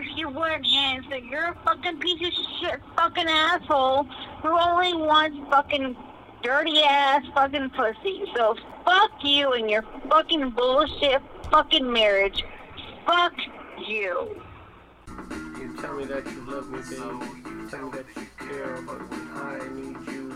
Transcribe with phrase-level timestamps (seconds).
[0.00, 1.28] course you wouldn't, Hanson.
[1.28, 4.04] You're a fucking piece of shit fucking asshole
[4.42, 5.96] who only wants fucking
[6.42, 8.24] dirty ass fucking pussy.
[8.34, 12.42] So fuck you and your fucking bullshit fucking marriage.
[13.06, 13.34] Fuck
[13.86, 14.42] you.
[15.08, 16.96] You tell me that you love me, baby.
[17.70, 19.16] Tell me that you care about me.
[19.34, 20.34] I need you.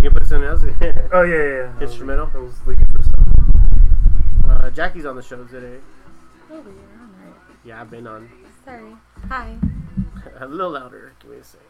[0.00, 0.62] You can put something else.
[1.12, 1.72] Oh yeah, yeah.
[1.74, 1.80] yeah.
[1.80, 2.30] Instrumental?
[2.32, 3.07] I was looking for something.
[4.78, 5.80] Jackie's on the show today.
[6.52, 7.34] Oh, yeah, alright.
[7.64, 8.30] Yeah, I've been on.
[8.64, 8.92] Sorry.
[9.28, 9.56] Hi.
[10.40, 11.14] A little louder.
[11.18, 11.60] Give me a sec.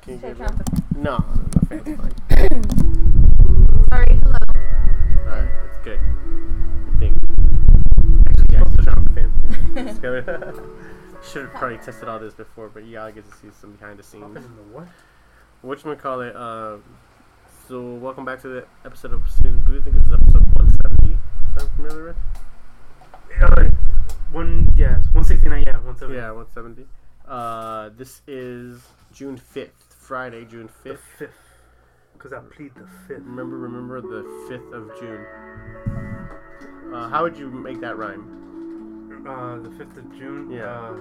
[0.00, 1.02] Can you Should I give turn me?
[1.02, 2.14] No, no, no, fan's fine.
[3.90, 4.38] Sorry, hello.
[5.26, 6.00] Alright, that's good.
[6.00, 7.18] I think.
[8.30, 9.86] Actually, yeah, I turn off the fan.
[9.86, 10.24] It's good.
[11.30, 13.98] Should have probably tested all this before, but you gotta get to see some behind
[13.98, 14.24] the scenes.
[14.24, 14.88] Office in the what?
[15.62, 16.78] Whatchamacallit, uh,
[17.68, 19.82] so welcome back to the episode of Snooze and Booze.
[19.82, 21.18] I think this is episode 170,
[21.56, 22.16] if I'm familiar with.
[23.40, 23.64] Uh,
[24.32, 25.64] one, yes, one sixty nine.
[25.66, 26.18] Yeah, one seventy.
[26.18, 26.86] Yeah, 170.
[27.26, 28.82] Uh, this is
[29.12, 30.98] June 5th, Friday, June 5th.
[31.18, 31.30] fifth.
[32.18, 33.22] Cause I plead the fifth.
[33.24, 36.94] Remember, remember the 5th of June.
[36.94, 39.24] Uh, how would you make that rhyme?
[39.28, 40.50] Uh, the fifth of June.
[40.50, 40.64] Yeah.
[40.64, 40.92] Uh,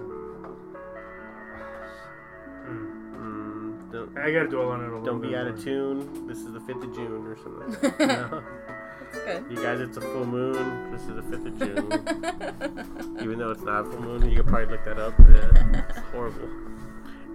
[2.66, 3.00] hmm.
[3.16, 6.26] Mm, don't, I gotta dwell on it a little don't bit be out of tune.
[6.28, 8.32] This is the 5th of June or something like that.
[8.32, 8.44] No?
[8.68, 8.83] That's
[9.14, 9.46] good.
[9.50, 10.92] You guys, it's a full moon.
[10.92, 13.18] This is the 5th of June.
[13.22, 15.14] Even though it's not a full moon, you could probably look that up.
[15.20, 16.50] Yeah, it's horrible.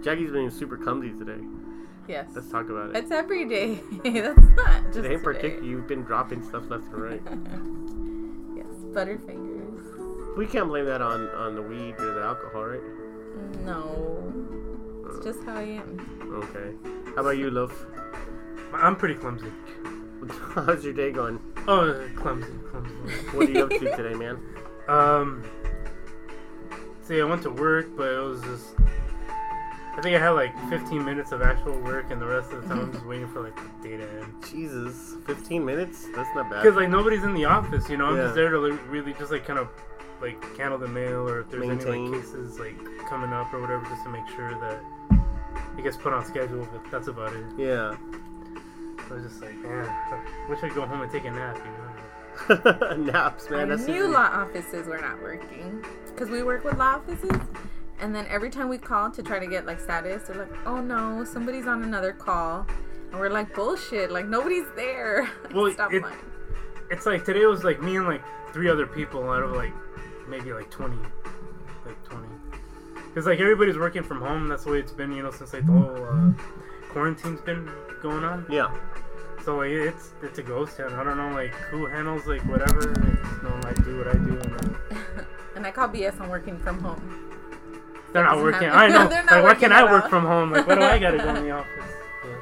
[0.03, 1.43] Jackie's been super clumsy today.
[2.07, 2.29] yes.
[2.33, 2.95] Let's talk about it.
[2.95, 3.75] It's every day.
[4.03, 7.21] That's not just Today in particular, you've been dropping stuff left and right.
[8.55, 10.37] yes, Butterfingers.
[10.37, 12.81] We can't blame that on, on the weed or the alcohol, right?
[13.65, 14.33] No.
[15.07, 15.23] It's uh.
[15.23, 16.43] just how I am.
[16.43, 16.73] Okay.
[17.15, 17.73] How about you, Love?
[18.73, 19.51] I'm pretty clumsy.
[20.55, 21.39] How's your day going?
[21.67, 22.93] Oh, uh, clumsy, clumsy.
[23.35, 24.39] What are you up to today, man?
[24.89, 25.43] Um,
[27.03, 28.73] see, I went to work, but it was just.
[29.95, 32.67] I think I had like 15 minutes of actual work, and the rest of the
[32.69, 34.25] time I'm just waiting for like the day to.
[34.49, 36.07] Jesus, 15 minutes?
[36.15, 36.63] That's not bad.
[36.63, 38.05] Because like nobody's in the office, you know.
[38.07, 38.23] I'm Yeah.
[38.23, 39.67] just there to like, really just like kind of
[40.23, 42.75] like handle the mail, or if there's any like cases like
[43.07, 44.79] coming up or whatever, just to make sure that
[45.77, 46.67] it gets put on schedule.
[46.71, 47.45] But that's about it.
[47.59, 47.95] Yeah.
[49.09, 51.71] I was just like, man, I wish I'd go home and take a nap, you
[51.71, 52.95] know.
[53.11, 53.61] Naps, man.
[53.71, 57.37] I That's knew law offices were not working because we work with law offices,
[57.99, 60.79] and then every time we call to try to get like status, they're like, "Oh
[60.79, 62.65] no, somebody's on another call,"
[63.11, 64.11] and we're like, "Bullshit!
[64.11, 66.15] Like nobody's there." Well, Stop it- lying.
[66.91, 69.73] It's like today was like me and like three other people out of like
[70.27, 70.95] maybe like 20,
[71.85, 72.27] like 20.
[73.07, 74.47] Because like everybody's working from home.
[74.47, 76.31] That's the way it's been, you know, since like the whole uh,
[76.91, 77.69] quarantine's been
[78.01, 78.45] going on.
[78.49, 78.75] Yeah.
[79.43, 80.93] So like it's it's a ghost town.
[80.93, 82.81] I don't know like who handles like whatever.
[82.81, 85.23] Like, you know, I do what I do, and uh,
[85.55, 87.31] and I call BS on working from home.
[88.11, 88.69] they're not working.
[88.69, 88.79] happen.
[88.79, 89.07] I know.
[89.07, 90.09] They're like, not why working can't I at work all.
[90.09, 90.51] from home?
[90.51, 91.93] Like, what do I gotta go in the office?
[92.25, 92.35] Yeah.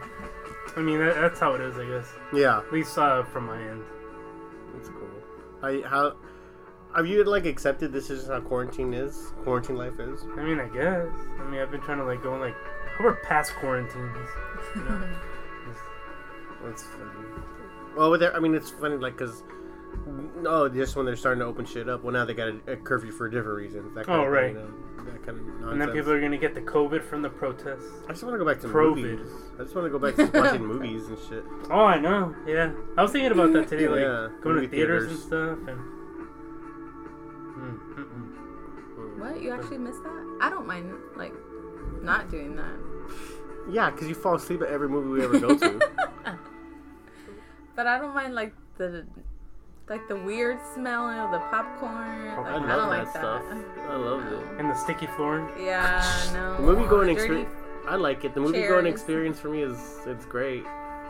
[0.75, 2.07] I mean, that, that's how it is, I guess.
[2.33, 2.59] Yeah.
[2.59, 3.83] At least uh, from my end.
[4.73, 5.09] That's cool.
[5.61, 6.15] I, how.
[6.95, 9.33] Have you like accepted this is how quarantine is?
[9.43, 10.23] Quarantine life is?
[10.35, 11.07] I mean, I guess.
[11.39, 12.55] I mean, I've been trying to like go like
[12.99, 14.17] we're past quarantines.
[14.75, 15.07] You know?
[16.63, 17.11] Just- That's funny.
[17.95, 19.43] Well, with that, I mean, it's funny, like, because.
[20.45, 22.03] Oh, just when they're starting to open shit up.
[22.03, 23.95] Well, now they got a, a curfew for a different reasons.
[23.95, 24.51] That kind Oh, of right.
[24.53, 25.71] You know, that kind of nonsense.
[25.71, 27.89] and then people are gonna get the COVID from the protests.
[28.07, 28.95] I just want to go back to Provid.
[29.17, 29.31] movies.
[29.59, 31.43] I just want to go back to watching movies and shit.
[31.71, 32.35] Oh, I know.
[32.45, 35.11] Yeah, I was thinking about that today, like Yeah, going movie to theaters, theaters.
[35.11, 35.67] and stuff.
[35.67, 35.79] And
[37.57, 39.19] mm, mm-mm.
[39.19, 39.41] What?
[39.41, 40.37] You actually missed that?
[40.41, 41.33] I don't mind like
[42.03, 42.77] not doing that.
[43.69, 45.79] Yeah, because you fall asleep at every movie we ever go to.
[47.77, 49.05] But I don't mind like the
[49.87, 52.33] like the weird smell of the popcorn.
[52.37, 53.43] Oh, Like, I I, love don't that like stuff.
[53.49, 53.89] that.
[53.89, 54.59] I love it.
[54.59, 55.49] and the sticky floor.
[55.57, 56.57] Yeah, no.
[56.57, 57.53] The movie going experience.
[57.87, 58.33] I like it.
[58.33, 58.69] The movie Chairs.
[58.71, 60.65] going experience for me is it's great.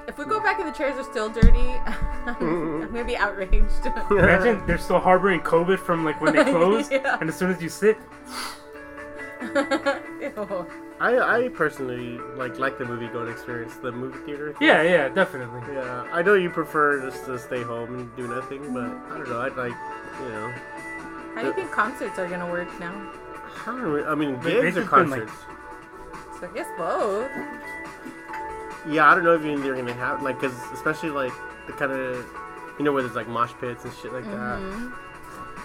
[0.08, 1.50] If we go back and the chairs are still dirty,
[2.28, 3.86] I'm gonna be outraged.
[4.12, 7.18] Imagine they're still harboring COVID from like when they closed, Yeah.
[7.20, 7.98] and as soon as you sit,
[9.42, 10.68] Ew.
[11.00, 14.54] I I personally like like the movie going experience, the movie theater.
[14.54, 14.68] thing.
[14.68, 15.62] yeah, yeah, definitely.
[15.74, 18.84] Yeah, I know you prefer just to stay home and do nothing, but
[19.14, 19.42] I don't know.
[19.42, 19.74] I'd like,
[20.22, 20.52] you know,
[21.36, 22.94] How do you think concerts are gonna work now?
[23.62, 26.40] I, don't know, I mean, They- gigs they or just been, like- concerts.
[26.40, 27.32] So I guess both.
[28.90, 31.34] Yeah, I don't know if even they're gonna have like, cause especially like
[31.68, 32.26] the kind of,
[32.80, 34.60] you know, where there's like mosh pits and shit like that.
[34.60, 34.94] Mm-hmm.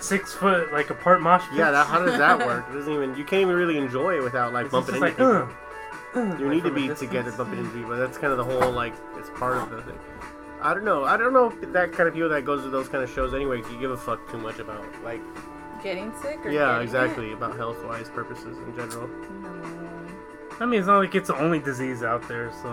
[0.02, 1.56] Six foot like apart mosh pits.
[1.56, 2.66] Yeah, that, how does that work?
[2.70, 5.24] It doesn't even you can't even really enjoy it without like It's bumping just into
[5.34, 6.22] like, people.
[6.22, 7.96] uh, uh, You like need to be together bumping into people.
[7.96, 9.98] That's kind of the whole like it's part of the thing.
[10.60, 11.04] I don't know.
[11.04, 13.32] I don't know if that kind of people that goes to those kind of shows
[13.34, 13.58] anyway.
[13.58, 15.20] You give a fuck too much about like
[15.82, 17.32] getting sick or Yeah, getting exactly.
[17.32, 19.08] About health wise purposes in general.
[19.08, 19.62] No.
[20.60, 22.68] I mean, it's not like it's the only disease out there, so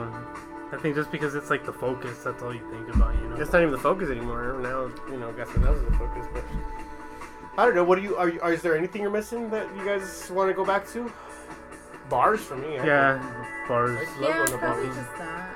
[0.72, 3.36] I think just because it's like the focus, that's all you think about, you know.
[3.38, 4.60] It's not even the focus anymore.
[4.62, 6.44] Now, you know, guess what else is the focus, but
[7.60, 7.84] I don't know.
[7.84, 10.50] What do you are, you, are is there anything you're missing that you guys want
[10.50, 11.12] to go back to?
[12.10, 12.80] Bars for me.
[12.80, 14.96] I yeah, bars I love Yeah, going to probably bars.
[14.96, 15.50] just that.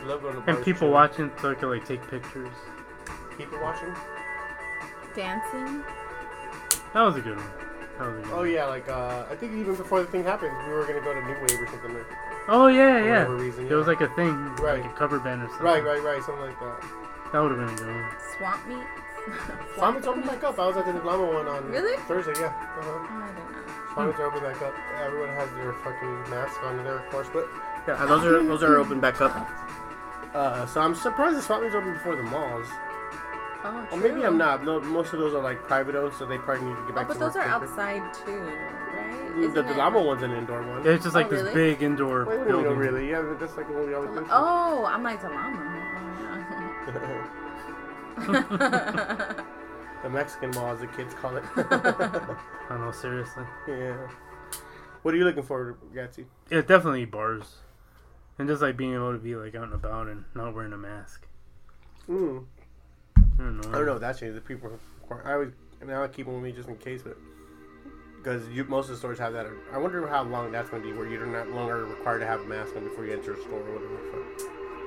[0.00, 0.56] I love going to bars.
[0.56, 0.90] and people chill.
[0.90, 2.50] watching, so I could like take pictures.
[3.38, 3.94] People watching.
[5.14, 5.82] Dancing.
[6.92, 7.50] That was a good one.
[7.98, 8.50] That was a good Oh one.
[8.50, 11.20] yeah, like uh, I think even before the thing happened, we were gonna go to
[11.24, 11.94] New Wave or something.
[11.94, 12.06] Like,
[12.48, 13.12] Oh yeah, for yeah.
[13.24, 13.66] whatever reason.
[13.68, 14.82] It was like a thing, Right.
[14.82, 15.66] like a cover band or something.
[15.66, 16.82] right, right, right, something like that.
[17.32, 18.10] That would have been a good one.
[18.36, 18.86] Swamp meet.
[19.76, 20.58] Swami's open back up.
[20.58, 21.96] I was at the Llama one on Really?
[22.02, 22.32] Thursday.
[22.40, 22.46] Yeah.
[22.46, 22.82] Uh-huh.
[22.88, 23.92] Oh, I don't know.
[23.94, 24.74] Swami's are open back up.
[25.04, 27.48] Everyone has their fucking mask on there, of course, but
[27.88, 29.34] yeah, those are those are open back up.
[30.34, 32.66] Uh, so I'm surprised the Swami's open before the malls.
[33.64, 34.22] Oh, Or maybe.
[34.24, 34.64] I'm not.
[34.64, 36.94] No, most of those are like private owned, so they probably need to get Oh,
[36.94, 37.72] back but to those work are quicker.
[37.72, 39.34] outside too, right?
[39.34, 40.84] The, Isn't the it- Llama one's an indoor one.
[40.84, 41.54] Yeah, it's just like Oh, this really?
[41.54, 42.64] big indoor Wait, wait, building.
[42.70, 43.10] no, really?
[43.10, 44.28] Yeah, but that's like what we always think.
[44.30, 45.58] Oh, I'm like the llama.
[45.58, 47.26] Oh, yeah.
[50.02, 51.44] the Mexican mall, as the kids call it.
[51.56, 53.44] I don't know, seriously.
[53.68, 54.08] yeah.
[55.02, 56.24] What are you looking for, Gatsy?
[56.50, 57.56] Yeah, definitely bars.
[58.38, 60.78] And just like being able to be like out and about and not wearing a
[60.78, 61.26] mask.
[62.08, 62.44] Mm.
[63.16, 63.68] I don't know.
[63.68, 64.34] I don't know if that changes.
[64.34, 64.70] The people,
[65.24, 65.52] I always
[65.84, 67.16] now I keep them with me just in case, but
[68.16, 69.46] because most of the stores have that.
[69.72, 72.40] I wonder how long that's going to be, where you're not longer required to have
[72.40, 74.24] a mask on before you enter a store or whatever.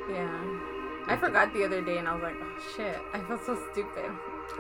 [0.08, 0.79] the yeah.
[1.10, 4.06] I forgot the other day and I was like, oh shit, I felt so stupid.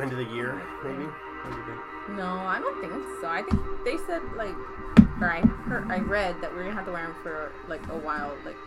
[0.01, 1.03] End of the year, maybe.
[1.05, 2.17] What do you think?
[2.17, 3.27] No, I don't think so.
[3.27, 4.55] I think they said like,
[5.21, 7.97] or I heard, I read that we're gonna have to wear them for like a
[7.97, 8.57] while, like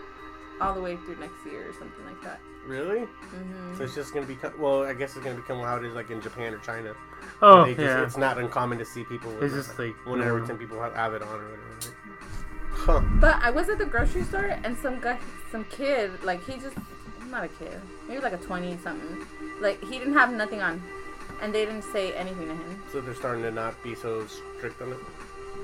[0.60, 2.40] all the way through next year or something like that.
[2.66, 3.00] Really?
[3.00, 4.52] hmm So it's just going to become.
[4.60, 6.94] Well, I guess it's going to become how it is like in Japan or China.
[7.40, 8.04] Oh, They just- yeah.
[8.04, 9.32] It's not uncommon to see people.
[9.32, 11.64] With It's just like one in every ten people have, have it on or whatever.
[11.72, 11.90] right?
[12.70, 13.00] Huh.
[13.20, 15.18] But I was at the grocery store and some guy,
[15.50, 16.76] some kid, like he just,
[17.32, 19.26] not a kid, maybe like a twenty something,
[19.60, 20.80] like he didn't have nothing on,
[21.40, 22.82] and they didn't say anything to him.
[22.92, 24.98] So they're starting to not be so strict on it.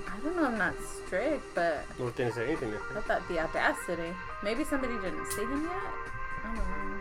[0.08, 0.74] I don't know, I'm not
[1.06, 2.72] strict, but Well, they didn't say anything.
[2.72, 4.10] to I thought the audacity.
[4.42, 5.72] Maybe somebody didn't see him yet.
[6.44, 6.98] I don't know.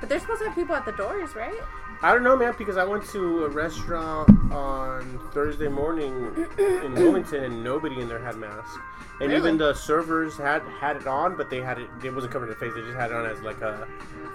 [0.00, 1.60] But they're supposed to have people at the doors, right?
[2.04, 7.44] I don't know, man, because I went to a restaurant on Thursday morning in Wilmington
[7.44, 8.76] and nobody in there had masks.
[9.20, 9.36] And Really?
[9.36, 11.88] even the servers had had it on, but they had it.
[12.02, 12.74] It wasn't covering their face.
[12.74, 13.88] They just had it on as like a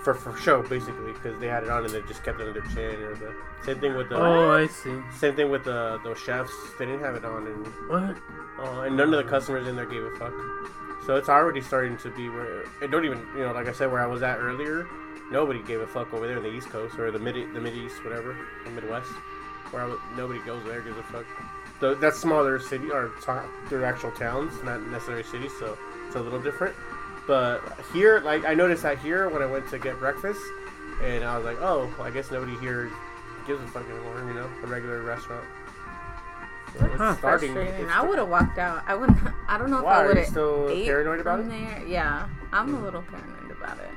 [0.04, 2.60] for for show, basically, because they had it on and they just kept it under
[2.60, 4.98] their chin or the same thing with the Oh, I see.
[5.15, 6.51] same thing with the those chefs.
[6.80, 8.18] They didn't have it on, and What?
[8.65, 10.33] uh, and none of the customers in there gave a fuck.
[11.06, 13.92] So it's already starting to be where it don't even you know like I said
[13.92, 14.88] where I was at earlier,
[15.31, 17.74] nobody gave a fuck over there in the East Coast or the mid the Mid
[17.76, 18.36] East whatever
[18.66, 19.10] the Midwest
[19.72, 21.26] where I was, nobody goes there gives a fuck.
[21.80, 25.78] Though that's smaller city or to- they're actual towns, not necessarily cities, so
[26.08, 26.76] it's a little different.
[27.28, 27.62] But
[27.94, 30.42] here, like I noticed that here when I went to get breakfast,
[31.04, 32.92] and I was like, oh, well, I guess nobody here
[33.48, 35.46] gives a fuck anymore, you know, a regular restaurant.
[36.78, 37.16] So Huh.
[37.18, 37.54] starting.
[37.54, 37.90] Frustrating.
[37.90, 38.84] I would have walked out.
[38.88, 39.18] I wouldn't.
[39.48, 39.94] I don't know if Why?
[39.94, 41.50] I Are would you have still ate paranoid about it?
[41.50, 41.84] there.
[41.88, 43.90] Yeah, I'm a little paranoid about it.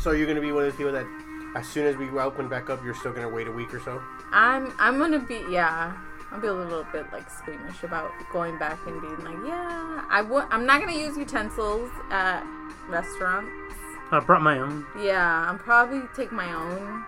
[0.00, 1.06] So you're gonna be one of those people that,
[1.54, 4.02] as soon as we open back up, you're still gonna wait a week or so.
[4.32, 4.72] I'm.
[4.78, 5.44] I'm gonna be.
[5.50, 5.96] Yeah.
[6.32, 10.22] I'll be a little bit like squeamish about going back and being like, yeah, I
[10.22, 10.44] would.
[10.50, 12.44] I'm not gonna use utensils at
[12.88, 13.50] restaurants.
[14.12, 14.86] I brought my own.
[14.98, 17.04] Yeah, I'm probably take my own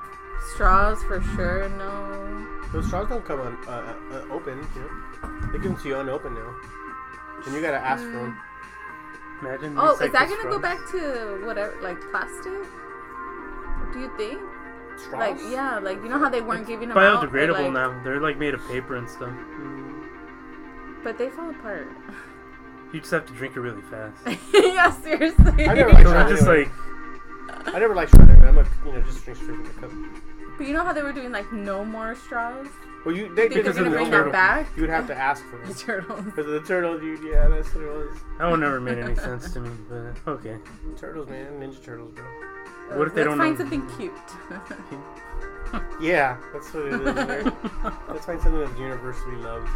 [0.52, 1.68] straws for sure.
[1.68, 2.46] No.
[2.72, 4.58] Those straws don't come on uh, uh, open.
[4.74, 5.40] You know?
[5.52, 6.54] They give them to you unopened now,
[7.46, 8.40] and you gotta ask for them.
[9.40, 9.76] Imagine.
[9.78, 12.52] Oh, is that gonna go back to whatever, like plastic?
[13.92, 14.40] Do you think?
[14.98, 15.20] Straws?
[15.40, 17.24] Like, yeah, like you know how they weren't giving them out.
[17.24, 18.00] or, Biodegradable like- now.
[18.04, 19.30] They're like made of paper and stuff.
[19.30, 20.04] Mm.
[21.04, 21.88] But they fall apart.
[22.92, 24.22] You just have to drink it really fast.
[24.54, 25.66] yeah, seriously.
[25.66, 26.64] I never So Try just anyway.
[27.64, 28.28] like I never liked straws.
[28.28, 29.90] I'm a you know just drink straight from the cup.
[30.58, 32.66] But you know how they were doing like no more straws?
[33.06, 34.30] Well, you they You think they're gonna the bring turtle.
[34.30, 34.76] that back?
[34.76, 35.66] You'd have to ask for it.
[35.68, 35.82] The them.
[35.86, 36.24] turtles.
[36.26, 37.24] Because the turtle, dude.
[37.24, 38.16] Yeah, that's what it was.
[38.38, 39.70] that one never made any sense to me.
[39.88, 40.58] But okay.
[40.96, 41.46] Turtles, man.
[41.60, 42.24] Ninja turtles, bro.
[42.96, 43.64] What if they Let's don't find know?
[43.64, 44.12] something cute?
[46.02, 47.00] Yeah, that's what it is.
[47.14, 47.54] right?
[48.10, 49.68] Let's find something that's universally loved.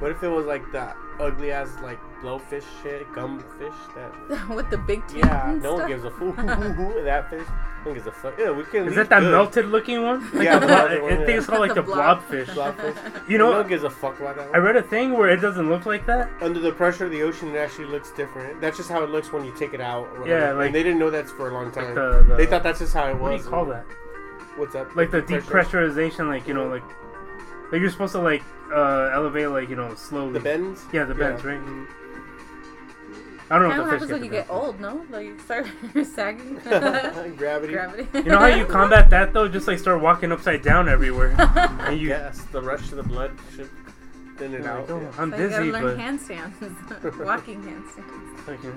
[0.00, 4.70] What if it was like that ugly ass like blowfish shit, gum fish that With
[4.70, 6.32] the big teeth Yeah, and no one gives a fool
[7.04, 7.46] that fish.
[7.84, 8.38] No one gives a fuck.
[8.38, 9.30] Yeah, we can Is that that good.
[9.30, 10.20] melted looking one?
[10.32, 11.36] Like Yeah, the the blob- one, I think yeah.
[11.36, 12.22] it's called like The the blob.
[12.24, 12.46] blobfish.
[12.46, 13.28] Blobfish.
[13.28, 14.54] You know no gives a fuck about that.
[14.54, 16.30] I read a thing where it doesn't look like that.
[16.40, 18.60] Under the pressure of the ocean, it actually looks different.
[18.60, 20.08] That's just how it looks when you take it out.
[20.16, 20.26] Or.
[20.26, 21.94] Yeah, like- and they didn't know that's for a long time.
[21.94, 23.20] the- the- they thought that's just how it was.
[23.20, 23.84] What do you call that?
[24.56, 24.96] What's up?
[24.96, 25.42] Like the Depressurization?
[25.42, 26.82] depressurization, like you know, like
[27.72, 30.32] Like you're supposed to like uh, elevate like you know slowly.
[30.32, 30.84] The bends.
[30.92, 31.50] Yeah, the bends, Yeah.
[31.50, 31.60] right?
[33.50, 35.04] I don't know Kind if of the happens when get you get old, no?
[35.10, 35.66] Like you start
[36.14, 36.54] sagging.
[37.36, 37.72] Gravity.
[37.74, 38.06] Gravity.
[38.14, 39.48] You know how you combat that though?
[39.48, 42.08] Just like start walking upside down everywhere, and you.
[42.08, 43.68] Yes, the rush to the blood should
[44.38, 44.88] thin it out.
[44.88, 45.12] like, oh, yeah.
[45.18, 48.48] I'm So you gotta learn but handstands, walking handstands.
[48.48, 48.74] like, you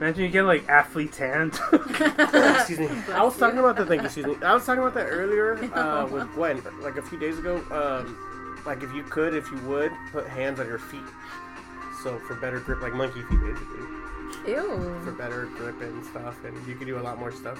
[0.00, 1.58] imagine you get like athlete hand.
[1.72, 2.88] Excuse me.
[3.12, 4.00] I was talking about the thing.
[4.04, 4.36] Excuse me.
[4.42, 7.56] I was talking about that earlier uh, with Gwen, like a few days ago.
[7.70, 11.02] Um, like if you could, if you would, put hands on your feet,
[12.04, 15.00] so for better grip, like monkey feet, basically, Ew.
[15.04, 17.58] for better grip and stuff, and you can do a lot more stuff.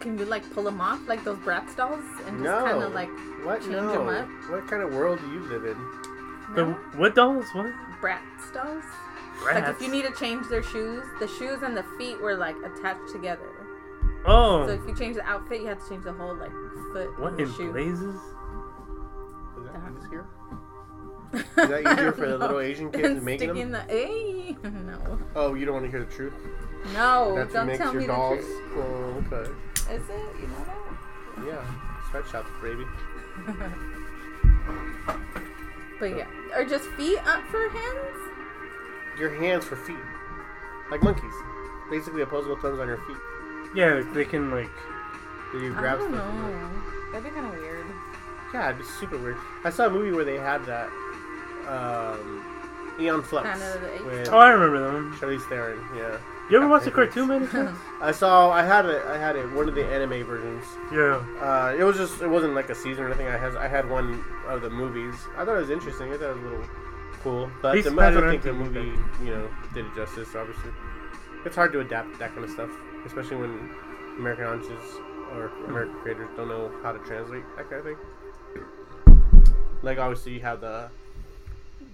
[0.00, 2.64] Can you like pull them off like those Bratz dolls and just No.
[2.64, 3.08] kind of like
[3.44, 3.60] What?
[3.60, 4.08] change no.
[4.08, 4.28] 'em up?
[4.50, 5.76] What kind of world do you live in?
[6.54, 6.64] the
[6.96, 7.44] what dolls?
[7.54, 7.66] What?
[8.00, 8.84] Bratz dolls?
[9.44, 12.56] Like if you need to change their shoes, the shoes and the feet were like
[12.64, 13.50] attached together.
[14.24, 14.66] Oh.
[14.66, 16.52] So if you change the outfit, you have to change the whole like
[16.92, 17.72] foot what and in the shoe.
[17.72, 18.16] blazes?
[21.32, 23.86] Is that easier for the little Asian kids And making sticking them?
[23.86, 24.56] the hey
[24.86, 26.34] no Oh, you don't want to hear the truth?
[26.94, 28.38] no That's don't makes tell your me dolls.
[28.38, 28.72] the truth.
[28.76, 29.50] Oh, okay.
[29.94, 30.36] Is it?
[30.40, 31.46] You know that?
[31.46, 31.64] Yeah.
[32.10, 32.84] Sweatshops, baby.
[35.98, 38.18] But yeah, are just feet up for hands?
[39.18, 39.96] Your hands for feet.
[40.90, 41.32] Like monkeys.
[41.90, 43.16] Basically opposable thumbs on your feet.
[43.74, 44.68] Yeah, they can like.
[45.52, 46.10] Do you I don't stuff?
[46.12, 46.70] know.
[47.12, 47.86] That'd be kind of weird.
[48.52, 49.38] Yeah, it'd be super weird.
[49.64, 50.90] I saw a movie where they had that.
[51.68, 52.44] Um,
[53.00, 53.44] Aeon Flux.
[53.58, 54.06] Planet of.
[54.06, 55.16] With Oh, I remember them.
[55.20, 56.18] Charlize Theron, yeah.
[56.48, 57.48] You ever watch the cartoon, man?
[57.50, 57.76] chance?
[58.00, 60.64] I saw, I had it, I had it, one of the anime versions.
[60.92, 61.16] yeah.
[61.40, 63.26] Uh, it was just, it wasn't like a season or anything.
[63.26, 65.14] I had, I had one of the movies.
[65.36, 66.12] I thought it was interesting.
[66.12, 66.66] I thought it was a little
[67.22, 67.50] cool.
[67.60, 69.26] But He's the, I don't think the movie, then.
[69.26, 70.70] you know, did it justice, obviously.
[71.44, 72.70] It's hard to adapt that kind of stuff,
[73.04, 73.70] especially when
[74.18, 74.94] American audiences
[75.32, 77.96] or American creators don't know how to translate that kind of thing.
[79.82, 80.90] Like, obviously, you have the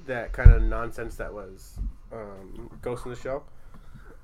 [0.07, 1.79] that kind of nonsense that was
[2.13, 3.45] um, Ghost in the Shell.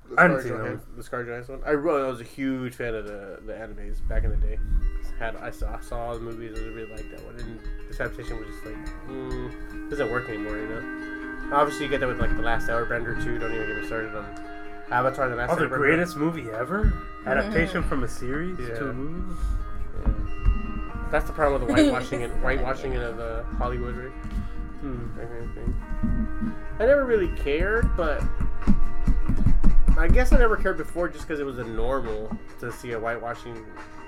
[0.09, 1.67] The I didn't see that The Scarlett Johansson one.
[1.67, 4.57] I really I was a huge fan of the the animes back in the day.
[5.19, 7.35] Had I saw I saw all the movies and I really liked that one.
[7.35, 8.75] And this adaptation was just like
[9.07, 11.55] mm, doesn't work anymore, you know.
[11.55, 13.37] Obviously, you get that with like the Last Airbender too.
[13.39, 14.25] Don't even get me started on
[14.91, 15.77] Avatar: The Last Oh, the Airbender.
[15.77, 16.91] greatest movie ever?
[17.27, 19.35] Adaptation from a series to a movie?
[20.05, 20.13] Yeah.
[21.11, 24.11] That's the problem with the whitewashing and whitewashing of uh, Hollywood, right?
[24.81, 25.17] Hmm.
[25.17, 26.55] that kind of thing.
[26.79, 28.23] I never really cared, but
[29.97, 32.99] I guess I never cared before just because it was a normal to see a
[32.99, 33.65] whitewashing.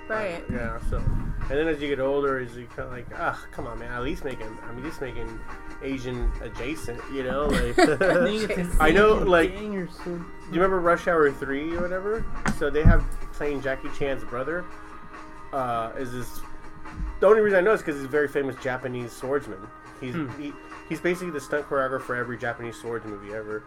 [0.08, 0.42] Right.
[0.50, 0.78] Yeah.
[0.88, 3.78] So, and then as you get older, is you kind of like, ah, come on,
[3.78, 3.92] man.
[3.92, 5.40] At least making, I mean, at least making
[5.82, 7.00] Asian adjacent.
[7.12, 7.78] You know, like.
[8.80, 12.24] I know, like, you're do you remember Rush Hour 3 or whatever?
[12.58, 14.64] So they have playing Jackie Chan's brother.
[15.52, 16.40] Uh, is this
[17.20, 19.60] the only reason I know is because he's a very famous Japanese swordsman.
[20.02, 20.28] He's Hmm.
[20.40, 20.52] he,
[20.88, 23.62] he's basically the stunt choreographer for every Japanese swords movie ever.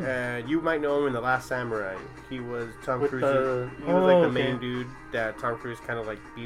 [0.00, 1.96] And you might know him in The Last Samurai.
[2.30, 3.22] He was Tom With Cruise.
[3.22, 4.50] the- he was oh, like the okay.
[4.52, 6.40] main dude that Tom Cruise kind of like to,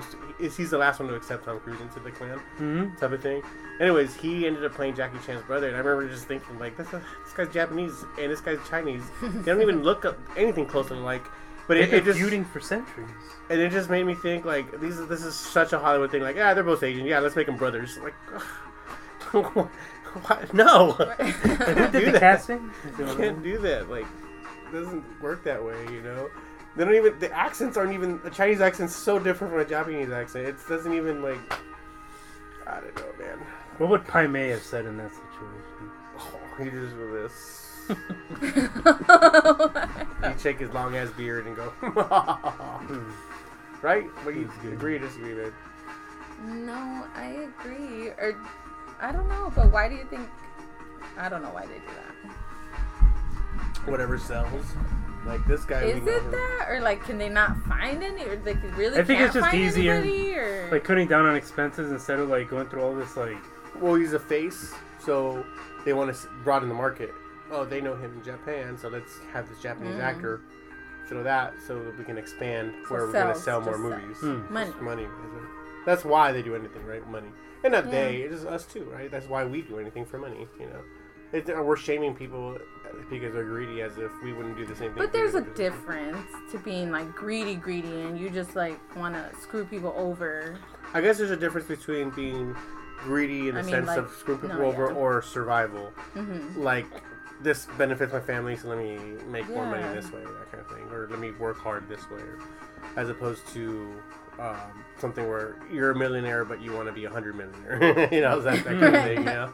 [0.49, 2.99] he's- the last one to accept Tom Cruise into the clan Mhm.
[2.99, 3.43] type of thing.
[3.81, 6.89] Anyways, he ended up playing Jackie Chan's brother, and I remember just thinking like, this,
[6.89, 7.03] this
[7.37, 9.03] guy's Japanese and this guy's Chinese.
[9.23, 11.25] they don't even look up anything close to like.
[11.67, 13.09] But it, been it just feuding for centuries.
[13.49, 16.23] and it just made me think like these this is such a Hollywood thing.
[16.23, 17.07] Like, yeah, they're both Asian.
[17.07, 17.97] Yeah, let's make them brothers.
[17.99, 18.13] Like,
[19.43, 20.55] what?
[20.55, 22.21] No, Who can't did do the that.
[22.21, 22.71] casting?
[22.99, 23.91] You can't do that.
[23.91, 24.07] Like,
[24.69, 25.77] it doesn't work that way.
[25.93, 26.29] You know,
[26.77, 30.11] they don't even the accents aren't even a Chinese accent's so different from a Japanese
[30.11, 30.47] accent.
[30.47, 31.39] It doesn't even like.
[32.67, 33.39] I don't know, man.
[33.79, 35.91] What would Pai Mei have said in that situation?
[36.19, 37.61] Oh, he just with this.
[40.25, 41.73] He'd shake his long ass beard and go,
[43.83, 44.05] right?
[44.23, 45.53] What do you agree or disagree, man?
[46.67, 48.09] no, I agree.
[48.09, 48.35] Or
[49.05, 50.29] I don't know, but why do you think?
[51.19, 53.89] I don't know why they do that.
[53.91, 54.65] Whatever sells.
[55.27, 55.83] Like this guy.
[55.83, 56.31] Is it him.
[56.33, 59.35] that, or like, can they not find any, or they really I think can't it's
[59.35, 59.95] just find easier.
[59.95, 63.37] anybody, or Like cutting down on expenses instead of like going through all this like.
[63.81, 65.45] Well, he's a face, so
[65.85, 67.11] they want to broaden the market.
[67.51, 70.03] Oh, they know him in Japan, so let's have this Japanese Mm.
[70.03, 70.41] actor
[71.09, 73.83] throw that so that we can expand So where we're going to sell more just
[73.83, 74.19] movies.
[74.21, 74.47] sells.
[74.47, 74.53] Hmm.
[74.55, 74.73] money.
[74.81, 75.07] Money.
[75.85, 77.07] That's why they do anything, right?
[77.11, 77.29] Money.
[77.65, 77.91] And not Yeah.
[77.91, 79.11] they, it is us too, right?
[79.11, 80.81] That's why we do anything for money, you know.
[81.33, 82.59] It, we're shaming people
[83.11, 84.99] because they're greedy as if we wouldn't do the same thing.
[85.03, 85.81] But there's a did the same thing.
[86.13, 90.57] difference to being like greedy, greedy, and you just like want to screw people over.
[90.93, 92.55] I guess there's a difference between being
[93.01, 94.97] greedy in the I mean, sense like- of screwing people no, over yeah.
[94.97, 95.87] or survival.
[96.13, 96.87] hmm like
[97.43, 98.97] this benefits my family, so let me
[99.29, 102.09] make more money this way, that kind of thing, or let me work hard this
[102.11, 102.23] way,
[102.97, 103.93] as opposed to
[104.39, 108.09] um, something where you're a millionaire but you want to be a hundred millionaire.
[108.13, 109.19] you know, that, that kind of thing.
[109.19, 109.53] You know.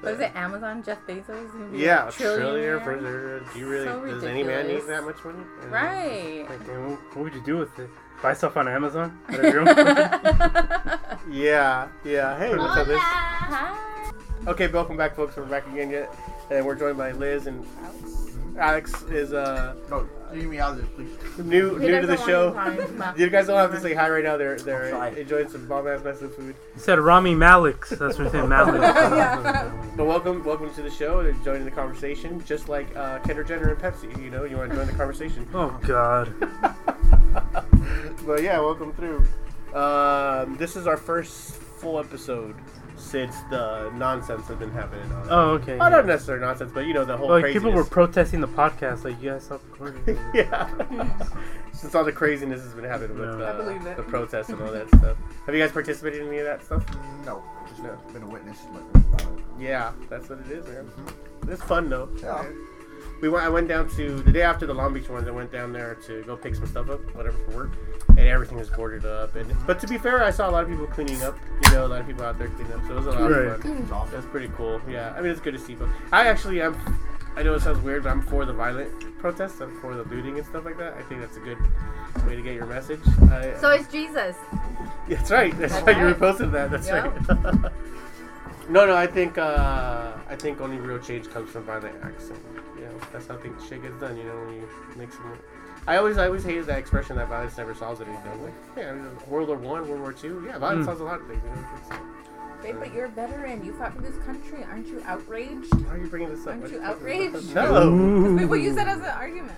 [0.00, 0.30] What is it?
[0.36, 0.82] Amazon?
[0.84, 1.26] Jeff Bezos?
[1.52, 2.84] Gonna Yeah, a a trillionaire.
[2.84, 3.52] trillionaire?
[3.52, 3.86] Do you really?
[3.86, 5.38] So does any man need that much money?
[5.62, 6.46] Uh, Right.
[6.48, 7.90] Like, damn, what, what would you do with it?
[8.22, 9.18] Buy stuff on Amazon?
[9.28, 11.18] Out of your own pocket?
[11.30, 12.38] Yeah, yeah.
[12.38, 12.98] Hey, what's up, Liz?
[13.00, 14.12] Hi.
[14.46, 15.36] Okay, welcome back, folks.
[15.36, 16.14] We're back again yet,
[16.50, 18.17] and we're joined by Liz and Alex
[18.58, 21.44] is uh No, leave me out of this, please.
[21.46, 22.52] new He new to the show.
[22.52, 23.14] want his time.
[23.18, 24.36] You guys don't have to say hi right now.
[24.36, 25.20] They're they're Sorry.
[25.20, 26.56] enjoying some bomb ass mess of food.
[26.74, 27.90] He said Rami Malix.
[27.90, 29.74] That's what he said, Malix.
[29.96, 31.22] But welcome, welcome to the show.
[31.24, 34.22] They're joining the conversation, just like uh, Kendra Jenner and Pepsi.
[34.22, 35.48] You know, you want to join the conversation.
[35.52, 36.32] Oh, God.
[38.26, 39.26] but yeah, welcome through.
[39.74, 42.54] Um, this is our first full episode
[42.98, 45.10] since the nonsense has been happening.
[45.12, 45.74] On Oh, okay.
[45.74, 47.62] Oh, not necessarily nonsense, but you know the whole Like, craziness.
[47.64, 49.04] people were protesting the podcast.
[49.04, 50.18] Like, you guys stop recording.
[50.34, 50.68] yeah.
[51.72, 53.46] Since all the craziness has been happening with Yeah.
[53.46, 55.16] uh, I believe the protests and all that stuff.
[55.46, 56.84] Have you guys participated in any of that stuff?
[57.24, 57.96] No, just No.
[58.12, 58.58] been a witness.
[58.92, 60.90] But, uh, Yeah, that's what it is, man.
[61.46, 62.08] It's fun though.
[62.20, 62.44] Yeah.
[63.22, 63.44] We went.
[63.44, 65.26] I went down to the day after the Long Beach ones.
[65.26, 67.70] I went down there to go pick some stuff up, whatever for work,
[68.18, 69.36] and everything was boarded up.
[69.36, 71.38] And but to be fair, I saw a lot of people cleaning up.
[71.64, 73.30] You know, a lot of people out there cleaning up, so it was a lot
[73.30, 73.46] Right.
[73.46, 73.76] of fun.
[73.82, 74.12] it's awesome.
[74.14, 74.80] That's pretty cool.
[74.88, 75.74] Yeah, I mean it's good to see.
[75.74, 76.76] But I actually am.
[77.36, 79.60] I know it sounds weird, but I'm for the violent protests.
[79.60, 80.94] I'm for the looting and stuff like that.
[80.94, 81.58] I think that's a good
[82.26, 83.00] way to get your message.
[83.30, 84.34] I, So is Jesus.
[85.08, 85.56] that's right.
[85.56, 86.18] That's That's why you right.
[86.18, 86.70] reposted that.
[86.72, 87.06] That's Yeah.
[87.06, 87.72] right.
[88.68, 88.96] no, no.
[88.96, 92.30] I think uh, I think only real change comes from violent acts.
[92.30, 92.38] And,
[92.76, 94.16] you know, that's how things shit gets done.
[94.16, 95.38] You know, when you make some.
[95.88, 98.42] I always, I always hated that expression that violence never solves anything.
[98.44, 100.44] Like, yeah, I mean, World War One, World War Two.
[100.46, 100.86] Yeah, violence Mm.
[100.86, 101.42] solves a lot of things.
[101.42, 101.66] You know?
[101.76, 101.98] It's-
[102.62, 103.64] Babe, but you're a veteran.
[103.64, 104.64] You fought for this country.
[104.64, 105.72] Aren't you outraged?
[105.86, 106.54] why are you bringing this up?
[106.54, 107.54] Aren't you outraged?
[107.54, 108.34] No.
[108.36, 109.56] Wait, well, you said as an argument.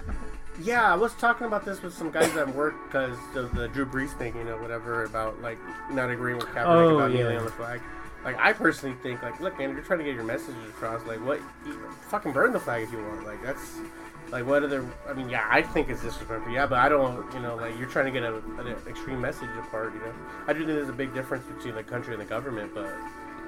[0.60, 3.86] Yeah, I was talking about this with some guys at work because of the Drew
[3.86, 5.56] Brees thing, you know, whatever about like
[5.90, 7.16] not agreeing with Kaepernick Oh, about yeah.
[7.18, 7.80] kneeling on the flag.
[8.22, 11.02] Like, I personally think, like, look, man, you're trying to get your messages across.
[11.06, 11.40] Like, what?
[11.64, 11.72] You,
[12.10, 13.24] fucking burn the flag if you want.
[13.24, 13.78] Like, that's
[14.30, 14.86] like what other?
[15.08, 16.52] I mean, yeah, I think it's disrespectful.
[16.52, 19.50] Yeah, but I don't, you know, like you're trying to get a, an extreme message
[19.58, 19.92] apart.
[19.94, 20.14] You know,
[20.46, 22.92] I do think there's a big difference between the country and the government, but.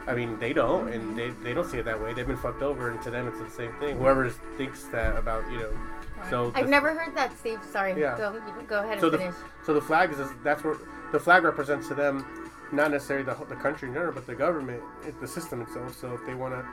[0.05, 2.13] I mean, they don't, and they, they don't see it that way.
[2.13, 3.99] They've been fucked over, and to them, it's the same thing.
[3.99, 5.71] Whoever thinks that about, you know,
[6.31, 7.61] so I've the- never heard that, Steve.
[7.71, 7.99] Sorry.
[7.99, 8.17] Yeah.
[8.17, 9.35] Go, go ahead and so the finish.
[9.65, 10.79] so the flag is that's what
[11.13, 12.25] the flag represents to them,
[12.73, 15.97] not necessarily the, the country in general, but the government, it, the system itself.
[15.97, 16.65] So if they want to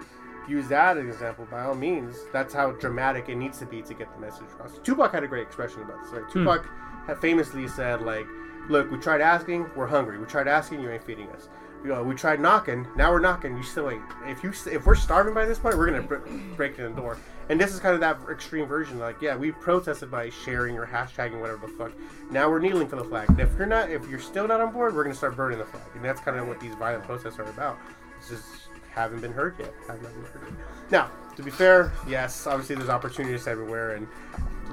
[0.49, 3.81] use that as an example, by all means, that's how dramatic it needs to be
[3.83, 4.77] to get the message across.
[4.79, 6.11] Tupac had a great expression about this.
[6.11, 6.23] Right?
[6.23, 6.39] Hmm.
[6.39, 6.69] Tupac
[7.07, 8.25] had famously said like,
[8.69, 10.17] "Look, we tried asking, we're hungry.
[10.17, 11.49] We tried asking, you ain't feeding us."
[11.83, 14.03] You know, we tried knocking, now we're knocking, you still ain't.
[14.25, 16.17] If you if we're starving by this point, we're gonna br-
[16.57, 17.17] break in the door.
[17.47, 18.99] And this is kind of that extreme version.
[18.99, 21.93] Like, yeah, we protested by sharing or hashtagging whatever the fuck.
[22.29, 23.29] Now we're kneeling for the flag.
[23.29, 25.65] And if you're not, if you're still not on board, we're gonna start burning the
[25.65, 25.85] flag.
[25.95, 27.79] And that's kind of what these violent protests are about.
[28.19, 28.45] It's just
[28.91, 29.73] haven't been heard yet.
[29.87, 30.91] Have not been heard yet.
[30.91, 34.07] Now, to be fair, yes, obviously there's opportunities everywhere, and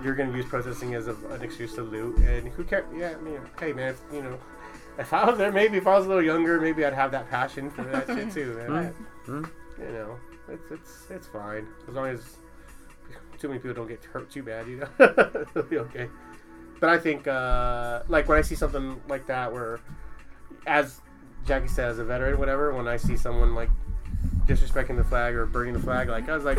[0.02, 2.16] you're gonna use protesting as a, an excuse to loot.
[2.18, 2.84] And who cares?
[2.94, 4.38] Yeah, I mean, hey man, if, you know,
[4.98, 7.30] if I was there, maybe if I was a little younger, maybe I'd have that
[7.30, 8.70] passion for that shit too, man.
[8.70, 8.92] Right.
[9.26, 9.44] Hmm.
[9.78, 10.16] You know,
[10.48, 12.36] it's it's it's fine as long as
[13.38, 14.66] too many people don't get hurt too bad.
[14.66, 16.08] You know, it'll be okay.
[16.80, 19.80] But I think, uh, like when I see something like that, where,
[20.66, 21.00] as
[21.46, 23.70] Jackie said, as a veteran, whatever, when I see someone like
[24.46, 26.58] disrespecting the flag or burning the flag, like I was like,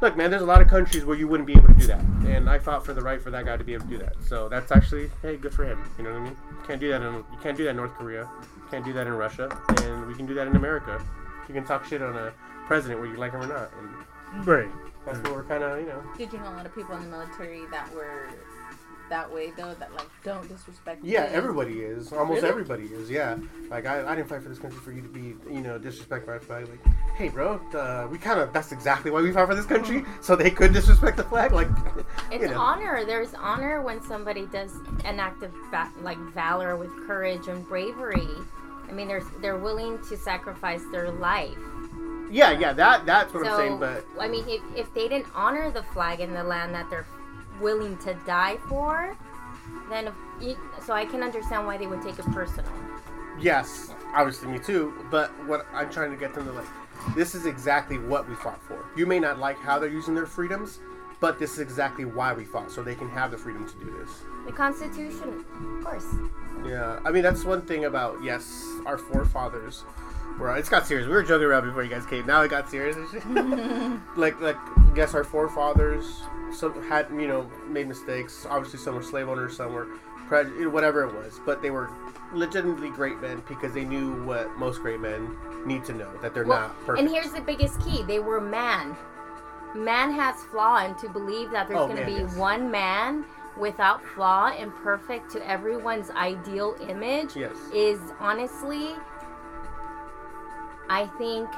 [0.00, 2.00] look, man, there's a lot of countries where you wouldn't be able to do that,
[2.26, 4.14] and I fought for the right for that guy to be able to do that.
[4.26, 5.82] So that's actually, hey, good for him.
[5.98, 6.36] You know what I mean?
[6.66, 8.28] Can't do that in you can't do that in North Korea,
[8.70, 9.48] can't do that in Russia,
[9.82, 11.02] and we can do that in America.
[11.48, 12.32] You can talk shit on a
[12.66, 14.68] president whether you like him or not, and Right.
[15.06, 16.02] that's what we're kind of, you know.
[16.18, 18.26] Did you know a lot of people in the military that were
[19.08, 19.74] that way though?
[19.74, 21.04] That like don't disrespect.
[21.04, 21.34] Yeah, this?
[21.34, 22.12] everybody is.
[22.12, 22.48] Almost Really?
[22.48, 23.10] everybody is.
[23.10, 23.36] Yeah.
[23.70, 26.26] Like I, I didn't fight for this country for you to be, you know, disrespect
[26.26, 26.68] my flag.
[26.68, 28.52] Like, hey, bro, uh, we kind of.
[28.52, 31.52] That's exactly why we fought for this country, so they could disrespect the flag.
[31.52, 31.68] Like,
[32.30, 32.60] It's you know.
[32.60, 33.04] honor.
[33.04, 34.72] There's honor when somebody does
[35.04, 38.28] an act of va- like valor with courage and bravery.
[38.88, 41.56] I mean, they're they're willing to sacrifice their life.
[42.30, 42.72] Yeah, yeah.
[42.72, 43.80] That that's what so, I'm saying.
[43.80, 47.06] But I mean, if, if they didn't honor the flag in the land that they're
[47.60, 49.16] willing to die for,
[49.90, 52.70] then if, so I can understand why they would take it personal.
[53.40, 54.92] yes, obviously me too.
[55.10, 56.66] But what I'm trying to get them to like,
[57.14, 58.84] this is exactly what we fought for.
[58.96, 60.80] You may not like how they're using their freedoms,
[61.20, 63.96] but this is exactly why we fought, so they can have the freedom to do
[63.98, 64.10] this.
[64.46, 65.44] The Constitution,
[65.78, 66.06] of course.
[66.64, 69.84] Yeah, I mean that's one thing about yes, our forefathers.
[70.38, 71.06] Were, it's got serious.
[71.06, 72.26] We were joking around before you guys came.
[72.26, 72.96] Now it got serious.
[74.16, 74.56] like, like,
[74.94, 78.46] guess our forefathers some had you know made mistakes.
[78.48, 79.86] Obviously, some were slave owners, some were
[80.28, 81.90] pre- whatever it was, but they were
[82.32, 85.34] legitimately great men because they knew what most great men
[85.64, 87.00] need to know that they're Well, not perfect.
[87.00, 88.96] and here's the biggest key: they were man.
[89.74, 92.34] Man has flaw, and to believe that there's Oh, going to be yes.
[92.36, 93.24] one man
[93.58, 97.56] without flaw and perfect to everyone's ideal image Yes.
[97.74, 98.94] is honestly,
[100.88, 101.48] I think.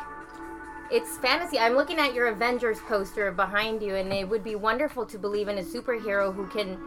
[0.90, 1.58] It's fantasy.
[1.58, 5.48] I'm looking at your Avengers poster behind you, and it would be wonderful to believe
[5.48, 6.78] in a superhero who can,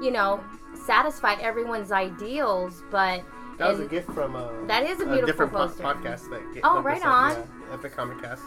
[0.00, 0.38] you know,
[0.86, 2.84] satisfy everyone's ideals.
[2.92, 3.24] But
[3.58, 6.60] that was a gift from uh, That is a beautiful different po- podcast that get,
[6.62, 7.48] Oh, that right was, on.
[7.68, 8.42] yeah, Epic Comic Cast.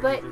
[0.00, 0.22] But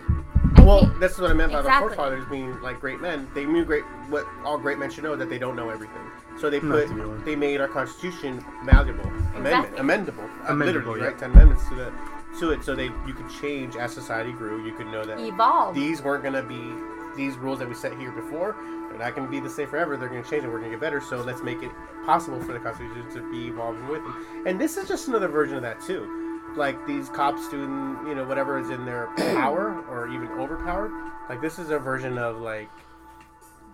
[0.64, 1.90] well, think- this is what I meant by Exactly.
[1.90, 3.28] the forefathers being like great men.
[3.34, 6.00] They knew great what all great men should know that they don't know everything.
[6.40, 7.24] So they put to be honest.
[7.26, 9.78] they made our constitution malleable, amendment, Exactly.
[9.80, 11.06] amendable, uh, Amendable, literally yeah.
[11.08, 11.92] right, ten amendments to the
[12.40, 14.64] to it, so they you could change as society grew.
[14.64, 15.74] You could know that evolve.
[15.74, 16.72] these weren't gonna be
[17.16, 18.56] these rules that we set here before.
[18.88, 19.96] They're not gonna be the same forever.
[19.96, 21.00] They're gonna change and we're gonna get better.
[21.00, 21.70] So let's make it
[22.04, 24.44] possible for the Constitution to be evolving with them.
[24.46, 26.52] And this is just another version of that too.
[26.56, 30.92] Like these cops doing, you know, whatever is in their power or even overpowered.
[31.28, 32.70] Like this is a version of like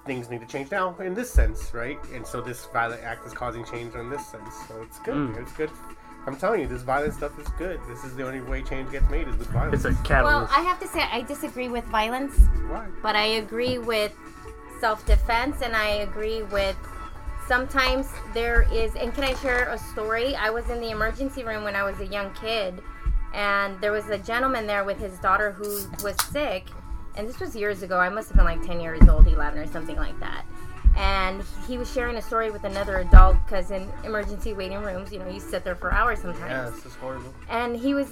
[0.06, 1.98] things need to change now in this sense, right?
[2.12, 4.54] And so this violent act is causing change in this sense.
[4.66, 5.14] So it's good.
[5.14, 5.40] Mm.
[5.40, 5.70] It's good.
[6.26, 7.80] I'm telling you, this violent stuff is good.
[7.88, 9.84] This is the only way change gets made is with violence.
[9.84, 10.52] It's a catalyst.
[10.52, 10.60] well.
[10.60, 12.86] I have to say I disagree with violence, Why?
[13.02, 14.12] but I agree with
[14.80, 16.76] self-defense, and I agree with
[17.48, 18.94] sometimes there is.
[18.94, 20.34] And can I share a story?
[20.36, 22.80] I was in the emergency room when I was a young kid,
[23.34, 26.66] and there was a gentleman there with his daughter who was sick,
[27.16, 27.98] and this was years ago.
[27.98, 30.44] I must have been like 10 years old, 11 or something like that.
[30.96, 35.18] And he was sharing a story with another adult because in emergency waiting rooms, you
[35.18, 37.32] know, you sit there for hours sometimes Yeah, is horrible.
[37.48, 38.08] and he was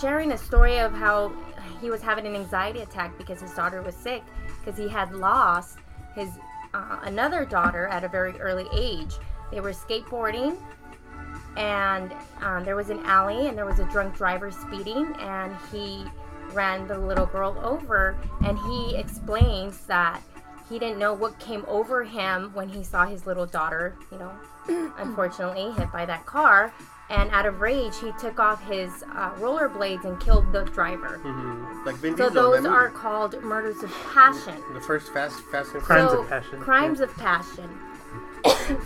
[0.00, 1.32] sharing a story of how
[1.80, 4.22] he was having an anxiety attack because his daughter was sick
[4.62, 5.78] because he had lost
[6.14, 6.28] his
[6.74, 9.14] uh, another daughter at a very early age
[9.50, 10.56] they were skateboarding
[11.56, 16.04] and um, there was an alley and there was a drunk driver speeding and he
[16.52, 20.20] ran the little girl over and he explains that
[20.70, 24.32] he didn't know what came over him when he saw his little daughter you know
[24.98, 26.72] unfortunately hit by that car
[27.10, 31.84] and out of rage he took off his uh, rollerblades and killed the driver hmm
[31.84, 35.82] Like Vin so Diesel those are called murders of passion the first Fast Fast and
[35.82, 36.60] Crimes so, of passion.
[36.60, 37.68] Crimes of passion.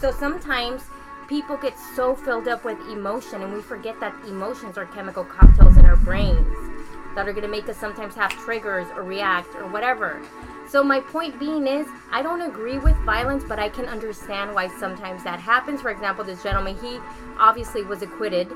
[0.00, 0.82] so sometimes
[1.28, 5.76] people get so filled up with emotion and we forget that emotions are chemical cocktails
[5.76, 6.46] in our brains
[7.14, 10.20] that are going to make us sometimes have triggers or react or whatever.
[10.74, 14.66] So my point being is I don't agree with violence, but I can understand why
[14.66, 15.80] sometimes that happens.
[15.80, 16.98] For example, this gentleman, he
[17.38, 18.50] obviously was acquitted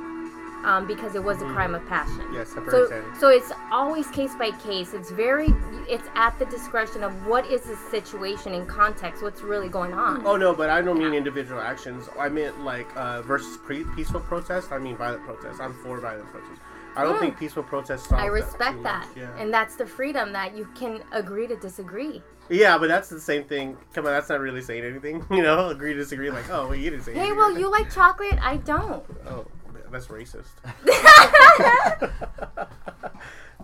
[0.64, 2.24] um, because it was a crime of passion.
[2.34, 4.94] Yes, separate So, so it's always case by case.
[4.94, 5.54] It's very,
[5.88, 10.26] it's at the discretion of what is the situation in context, what's really going on.
[10.26, 12.08] Oh no, but I don't mean individual actions.
[12.18, 14.72] I meant like uh, versus pre- peaceful protest.
[14.72, 15.60] I mean violent protest.
[15.60, 16.60] I'm for violent protest.
[16.98, 18.06] I don't think peaceful protest.
[18.08, 19.30] solves I respect too that, Yeah.
[19.38, 22.22] and that's the freedom that you can agree to disagree.
[22.48, 23.76] yeah, but that's the same thing.
[23.94, 25.24] Come on, that's not really saying anything.
[25.30, 26.30] You know, agree to disagree.
[26.30, 27.12] Like, oh, well, you didn't say.
[27.14, 27.36] Hey, anything.
[27.36, 28.38] well, you like chocolate?
[28.42, 29.04] I don't.
[29.28, 29.46] Oh,
[29.90, 30.48] that's racist.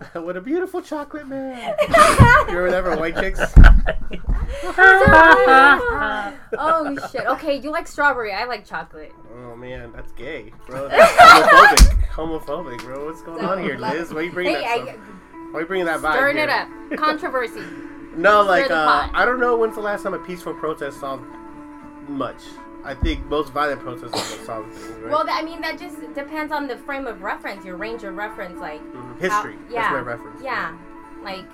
[0.13, 1.73] what a beautiful chocolate man.
[2.49, 3.39] you remember that for white chicks?
[6.57, 7.25] oh shit.
[7.25, 8.33] Okay, you like strawberry.
[8.33, 9.13] I like chocolate.
[9.37, 10.89] Oh man, that's gay, bro.
[10.89, 12.07] That's homophobic.
[12.09, 13.05] homophobic, bro.
[13.05, 14.13] What's going on here, Liz?
[14.13, 14.97] Why are you bringing Hey, that I, stuff?
[15.51, 16.13] Why are you bringing that vibe?
[16.13, 16.67] stirring it up.
[16.97, 17.61] Controversy.
[18.15, 19.09] No, like uh.
[19.13, 21.17] I don't know when's the last time a peaceful protest saw
[22.07, 22.41] much.
[22.85, 25.11] I think most violent protests don't solve things, right?
[25.11, 28.59] Well, I mean, that just depends on the frame of reference, your range of reference.
[28.59, 29.19] Like, Mhm.
[29.19, 29.53] history.
[29.55, 30.41] How- yeah, That's my reference.
[30.41, 30.71] Yeah,
[31.23, 31.45] like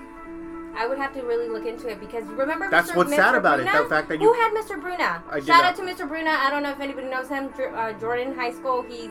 [0.76, 2.68] I would have to really look into it because remember.
[2.70, 2.96] That's Mr.
[2.96, 3.16] what's Mr.
[3.16, 4.80] sad about it, the fact that who you- had Mr.
[4.80, 5.22] Bruna.
[5.30, 5.64] I did Shout not.
[5.66, 6.08] out to Mr.
[6.08, 6.30] Bruna.
[6.30, 7.48] I don't know if anybody knows him.
[7.48, 8.82] Dr- Uh, Jordan High School.
[8.88, 9.10] He's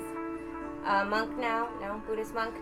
[0.86, 1.68] a monk now.
[1.82, 2.54] No, Buddhist monk.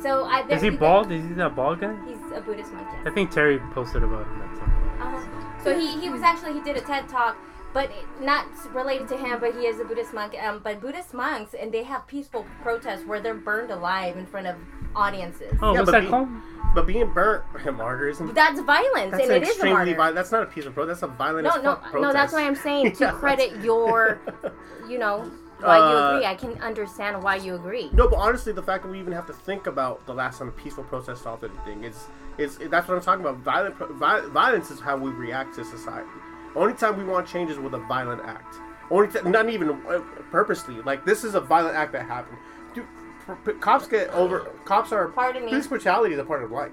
[0.00, 0.42] So I.
[0.42, 1.10] there- Is he you- bald?
[1.10, 1.94] Is he that bald guy?
[2.06, 2.86] He's a Buddhist monk.
[2.92, 3.06] Yes.
[3.06, 5.14] I think Terry posted about him at some point.
[5.14, 5.64] Uh-huh.
[5.64, 7.36] So he, he was actually he did a TED talk,
[7.72, 9.38] but not related to him.
[9.40, 10.34] But he is a Buddhist monk.
[10.42, 14.46] Um, but Buddhist monks and they have peaceful protests where they're burned alive in front
[14.46, 14.56] of
[14.96, 15.54] audiences.
[15.62, 16.28] Oh, Yeah, what's but that be- called?
[16.74, 18.32] But being burnt, martyrism.
[18.34, 19.94] That's violence, That's and an it is a extremely martyr.
[19.96, 20.14] violent.
[20.16, 21.00] That's not a peaceful protest.
[21.00, 21.94] That's a violent No, no, protest.
[22.02, 22.12] no.
[22.12, 24.20] That's why I'm saying to Yeah, credit that's- your,
[24.88, 25.30] you know,
[25.60, 26.26] why you Uh, agree.
[26.26, 27.90] I can understand why you agree.
[27.92, 30.48] No, but honestly, the fact that we even have to think about the last time
[30.48, 32.06] a peaceful protest solved anything is,
[32.38, 33.38] is that's what I'm talking about.
[33.38, 36.08] Violent, vi- violence is how we react to society.
[36.56, 38.56] Only time we want change is with a violent act.
[38.90, 40.74] Only, t- not even uh, purposely.
[40.82, 42.38] Like this is a violent act that happened.
[42.74, 42.86] Dude,
[43.26, 44.40] p- p- cops get over.
[44.64, 45.08] Cops are.
[45.08, 45.48] Pardon me.
[45.50, 46.72] Police brutality is a part of life,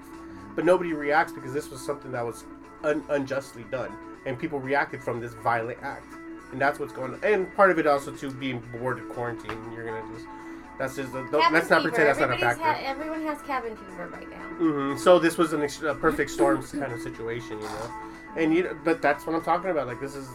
[0.56, 2.44] but nobody reacts because this was something that was
[2.82, 3.92] un- unjustly done,
[4.26, 6.12] and people reacted from this violent act.
[6.50, 7.12] and that's what's going.
[7.14, 7.20] on.
[7.22, 9.58] And part of it also to being bored of quarantine.
[9.72, 10.26] You're gonna just
[10.78, 11.90] that's just don't- let's not fever.
[11.90, 12.62] pretend that's not a factor.
[12.64, 14.36] ha- everyone has cabin fever right now.
[14.58, 14.96] Mm-hmm.
[14.98, 17.90] So this was an ex- a perfect storm kind of situation, you know.
[18.38, 19.86] And you, know, but that's what I'm talking about.
[19.88, 20.28] Like this is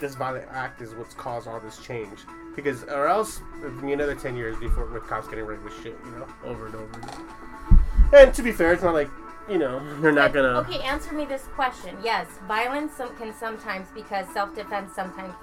[0.00, 2.20] this violent act is what's caused all this change.
[2.56, 5.96] Because or else it'd be another ten years before with cops getting rid of shit,
[6.04, 6.98] you know, over and over.
[6.98, 7.84] Again.
[8.14, 9.08] And to be fair, it's not like
[9.48, 10.60] you know they're not gonna.
[10.60, 11.96] Okay, answer me this question.
[12.02, 15.34] Yes, violence some, can sometimes, because self defense sometimes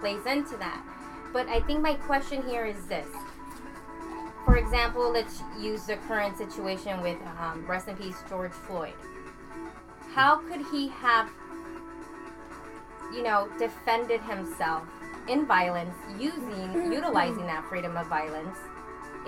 [0.00, 0.82] plays into that.
[1.32, 3.08] But I think my question here is this.
[4.44, 8.94] For example, let's use the current situation with um, rest in peace George Floyd.
[10.18, 11.30] How could he have,
[13.14, 14.82] you know, defended himself
[15.28, 18.58] in violence using, utilizing that freedom of violence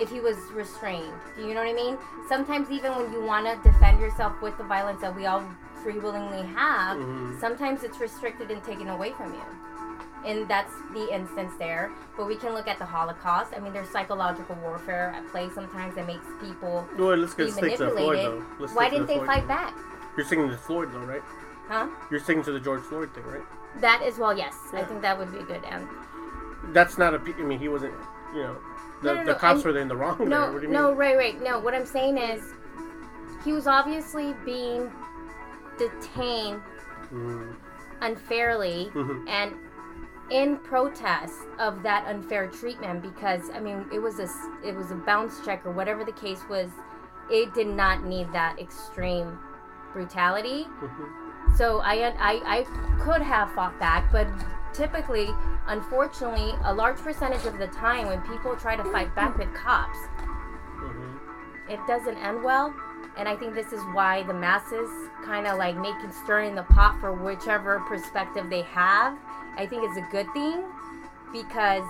[0.01, 1.13] if he was restrained.
[1.37, 1.97] Do you know what I mean?
[2.27, 5.45] Sometimes even when you want to defend yourself with the violence that we all
[5.81, 7.39] free willingly have, Mhm.
[7.39, 9.45] sometimes it's restricted and taken away from you.
[10.25, 11.89] And that's the instance there.
[12.17, 13.53] But we can look at the Holocaust.
[13.55, 17.53] I mean, there's psychological warfare at play sometimes that makes people Well, let's be get
[17.53, 18.43] stick to Floyd manipulated.
[18.59, 19.47] Let's Why didn't they Floyd fight thing.
[19.47, 19.73] back?
[20.17, 21.21] You're singing to Floyd though, right?
[21.67, 21.87] Huh?
[22.09, 23.41] You're singing to the George Floyd thing, right?
[23.79, 24.55] That as well, yes.
[24.73, 25.87] I think that would be a good end.
[26.73, 27.19] That's not a.
[27.19, 27.93] I mean, he wasn't.
[28.35, 28.57] You know,
[29.01, 30.27] the, No, no, the no, cops I'm- were in the wrong.
[30.27, 30.97] No, What do you no, mean?
[30.97, 31.41] right, right.
[31.41, 32.41] No, what I'm saying is
[33.43, 34.91] he was obviously being
[35.77, 36.61] detained
[37.11, 37.55] Mhm.
[38.01, 39.27] unfairly Mhm.
[39.29, 39.53] and
[40.29, 44.27] in protest of that unfair treatment because I mean it was a
[44.65, 46.69] it was a bounce check or whatever the case was
[47.29, 49.37] it did not need that extreme
[49.93, 51.57] brutality Mhm.
[51.57, 52.63] so I, I I
[53.03, 54.27] could have fought back but
[54.73, 55.29] typically
[55.67, 59.97] unfortunately a large percentage of the time when people try to fight back with cops
[60.77, 61.19] Mhm.
[61.69, 62.73] it doesn't end well
[63.17, 64.89] and i think this is why the masses
[65.25, 69.17] kind of like making stirring the pot for whichever perspective they have
[69.57, 70.63] i think it's a good thing
[71.33, 71.83] because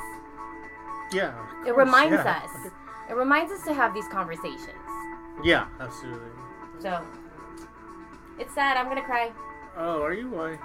[1.12, 1.34] Yeah.
[1.62, 2.42] of it reminds yeah.
[2.44, 2.72] us
[3.10, 4.88] it reminds us to have these conversations
[5.44, 6.32] Yeah, absolutely.
[6.80, 7.02] so
[8.42, 9.32] it's sad i'm gonna cry
[9.78, 10.28] Oh, are you?
[10.30, 10.58] Why?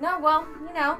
[0.00, 0.98] no well you know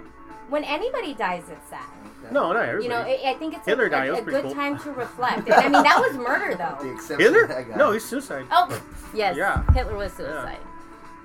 [0.49, 1.85] when anybody dies it's sad
[2.33, 2.85] No, not everybody.
[2.85, 4.55] you know i I think it's a, died, a, a was good cool.
[4.55, 7.43] time to reflect and i mean that was murder though exception Hitler?
[7.49, 7.77] to that guy.
[7.77, 8.47] No, he's suicide.
[8.51, 8.67] oh
[9.15, 9.63] yes Yeah.
[9.73, 10.59] hitler was suicide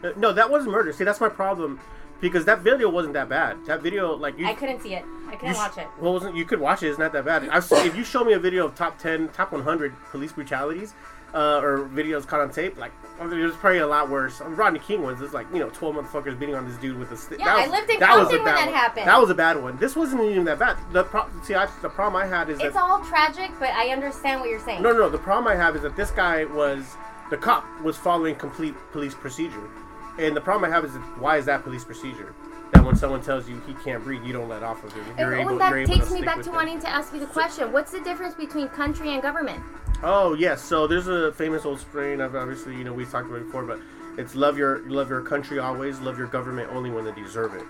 [0.03, 0.93] Uh, No, that wasn't murder.
[0.93, 1.77] See, that's my problem.
[2.21, 3.51] Because that video wasn't that bad.
[3.65, 6.35] That video, like you, i couldn't see it i couldn't sh- watch it Well, wasn't
[6.39, 6.87] you could watch it.
[6.91, 7.39] It's not that bad.
[7.55, 10.31] I've seen, if you show me a video of top ten, top one hundred police
[10.37, 10.93] brutalities,
[11.33, 14.39] uh, or videos caught on tape, like there's probably a lot worse.
[14.39, 15.21] Um, Rodney King ones.
[15.21, 17.39] It's like you know, twelve motherfuckers beating on this dude with a stick.
[17.39, 18.73] Yeah, I lived in was a Compton when that one.
[18.73, 19.07] happened.
[19.07, 19.77] That was a bad one.
[19.77, 20.77] This wasn't even that bad.
[20.93, 23.89] The pro- see, I, the problem I had is It's that all tragic, but I
[23.89, 24.81] understand what you're saying.
[24.81, 25.09] no, no, no.
[25.09, 26.95] The problem I have is that this guy was
[27.29, 29.69] the cop was following complete police procedure,
[30.17, 32.33] and the problem I have is that why is that police procedure?
[32.73, 35.03] That when someone tells you he can't breathe, you don't let off of him.
[35.17, 36.55] You're And able, well, that you're able takes to me stick back with to him.
[36.57, 39.61] wanting to ask you the question: What's the difference between country and government?
[40.03, 42.21] Oh yes, so there's a famous old strain.
[42.21, 43.79] I've obviously you know we've talked about it before, but
[44.17, 47.63] it's love your love your country always, love your government only when they deserve it.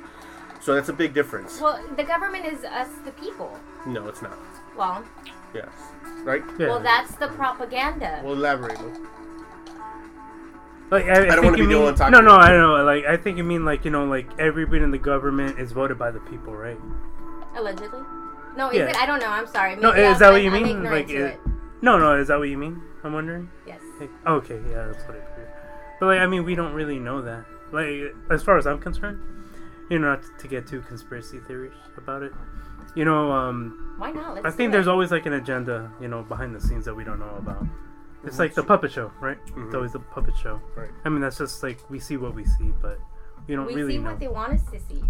[0.61, 1.61] So that's a big difference.
[1.61, 3.57] Well, the government is us, the people.
[3.87, 4.37] No, it's not.
[4.77, 5.03] Well,
[5.53, 5.69] Yes,
[6.23, 6.43] right.
[6.59, 6.67] Yeah.
[6.67, 8.21] well, that's the propaganda.
[8.23, 8.77] We'll elaborate.
[10.91, 10.97] Lou.
[10.97, 12.49] Like, I, I, don't think wanna you be the mean, one talking No, no, about
[12.51, 12.83] I know.
[12.83, 15.97] Like, I think you mean like you know, like everybody in the government is voted
[15.99, 16.77] by the people, right?
[17.55, 18.01] Allegedly.
[18.57, 18.85] No, is Yeah.
[18.89, 18.95] it?
[18.97, 19.27] I don't know.
[19.29, 19.75] I'm sorry.
[19.75, 20.83] No, is I'm- that what you I'm mean?
[20.83, 21.39] Like, it- it.
[21.81, 22.81] No, no, is that what you mean?
[23.03, 23.49] I'm wondering.
[23.65, 23.79] Yes.
[23.99, 25.47] Like, okay, yeah, that's what I figured.
[25.99, 27.45] But like, I mean, we don't really know that.
[27.71, 29.21] Like, as far as I'm concerned,
[29.89, 32.33] you know, not to get too conspiracy theories about it.
[32.95, 34.33] You know, um, Why not?
[34.35, 34.71] Let's I do think it.
[34.73, 37.65] there's always like an agenda, you know, behind the scenes that we don't know about.
[38.25, 39.37] It's like the puppet show, right?
[39.47, 39.65] Mhm.
[39.67, 40.61] It's always the puppet show.
[40.75, 40.89] Right.
[41.05, 42.99] I mean, that's just like we see what we see, but
[43.47, 43.73] we don't know.
[43.73, 44.09] we really see know.
[44.11, 45.03] what they want us to see.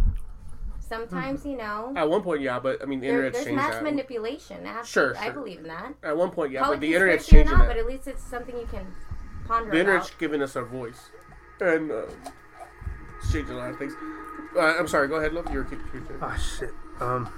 [0.80, 3.62] Sometimes, you know, At one point, yeah, but I mean, the there, internet's there's changed
[3.62, 3.84] mass that.
[3.84, 4.66] manipulation.
[4.66, 5.94] I have to- Sure, I believe in that.
[6.02, 7.76] At one point, yeah, Call but the internet's conspiracy changing not, that.
[7.76, 8.88] but at least it's something you can
[9.48, 10.20] ponder The internet's about.
[10.20, 11.12] giving us our voice,
[11.62, 12.04] and uh,
[13.20, 13.94] it's changing a lot of things.
[14.56, 15.08] Uh, I'm sorry.
[15.08, 15.46] Go ahead, love.
[15.54, 16.72] You're, you're, you're Oh shit.
[17.00, 17.30] Um.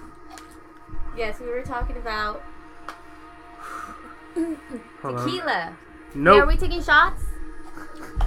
[1.17, 2.50] Yes, we were talking about Hold on.
[4.33, 5.75] Tequila.
[6.15, 6.35] Nope.
[6.35, 7.23] Yeah, are we taking shots?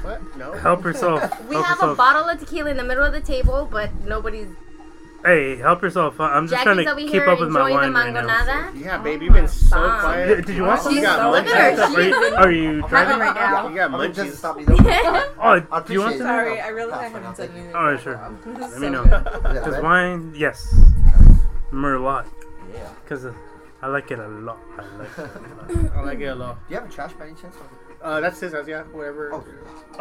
[0.03, 0.21] what?
[0.37, 0.53] No.
[0.53, 1.21] help yourself.
[1.49, 4.49] We help have a bottle of tequila in the middle of the table, but nobody's.
[5.25, 6.21] Hey, help yourself.
[6.21, 8.71] I- I'm just Jackie's trying to keep up with my wine right now.
[8.75, 10.01] Yeah, baby, oh you've been so Bomb.
[10.01, 10.27] quiet.
[10.37, 10.93] Did- did you want some?
[10.93, 11.85] You She's got so look at her.
[11.87, 11.97] munchies.
[11.97, 13.19] Are you, are you Having driving?
[13.21, 13.69] right now.
[13.69, 14.37] You got oh, I mean, just munchies.
[14.37, 14.64] stop me.
[14.67, 14.79] Don't.
[14.81, 16.27] Oh, do you want appreciate some?
[16.27, 17.75] Sorry, I really Pass, haven't said anything.
[17.75, 18.17] Alright, sure.
[18.47, 19.05] Let me know.
[19.05, 19.12] good.
[19.14, 19.83] Is that Because better?
[19.83, 20.75] wine, yes.
[21.73, 22.27] Merlot.
[22.75, 22.88] Yeah.
[23.03, 23.25] Because
[23.85, 24.59] I like it a lot.
[24.79, 25.25] I like it a
[25.85, 25.92] lot.
[25.97, 26.68] I like it a lot.
[26.68, 27.55] Do you have a trash by any chance?
[28.01, 28.83] Uh, that's his yeah.
[28.85, 29.35] Whatever.
[29.35, 29.44] Oh,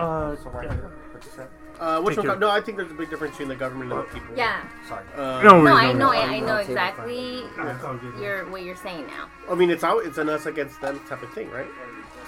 [0.01, 0.73] Uh, so right yeah.
[0.73, 0.91] here.
[1.11, 1.49] What you said?
[1.81, 2.25] Uh, which one?
[2.25, 4.37] your- No, I think there's a big difference between the government and the people.
[4.37, 4.63] Yeah.
[4.87, 5.03] Sorry.
[5.17, 6.11] Uh, No No, worries, I know.
[6.11, 9.27] I, I know exactly That's all your what you're saying now.
[9.49, 10.05] I mean, it's out.
[10.05, 11.67] It's an us against them type of thing, right?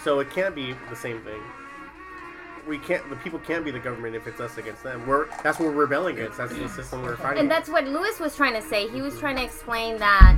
[0.04, 1.40] So it can't be the same thing.
[2.68, 3.08] We can't.
[3.10, 5.08] The people can't be the government if it's us against them.
[5.08, 6.38] We're that's what we're rebelling against.
[6.38, 7.40] That's the system we're fighting.
[7.40, 8.90] And that's what Lewis was trying to say.
[8.90, 10.38] He was trying to explain that.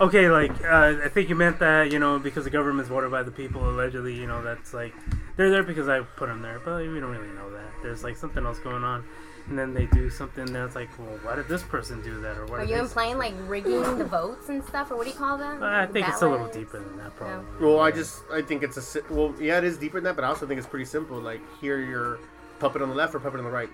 [0.00, 3.22] Okay, like uh, I think you meant that you know because the government's voted by
[3.22, 4.14] the people allegedly.
[4.14, 4.94] You know that's like
[5.36, 7.66] they're there because I put them there, but we don't really know that.
[7.82, 9.04] There's like something else going on,
[9.48, 12.46] and then they do something that's like, well, why did this person do that, or
[12.46, 12.60] what?
[12.60, 15.36] Are you they- implying like rigging the votes and stuff, or what do you call
[15.36, 15.62] them?
[15.62, 16.56] Uh, I think it's a little Ballots?
[16.56, 17.44] deeper than that, probably.
[17.64, 20.16] Well, I just I think it's a si- well, yeah, it is deeper than that,
[20.16, 21.18] but I also think it's pretty simple.
[21.20, 22.18] Like here, you're
[22.60, 23.70] puppet on the left or puppet on the right.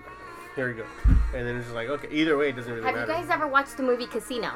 [0.55, 0.85] Here you go,
[1.33, 2.99] and then it's just like okay, either way, it doesn't really matter.
[2.99, 4.51] Have you guys ever watched the movie Casino?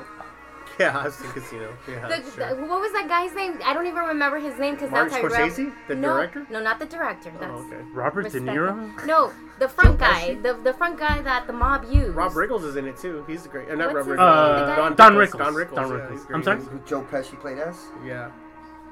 [0.79, 1.69] Yeah, I've seen Casino.
[1.87, 2.49] Yeah, The, sure.
[2.55, 3.59] the- what was that guy's name?
[3.63, 6.47] I don't even remember his name because Martin that's how I Scorsese, the no, director.
[6.49, 7.31] No, not the director.
[7.39, 7.77] That's Oh, okay.
[7.93, 9.05] Robert De Niro.
[9.05, 12.15] No, the front guy, the the front guy that the mob used.
[12.15, 13.23] Rob Riggles is in it too.
[13.27, 13.69] He's great.
[13.69, 14.57] Uh, not What's Rob his Riggles.
[14.57, 14.65] name?
[14.65, 15.29] The Uh, guy- Don Rickles.
[15.29, 15.37] Rickles.
[15.37, 15.75] Don Rickles.
[15.75, 16.11] Don Rickles.
[16.11, 16.59] he's I'm sorry?
[16.61, 17.77] Who Joe Pesci played as?
[18.03, 18.31] Yeah.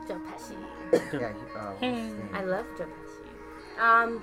[0.07, 0.55] Joe Pesci.
[0.93, 0.99] Yeah.
[1.09, 1.25] He,
[1.57, 2.29] uh, what's his name?
[2.35, 3.81] I love Joe Pesci.
[3.81, 4.21] Um,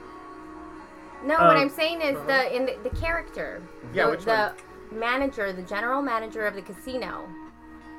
[1.24, 3.60] no, Uh, what I'm saying is the in the, the character.
[3.92, 4.52] Yeah, the, which the
[4.92, 7.28] manager, the general manager of the casino,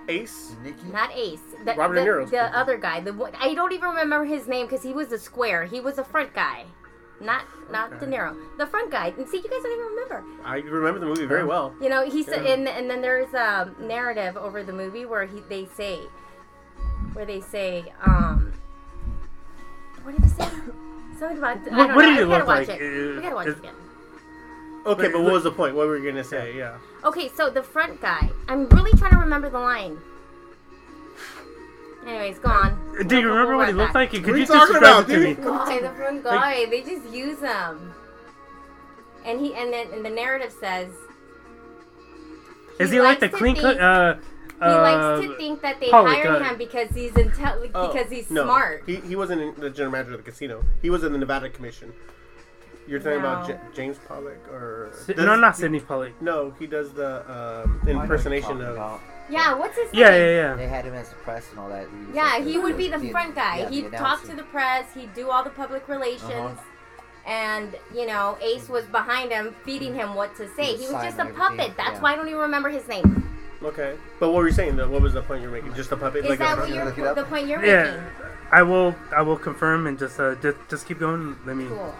[0.10, 0.56] Ace.
[0.64, 0.88] Nikki?
[0.92, 1.40] not Ace.
[1.66, 2.58] The, Robert the, De Niro's the character.
[2.58, 3.00] other guy.
[3.02, 5.66] The one- I don't even remember his name because he was the square.
[5.66, 6.66] He was the front guy,
[7.22, 8.06] not not Okay.
[8.06, 8.36] De Niro.
[8.58, 9.14] The front guy.
[9.18, 10.24] And see, you guys don't even remember.
[10.44, 11.74] I remember the movie very well.
[11.82, 12.54] You know, he said, Yeah.
[12.54, 16.00] and, and then there's a narrative over the movie where he they say,
[17.14, 18.52] where they say, um,
[20.04, 20.50] what did he say?
[21.20, 21.58] Something about.
[21.58, 22.10] I don't what know.
[22.10, 22.80] did he we gotta look watch like?
[22.80, 22.82] it.
[22.82, 23.74] Uh, we gotta watch is- it again.
[24.90, 25.76] Okay, Wait, but what was the point?
[25.76, 26.56] What were you gonna say?
[26.58, 26.78] Yeah.
[27.04, 28.30] Okay, so the front guy.
[28.48, 29.98] I'm really trying to remember the line.
[32.08, 32.76] Anyways, go on.
[33.08, 34.12] Do you We'll- remember what he looked back.
[34.12, 34.12] like?
[34.12, 35.34] Could What you you describe about, it to me?
[35.36, 36.66] Guy, the front guy.
[36.66, 37.94] They just use him.
[39.26, 40.90] And he and then and the narrative says.
[42.80, 43.78] Is he like the clean cut?
[43.80, 44.16] Uh,
[44.60, 48.10] He uh, likes to think that they Pollak, hired him because he's intel- Oh, because
[48.10, 48.44] he's no.
[48.44, 48.84] smart.
[48.86, 50.64] He, he wasn't the general manager of the casino.
[50.82, 51.94] He was in the Nevada Commission.
[52.90, 56.20] You're talking about J- James Pollock or Si- does- no, not Sydney Pollack.
[56.22, 59.00] No, he does the um, impersonation of.
[59.30, 60.02] Yeah, what's his name?
[60.02, 60.20] Yeah, name?
[60.22, 60.70] yeah, They yeah.
[60.70, 61.88] had him as the press and all that.
[61.88, 63.60] He was Yeah, like he would be the the- front guy.
[63.60, 64.36] yeah, the He'd talk to announcer.
[64.38, 64.86] the press.
[64.96, 66.32] He'd do all the public relations.
[66.34, 66.64] Uh-huh.
[67.28, 70.76] And you know, Ace was behind him, feeding him what to say.
[70.76, 71.60] He He was just a signing puppet.
[71.60, 72.02] everything, That's yeah.
[72.02, 73.24] why I don't even remember his name.
[73.62, 74.78] Okay, but what were you saying?
[74.78, 74.90] Though?
[74.90, 75.74] What was the point you're making?
[75.76, 76.24] Just a puppet?
[76.24, 77.16] Is like that a, what you're look it up?
[77.18, 78.04] the point you're Yeah, making?
[78.52, 78.96] I will.
[79.16, 81.36] I will confirm and just uh, just just keep going.
[81.46, 81.68] Let me.
[81.68, 81.94] Cool.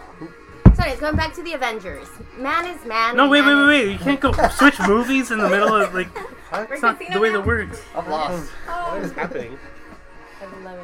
[0.80, 2.08] So anyways, going back to the Avengers.
[2.38, 3.14] Man is man.
[3.14, 3.92] No, wait, wait, man wait, is- wait!
[3.92, 6.08] You can't go switch movies in the middle of like.
[6.52, 7.38] We're It's not the way now?
[7.42, 7.82] that works.
[7.94, 8.48] I'm lost.
[8.50, 9.58] what is happening?
[10.40, 10.78] I love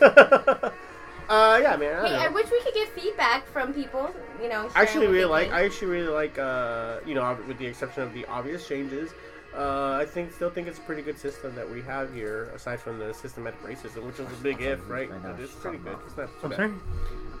[0.00, 0.72] it.
[1.28, 2.00] uh, yeah, man.
[2.04, 2.32] I, Hey, don't I know.
[2.32, 4.12] wish we could get feedback from people.
[4.42, 5.44] You know, I actually what really like.
[5.44, 5.54] think.
[5.54, 6.36] I actually really like.
[6.36, 9.12] Uh, you know, with the exception of the obvious changes,
[9.56, 12.50] uh, I think still think it's a pretty good system that we have here.
[12.54, 15.08] Aside from the systematic racism, which was a big if, right?
[15.22, 15.96] But it's pretty good.
[16.06, 16.72] It's not too I'm bad.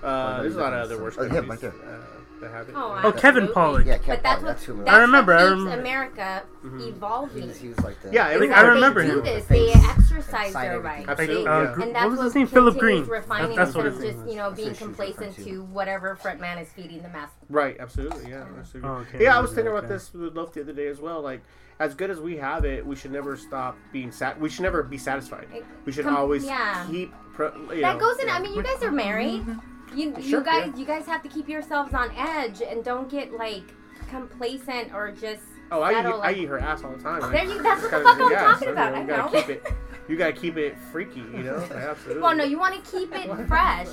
[0.00, 0.34] Sorry.
[0.38, 1.70] Uh, there's a lot of other worse Oh, yeah, right there.
[1.72, 1.98] uh,
[2.40, 2.70] that have.
[2.74, 3.54] Oh, Oh, Kevin absolutely.
[3.54, 3.86] Pollak.
[3.86, 4.76] Yeah, But Kevin that's Pollak, what, that's who.
[4.78, 5.80] that's I remember, What I remember.
[5.80, 6.80] America Mhm.
[6.80, 7.48] He evolving.
[7.48, 8.12] was, he was like the.
[8.12, 9.14] Yeah, Is everything- that I remember they him.
[9.16, 9.44] do this.
[9.46, 11.08] Face They and exercise their rights.
[11.08, 12.46] Absolutely, They- Uh, gr- And that's what was what his name?
[12.46, 13.04] Philip Green.
[13.06, 15.36] refining That- that's what instead of just you know being That's what she was complacent
[15.36, 15.62] to to.
[15.64, 17.28] whatever front man is feeding the mass.
[17.50, 18.88] Right, absolutely, yeah, absolutely.
[18.90, 19.22] Oh, okay.
[19.24, 21.20] Yeah, I was thinking about this with Loaf the other day as well.
[21.20, 21.42] Like,
[21.78, 24.38] as good as we have it, we should never stop being sat.
[24.40, 25.46] We should never be satisfied.
[25.84, 26.86] We should Com- always yeah.
[26.90, 27.12] keep.
[27.34, 28.28] Pro- you That know, goes in.
[28.28, 28.36] yeah.
[28.36, 29.44] I mean, you guys are married.
[29.94, 30.76] You Sure, you guys yeah.
[30.76, 33.64] you guys have to keep yourselves on edge and don't get like
[34.08, 35.42] complacent or just.
[35.72, 37.30] Oh, I eat, settle, I eat her ass all the time.
[37.32, 39.40] There you- that's what the fuck I'm yeah, talking so, about, You, I gotta know.
[39.40, 39.66] keep it.
[40.08, 41.20] You gotta keep it freaky.
[41.20, 42.20] You know, Like, absolutely.
[42.20, 43.86] Well, no, you want to keep it fresh.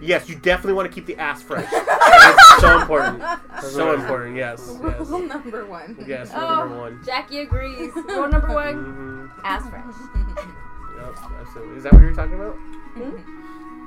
[0.00, 1.66] Yes, you definitely want to keep the ass fresh.
[1.72, 3.20] it's so important.
[3.62, 4.36] So important.
[4.36, 4.78] Yes.
[4.80, 5.08] Yes.
[5.08, 5.96] Rule number one.
[6.06, 6.32] Yes.
[6.32, 7.00] Rule Oh, number one.
[7.04, 7.92] Jackie agrees.
[7.92, 9.84] Rule number one: hmm ass fresh.
[10.96, 11.16] Yep.
[11.40, 11.76] Absolutely.
[11.78, 12.54] Is that what you're talking about?
[12.54, 13.37] Hmm?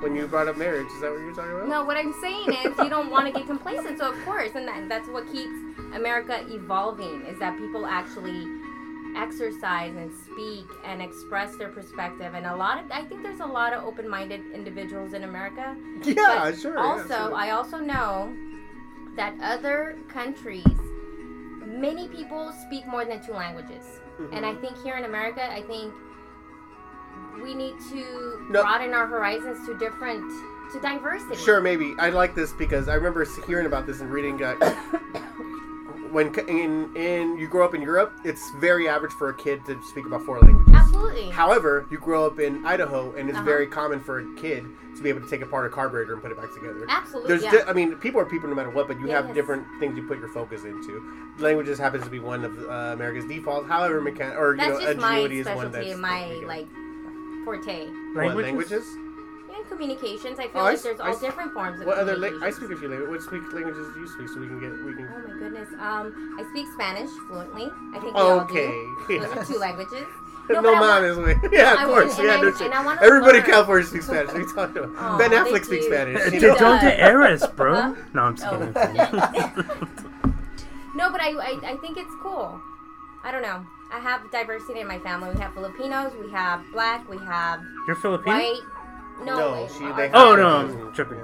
[0.01, 1.67] When you brought up marriage, is that what you're talking about?
[1.67, 3.99] No, what I'm saying is you don't want to get complacent.
[3.99, 5.53] So of course, and that, that's what keeps
[5.93, 8.47] America evolving is that people actually
[9.15, 12.33] exercise and speak and express their perspective.
[12.33, 15.75] And a lot of, I think there's a lot of open-minded individuals in America.
[16.03, 16.15] Yeah,
[16.49, 16.75] But sure.
[16.77, 17.33] yeah, Also.
[17.35, 18.35] I also know
[19.15, 20.65] that other countries,
[21.65, 23.85] many people speak more than two languages.
[24.19, 24.33] Mm-hmm.
[24.33, 25.93] And I think here in America, I think
[27.41, 28.61] we need to No.
[28.61, 30.23] broaden our horizons to different,
[30.73, 31.35] to diversity.
[31.35, 31.93] Sure, maybe.
[31.99, 34.41] I like this because I remember hearing about this and reading.
[34.43, 34.55] Uh,
[36.11, 39.81] when in in you grow up in Europe, it's very average for a kid to
[39.83, 40.73] speak about four languages.
[40.75, 41.29] Absolutely.
[41.29, 43.45] However, you grow up in Idaho, and it's Uh-huh.
[43.45, 44.65] very common for a kid
[44.97, 46.85] to be able to take apart a carburetor and put it back together.
[46.89, 47.29] Absolutely.
[47.29, 47.63] There's, yeah.
[47.63, 50.03] di- I mean, people are people no matter what, but you have different things you
[50.05, 51.01] put your focus into.
[51.39, 53.69] Languages happens to be one of uh, America's defaults.
[53.69, 56.67] However, mechan- or you that's know, just my ingenuity is one that's my like
[57.45, 57.87] forte.
[58.13, 58.45] what, Languages?
[58.51, 58.85] languages.
[59.51, 61.97] In communications, I feel Oh, like s- there's I all s- different forms of What
[61.97, 62.15] other?
[62.15, 63.09] La- I speak a few languages.
[63.09, 64.29] What speak languages do you speak?
[64.29, 65.09] So we can get we can.
[65.11, 65.69] Oh my goodness.
[65.79, 67.69] Um, I speak Spanish fluently.
[67.93, 68.67] I think we all Okay.
[69.07, 69.19] do.
[69.19, 70.07] Those are two languages.
[70.49, 71.35] No, No, but I man, want- is way.
[71.51, 72.17] Yeah, I of want- course.
[72.17, 72.71] and yeah, I- no and shit.
[72.71, 73.43] I wanna Everybody in.
[73.43, 74.27] California speaks Spanish.
[74.27, 74.95] What are you talking about?
[74.97, 75.91] Aw, ben thank Affleck speaks you.
[75.91, 76.19] Spanish.
[76.23, 76.57] He you Dude, know?
[76.57, 76.83] don't does.
[76.83, 77.75] get Eris, bro.
[77.75, 77.93] Huh?
[78.13, 78.57] No, I'm just Oh.
[78.57, 78.73] kidding.
[80.95, 82.59] No, but I, I I think it's cool.
[83.23, 83.65] I don't know.
[83.93, 85.29] I have diversity in my family.
[85.33, 88.35] We have Filipinos, we have black, we have You're Filipino?
[88.37, 88.61] white.
[89.25, 91.19] No, No, it- she- they have- Oh, no, I'm tripping.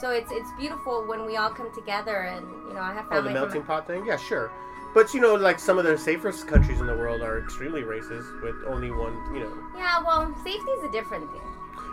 [0.00, 3.16] So it's it's beautiful when we all come together, and you know I have Oh,
[3.16, 3.76] the family melting from.
[3.76, 4.04] pot thing?
[4.04, 4.50] Yeah, sure.
[4.94, 8.28] But you know, like some of the safest countries in the world are extremely racist,
[8.42, 9.14] with only one.
[9.34, 11.40] You know, Yeah, well, safety is a different thing.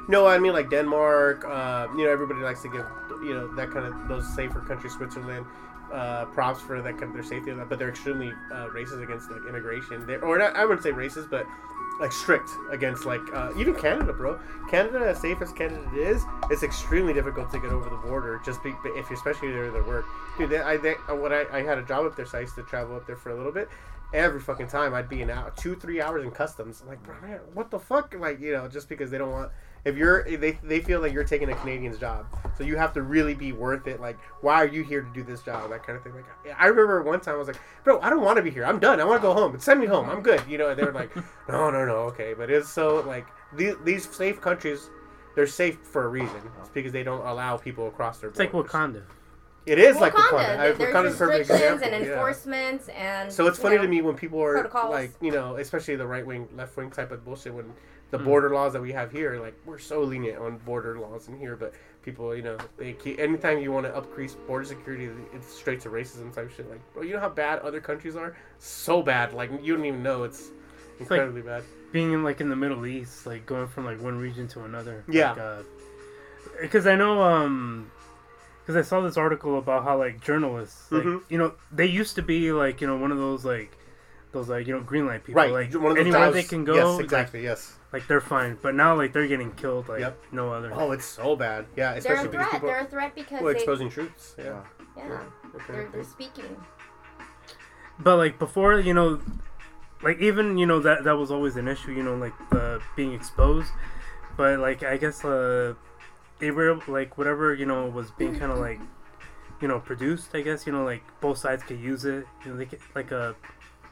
[0.10, 1.46] no, I mean like Denmark.
[1.46, 2.86] Uh, you know, everybody likes to give
[3.24, 5.46] you know that kind of those safer countries, Switzerland.
[5.94, 10.08] Uh, props for that their safety, but they're extremely uh, racist against like immigration.
[10.08, 11.46] They're, or not, I wouldn't say racist, but
[12.00, 14.40] like strict against like uh, even Canada, bro.
[14.72, 18.42] Canada, as safe as Canada is, it's extremely difficult to get over the border.
[18.44, 20.06] Just be, if you're especially there to work,
[20.38, 20.50] dude.
[20.50, 22.56] They, I they, uh, when I, I had a job up there, so I used
[22.56, 23.70] to travel up there for a little bit.
[24.16, 26.82] Every fucking time I'd be an hour, two, three hours in customs.
[26.82, 28.16] I'm like, bro, man, what the fuck?
[28.18, 29.52] Like, you know, just because they don't want.
[29.86, 32.26] If you're, they, they feel like you're taking a Canadian's job,
[32.58, 34.00] so you have to really be worth it.
[34.00, 35.70] Like, why are you here to do this job?
[35.72, 36.14] That kind of thing.
[36.16, 36.26] Like,
[36.58, 38.64] I remember one time I was like, bro, I don't want to be here.
[38.64, 39.02] I'm done.
[39.02, 39.60] I want to go home.
[39.60, 40.10] Send me home.
[40.10, 40.42] I'm good.
[40.48, 41.14] You know, and they were like,
[41.50, 42.34] no, no, no, okay.
[42.34, 44.90] But it's so like these these safe countries,
[45.36, 46.42] they're safe for a reason.
[46.62, 48.30] It's because they don't allow people across their.
[48.30, 48.54] It's like.
[48.54, 49.04] Wakanda.
[49.66, 50.36] It is Wakanda, like Wakanda.
[50.36, 51.94] I- there- there's Wakanda's a perfect restrictions example.
[51.98, 52.12] and yeah.
[52.14, 53.32] enforcements and.
[53.34, 54.92] So it's funny know, to me when people are protocols.
[54.92, 57.54] like, you know, especially the right wing, left wing type of bullshit.
[57.54, 57.74] When
[58.14, 58.26] the Hmm.
[58.26, 61.56] border laws that we have here, like we're so lenient on border laws in here,
[61.56, 65.80] but people, you know, they keep anytime you want to increase border security, it's straight
[65.82, 66.70] to racism type shit.
[66.70, 68.36] Like, bro, you know how bad other countries are?
[68.60, 70.24] So bad, like you don't even know.
[70.26, 70.52] It's
[71.00, 71.64] incredibly bad.
[71.92, 75.04] Being in like in the Middle East, like going from like one region to another.
[75.10, 75.32] Yeah.
[75.32, 75.64] Like, uh,
[76.62, 77.90] because I know, um,
[78.62, 81.24] because I saw this article about how like journalists, like Mhm.
[81.30, 83.76] you know, they used to be like you know one of those like
[84.34, 86.44] those like you know green light people, Right, like one of those anywhere jobs- they
[86.44, 87.44] can go, Yes, like- exactly.
[87.44, 87.76] yes.
[87.94, 88.58] Like, they're fine.
[88.62, 90.20] But now like they're getting killed like Yep.
[90.34, 90.72] no other.
[90.74, 91.66] Oh, it's so bad.
[91.78, 92.52] Yeah, especially because They're especially a because threat.
[92.52, 93.60] people They're a threat because well, they.
[93.60, 94.36] exposing truths.
[94.38, 94.62] Yeah.
[94.98, 95.20] Yeah,
[95.56, 95.64] Okay.
[95.74, 96.58] they're, they're speaking.
[98.00, 99.22] But like before, you know,
[100.02, 101.92] like even you know that that was always an issue.
[101.92, 103.72] You know, like the being exposed.
[104.36, 105.76] But like I guess uh,
[106.40, 108.80] they were like whatever you know was being kind of like
[109.62, 110.34] you know produced.
[110.36, 112.26] I guess you know like both sides could use it.
[112.44, 113.36] You know, they could like a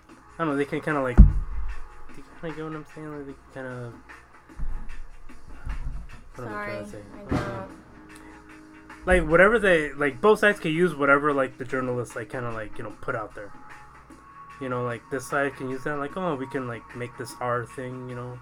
[0.10, 0.56] I don't know.
[0.56, 1.18] They can kind of like.
[2.42, 3.18] Do you get what I'm saying?
[3.18, 3.94] Like they kind of.
[6.36, 7.02] What am I Sorry, trying to say?
[7.18, 7.68] I know.
[9.06, 12.54] like whatever they like both sides can use whatever like the journalists like kind of
[12.54, 13.52] like you know put out there
[14.62, 17.34] you know like this side can use that like oh we can like make this
[17.42, 18.38] our thing you know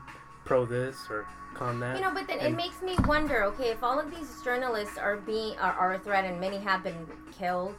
[0.45, 3.43] pro this or con that You know, but then it makes me wonder.
[3.45, 6.83] Okay, if all of these journalists are being are, are a threat, and many have
[6.83, 7.75] been killed,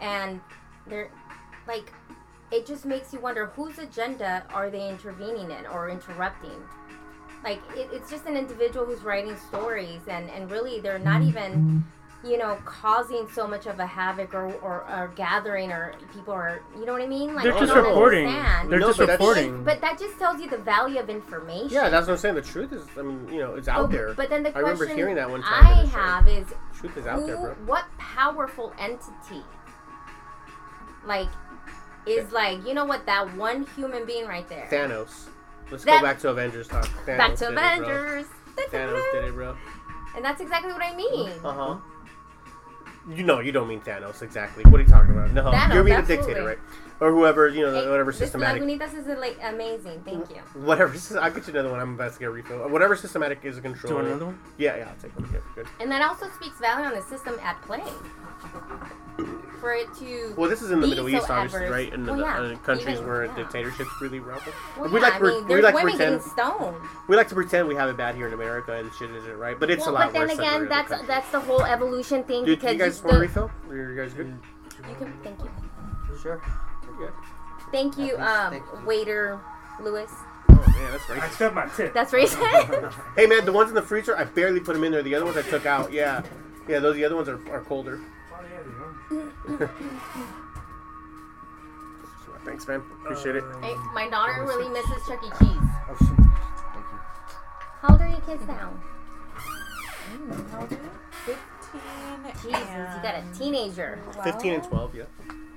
[0.00, 0.40] and
[0.86, 1.10] they're
[1.68, 1.92] like,
[2.52, 6.62] it just makes you wonder whose agenda are they intervening in or interrupting?
[7.42, 11.28] Like, it, it's just an individual who's writing stories, and and really they're not mm-hmm.
[11.30, 11.84] even,
[12.24, 16.62] you know, causing so much of a havoc or or, or gathering or people are,
[16.78, 17.34] you know what I mean?
[17.34, 18.70] Like, they're just reporting understand.
[18.70, 21.70] they're No, just but that's- reporting But that just tells you the value of information.
[21.70, 22.36] Yeah, that's what I'm saying.
[22.36, 24.14] The truth is, I mean, you know, it's out But- there.
[24.14, 25.98] But then the I remember question hearing that one time I in a show.
[25.98, 26.46] have is
[26.76, 27.54] truth is out there, bro.
[27.66, 29.42] what powerful entity,
[31.04, 31.28] like,
[32.06, 34.66] is like you know what that one human being right there.
[34.70, 35.28] Thanos.
[35.70, 36.84] Let's That- go back to Avengers talk.
[37.06, 37.52] Thanos Back did to it.
[37.52, 38.26] Avengers.
[38.70, 39.56] Thanos did it, bro.
[40.14, 41.30] And that's exactly what I mean.
[41.42, 41.76] Uh huh.
[43.10, 44.62] You know, you don't mean Thanos exactly.
[44.64, 45.32] What are you talking about?
[45.32, 46.26] No, Thanos, you mean a absolutely.
[46.34, 46.58] dictator, right?
[47.00, 48.62] Or whoever, you know, Hey, whatever this systematic.
[48.62, 50.02] Lagunitas is like amazing.
[50.04, 50.36] Thank you.
[50.62, 50.94] Whatever.
[51.20, 51.80] I'll get you another one.
[51.80, 52.68] I'm about to get a refill.
[52.68, 53.90] Whatever systematic is a do control.
[53.90, 55.28] you want another one Yeah, yeah, I'll take one.
[55.32, 55.66] Yeah, good.
[55.80, 57.82] And that also speaks value on the system at play.
[59.62, 61.70] For it to Well, this is in the Middle so East, obviously, adverse.
[61.70, 61.92] right?
[61.94, 63.34] In the, Well, yeah, uh, countries even- where yeah.
[63.36, 64.56] dictatorships really rampant.
[64.76, 66.76] well, we yeah, like I to mean, we there's like to women pretend getting stoned.
[67.06, 69.58] we like to pretend we have it bad here in America and shit isn't right,
[69.60, 70.12] but it's well, a lot worse.
[70.14, 70.36] but then worse.
[70.36, 71.06] than again, other that's countries.
[71.08, 73.50] that's the whole evolution thing Dude, because you guys the- want a refill?
[73.70, 74.26] Are you guys good?
[74.88, 75.50] You can thank you.
[76.20, 76.42] Sure.
[77.00, 77.08] Yeah.
[77.70, 78.84] Thank you, um, thank you.
[78.84, 79.40] waiter
[79.80, 80.10] Lewis.
[80.48, 81.22] Oh man, that's right.
[81.22, 81.32] I racist.
[81.34, 82.92] stubbed my tip That's what he said.
[83.16, 85.02] Hey man, the ones in the freezer, I barely put them in there.
[85.04, 85.92] The other ones I took out.
[85.92, 86.22] Yeah,
[86.68, 88.00] yeah, those the other ones are, are colder.
[92.44, 92.82] Thanks, man.
[93.04, 93.44] Appreciate it.
[93.60, 95.30] Hey, my daughter really misses Chuck E.
[95.38, 95.56] Cheese.
[95.88, 96.08] Oh, shoot.
[96.08, 96.98] Thank you.
[97.80, 98.72] How old are your kids now?
[100.12, 100.90] Mm, how old are you?
[101.24, 101.40] Fifteen.
[102.42, 104.94] Jesus, you got a teenager, Fifteen and twelve.
[104.94, 105.04] Yeah.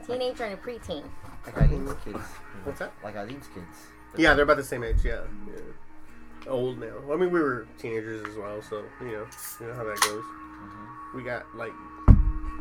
[0.05, 1.03] teenager, and a preteen.
[1.45, 2.19] Like Eileen's kids.
[2.63, 2.93] What's that?
[3.03, 3.87] Like Eileen's kids.
[4.17, 4.97] Yeah, they're about the same age.
[5.03, 5.21] Yeah.
[5.47, 6.51] yeah.
[6.51, 6.93] Old now.
[7.11, 9.25] I mean, we were teenagers as well, so you know,
[9.59, 10.23] you know how that goes.
[10.23, 11.17] Mm-hmm.
[11.17, 11.73] We got like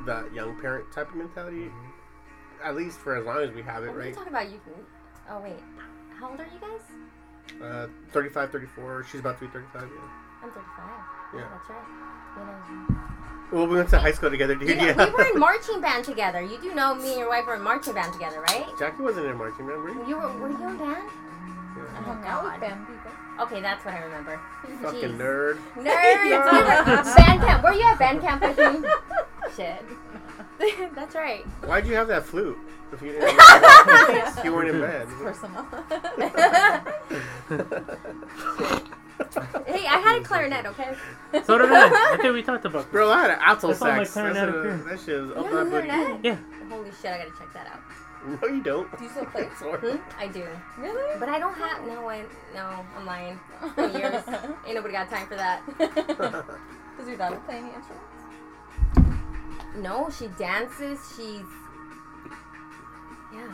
[0.07, 1.71] that young parent type of mentality.
[2.63, 4.15] At least for as long as we have it, What are you right?
[4.15, 4.51] talking about?
[4.51, 4.61] You.
[5.31, 5.57] Oh wait,
[6.19, 6.81] how old are you guys?
[7.63, 9.05] Uh, 35, 34.
[9.11, 9.83] She's about to be 35.
[9.83, 9.89] Yeah.
[10.43, 10.65] I'm 35.
[11.35, 11.41] Yeah.
[11.53, 11.85] that's right.
[12.37, 13.03] You know,
[13.53, 14.69] Well, we went to high school together, dude.
[14.69, 15.05] you know, yeah.
[15.07, 16.41] we were in marching band together.
[16.43, 18.67] You do know me and your wife were in marching band together, right?
[18.79, 20.09] Jackie wasn't in marching band, were you?
[20.09, 21.09] You were, were you in band?
[21.77, 21.85] Yeah.
[21.99, 23.11] Oh Hung out with band people.
[23.41, 24.41] Okay, that's what I remember.
[24.83, 25.17] Fucking Jeez.
[25.19, 25.59] nerd.
[25.77, 27.17] Nerds.
[27.17, 27.65] band camp.
[27.65, 28.89] Were you at band camp with me?
[29.57, 29.85] Shit.
[30.95, 31.45] that's right.
[31.67, 32.57] Why'd you have that flute?
[32.93, 35.09] If you, didn't, you weren't in bed.
[35.19, 35.67] Personal.
[39.67, 40.95] Hey, I had a clarinet, okay?
[41.45, 42.13] So did I.
[42.15, 42.91] I think we talked about.
[42.93, 44.13] Bro, I had an alto That's all my sax.
[44.13, 46.25] clarinet That's a- that shit is up have my clarinet?
[46.25, 46.37] Yeah.
[46.71, 47.81] Holy shit, I gotta check that out.
[48.43, 48.91] No, you don't.
[48.99, 49.49] Do you still play?
[49.59, 49.93] Sorry.
[49.93, 50.19] Hmm?
[50.19, 50.47] I do.
[50.79, 51.19] Really?
[51.21, 53.39] But I don't have, no, I, no, I'm lying.
[53.75, 54.25] 20 years.
[54.67, 55.63] Ain't nobody got time for that.
[55.79, 58.15] Does your daughter play any instruments?
[59.77, 61.51] no, she dances, she's,
[63.33, 63.53] yeah.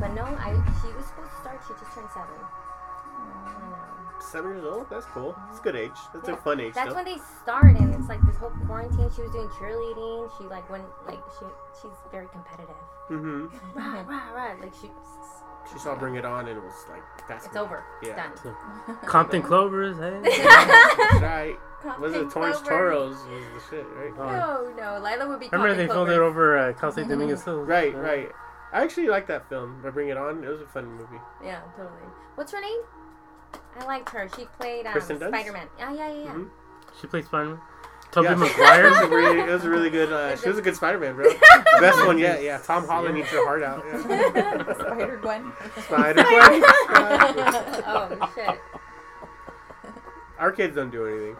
[0.00, 2.34] But no, I, she was supposed to start, she just turned seven.
[3.18, 3.97] I know.
[4.20, 4.86] Seven years old?
[4.90, 5.34] That's cool.
[5.50, 5.90] It's a good age.
[6.12, 6.34] That's Yeah.
[6.34, 6.96] a fun age, That's though.
[6.96, 9.10] when they start, and it's like this whole quarantine.
[9.14, 10.30] She was doing cheerleading.
[10.38, 11.46] She like went like she
[11.80, 12.74] she's very competitive.
[13.10, 13.46] mm-hmm.
[13.78, 14.54] Rah rah rah.
[14.60, 14.90] Like she,
[15.72, 17.60] She saw Bring It On, and it was like, that's it's me.
[17.60, 17.84] over.
[18.02, 18.30] Yeah.
[18.32, 18.54] It's done.
[19.06, 20.18] Compton Clovers, hey.
[20.22, 21.56] That's right.
[22.00, 22.90] Was it Torrance Clover.
[22.90, 24.12] Toros was the shit, right?
[24.18, 24.72] Oh.
[24.76, 25.48] No, no, Lila would be.
[25.52, 27.68] Remember they filmed it over uh, Cal State Dominguez Hills.
[27.68, 28.30] Right, right.
[28.72, 29.80] I actually like that film.
[29.86, 30.42] I Bring It On.
[30.42, 31.20] It was a fun movie.
[31.44, 32.02] Yeah, totally.
[32.34, 32.80] What's her name?
[33.78, 34.28] I liked her.
[34.36, 35.68] She played um, Spider Man.
[35.78, 36.24] Yeah, yeah, yeah.
[36.24, 36.32] yeah.
[36.32, 36.50] Mhm.
[37.00, 37.60] She played Spider-Man.
[38.10, 38.34] Tobey Yeah.
[38.36, 38.86] Maguire.
[38.86, 40.12] It was a really, it was a really good.
[40.12, 41.30] Uh, she was a good Spider-Man, bro.
[41.80, 42.42] Best one yet.
[42.42, 43.84] Yeah, Tom Holland eats your heart out.
[43.86, 44.74] Yeah.
[44.74, 45.52] Spider Gwen.
[45.82, 46.62] Spider Gwen.
[47.86, 48.58] oh shit.
[50.38, 51.36] Our kids don't do anything.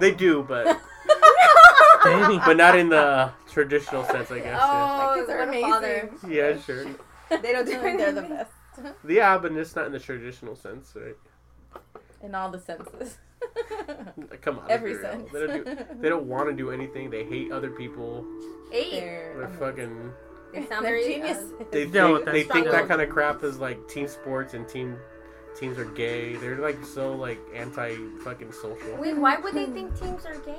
[0.00, 0.80] They do, but
[2.02, 4.58] but not in the traditional sense, I guess.
[4.60, 6.00] Oh, kids are what a father.
[6.10, 6.30] amazing.
[6.30, 6.86] Yeah, yeah sure.
[7.30, 7.96] They don't do anything.
[7.98, 8.50] They're the best
[9.06, 11.16] Yeah, but it's not in the traditional sense, right?
[12.24, 13.18] In all the senses.
[14.40, 14.70] Come on.
[14.70, 15.28] Every let's be real.
[15.28, 15.32] sense.
[15.32, 17.10] They don't, do, they don't want to do anything.
[17.10, 18.24] They hate other people.
[18.72, 18.90] Eight.
[18.92, 20.12] They're, They're fucking.
[20.52, 21.52] They sound They're very geniuses.
[21.60, 24.66] uh, They think, that's they think that kind of crap is like team sports and
[24.68, 24.96] team
[25.58, 26.34] teams are gay.
[26.36, 28.96] They're like so like anti fucking social.
[28.98, 30.58] Wait, why would they think teams are gay?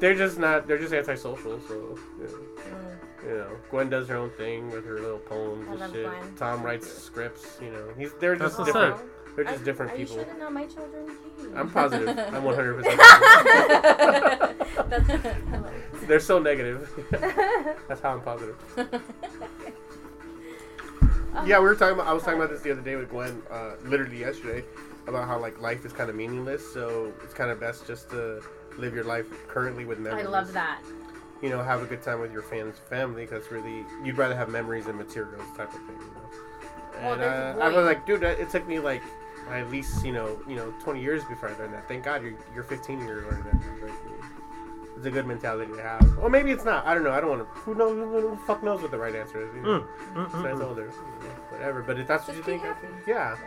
[0.00, 0.66] They're just not.
[0.66, 1.60] They're just antisocial.
[1.68, 1.74] So
[2.18, 3.28] you know, Mm.
[3.30, 6.06] you know, Gwen does her own thing with her little poems I and love shit.
[6.06, 6.34] Gwen.
[6.36, 7.58] Tom writes scripts.
[7.62, 8.96] You know, he's they're just what's different.
[9.34, 9.36] Up.
[9.36, 10.16] They're just Are- different are people.
[10.16, 11.16] you sure they're not my children?
[11.40, 11.56] Jeez.
[11.56, 12.08] I'm positive.
[12.18, 12.74] I'm 100.
[12.76, 12.98] percent
[14.90, 16.88] That's They're so negative.
[17.88, 18.56] That's how I'm positive.
[21.44, 22.06] Yeah, we were talking about.
[22.06, 24.64] I was talking about this the other day with Gwen, uh, literally yesterday,
[25.08, 26.64] about how like life is kind of meaningless.
[26.72, 28.40] So it's kind of best just to
[28.78, 30.26] live your life currently with memories.
[30.26, 30.80] I love that.
[31.42, 34.48] You know, have a good time with your fans, family, because really, you'd rather have
[34.48, 35.98] memories than materials, type of thing.
[35.98, 37.02] You know.
[37.02, 39.02] Well, And there's uh, I was like, dude, it took me like
[39.50, 41.86] at least you know, you know, 20 years before I learned that.
[41.88, 43.82] Thank God you're you're 15 and you're learning that.
[43.82, 43.92] Like,
[44.96, 46.18] it's a good mentality to have.
[46.20, 46.86] Or maybe it's not.
[46.86, 47.10] I don't know.
[47.10, 47.60] I don't want to.
[47.60, 47.96] Who knows?
[47.96, 49.54] Who the fuck knows what the right answer is?
[49.54, 49.86] You know?
[50.14, 50.90] Mm, mm, So I mm, told you know,
[51.50, 51.82] whatever.
[51.82, 53.30] But if that's what Just you be think, happy, yeah.
[53.30, 53.40] right?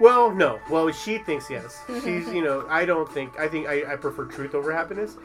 [0.00, 0.58] Well, no.
[0.68, 1.80] Well, she thinks yes.
[2.02, 3.38] She's, you know, I don't think.
[3.38, 5.16] I think I, I prefer truth over happiness.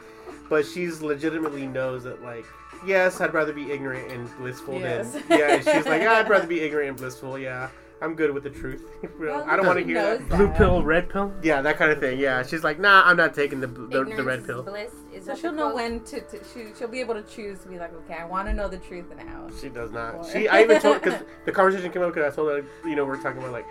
[0.48, 2.44] But she's legitimately knows that, like,
[2.86, 5.12] yes, I'd rather be ignorant and blissful Yes.
[5.12, 5.22] than.
[5.38, 7.38] Yeah, she's like, yeah, I'd rather be ignorant and blissful.
[7.38, 7.68] Yeah,
[8.02, 8.82] I'm good with the truth.
[9.20, 10.28] Well, I don't want to hear knows that.
[10.30, 10.36] that.
[10.36, 11.32] Blue pill, red pill.
[11.42, 12.18] Yeah, that kind of thing.
[12.18, 14.62] Yeah, she's like, nah, I'm not taking the the, the red pill.
[14.62, 14.92] Bliss.
[15.12, 15.74] Is So she'll know quote?
[15.74, 18.48] when to, to she, she'll be able to choose to be like, okay, I want
[18.48, 19.48] to know the truth now.
[19.60, 20.14] She does not.
[20.14, 20.48] Or- She.
[20.48, 23.20] I even told because the conversation came up because I told her, you know, we're
[23.20, 23.66] talking about like,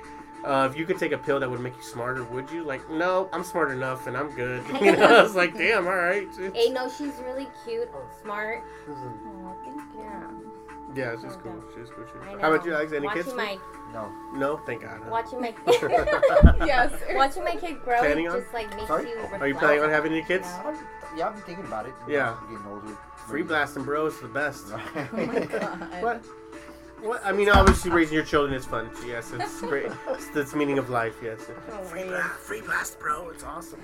[0.46, 2.64] uh, if you could take a pill that would make you smarter, would you?
[2.64, 4.64] Like, no, I'm smart enough and I'm good.
[4.82, 6.28] You know, I was like, damn, all right.
[6.54, 7.90] Hey, no, she's really cute,
[8.22, 8.64] smart.
[8.90, 10.02] Oh, thank you.
[10.02, 10.30] Yeah.
[10.96, 11.64] Yeah, she's cool.
[11.76, 12.04] She's cool.
[12.08, 12.36] She's I cool.
[12.36, 12.42] know.
[12.42, 12.92] How about you, Alex?
[12.94, 13.36] Any watching kids?
[13.36, 13.58] my
[13.94, 14.12] No.
[14.34, 15.10] No, thank God.
[15.10, 15.54] watching my
[16.66, 16.92] yes.
[17.14, 18.42] watching my kid grow Planning on?
[18.42, 19.10] just like makes Sorry?
[19.10, 19.18] you.
[19.40, 20.48] Are you planning on having any kids?
[20.64, 20.78] I'm,
[21.18, 21.94] yeah, I've been thinking about it.
[22.08, 22.38] you know, Yeah.
[22.52, 22.98] Getting older.
[23.28, 24.68] Free blasting, bro, is the best.
[24.96, 26.02] Oh my god.
[26.04, 26.26] What?
[27.02, 27.22] What?
[27.26, 28.90] I mean, obviously, raising your children is fun.
[29.08, 29.92] Yes, it's great.
[30.10, 31.16] It's the meaning of life.
[31.24, 31.40] Yes.
[31.72, 32.10] Oh, Free wait.
[32.10, 33.30] blast, free blast, bro.
[33.30, 33.80] It's awesome.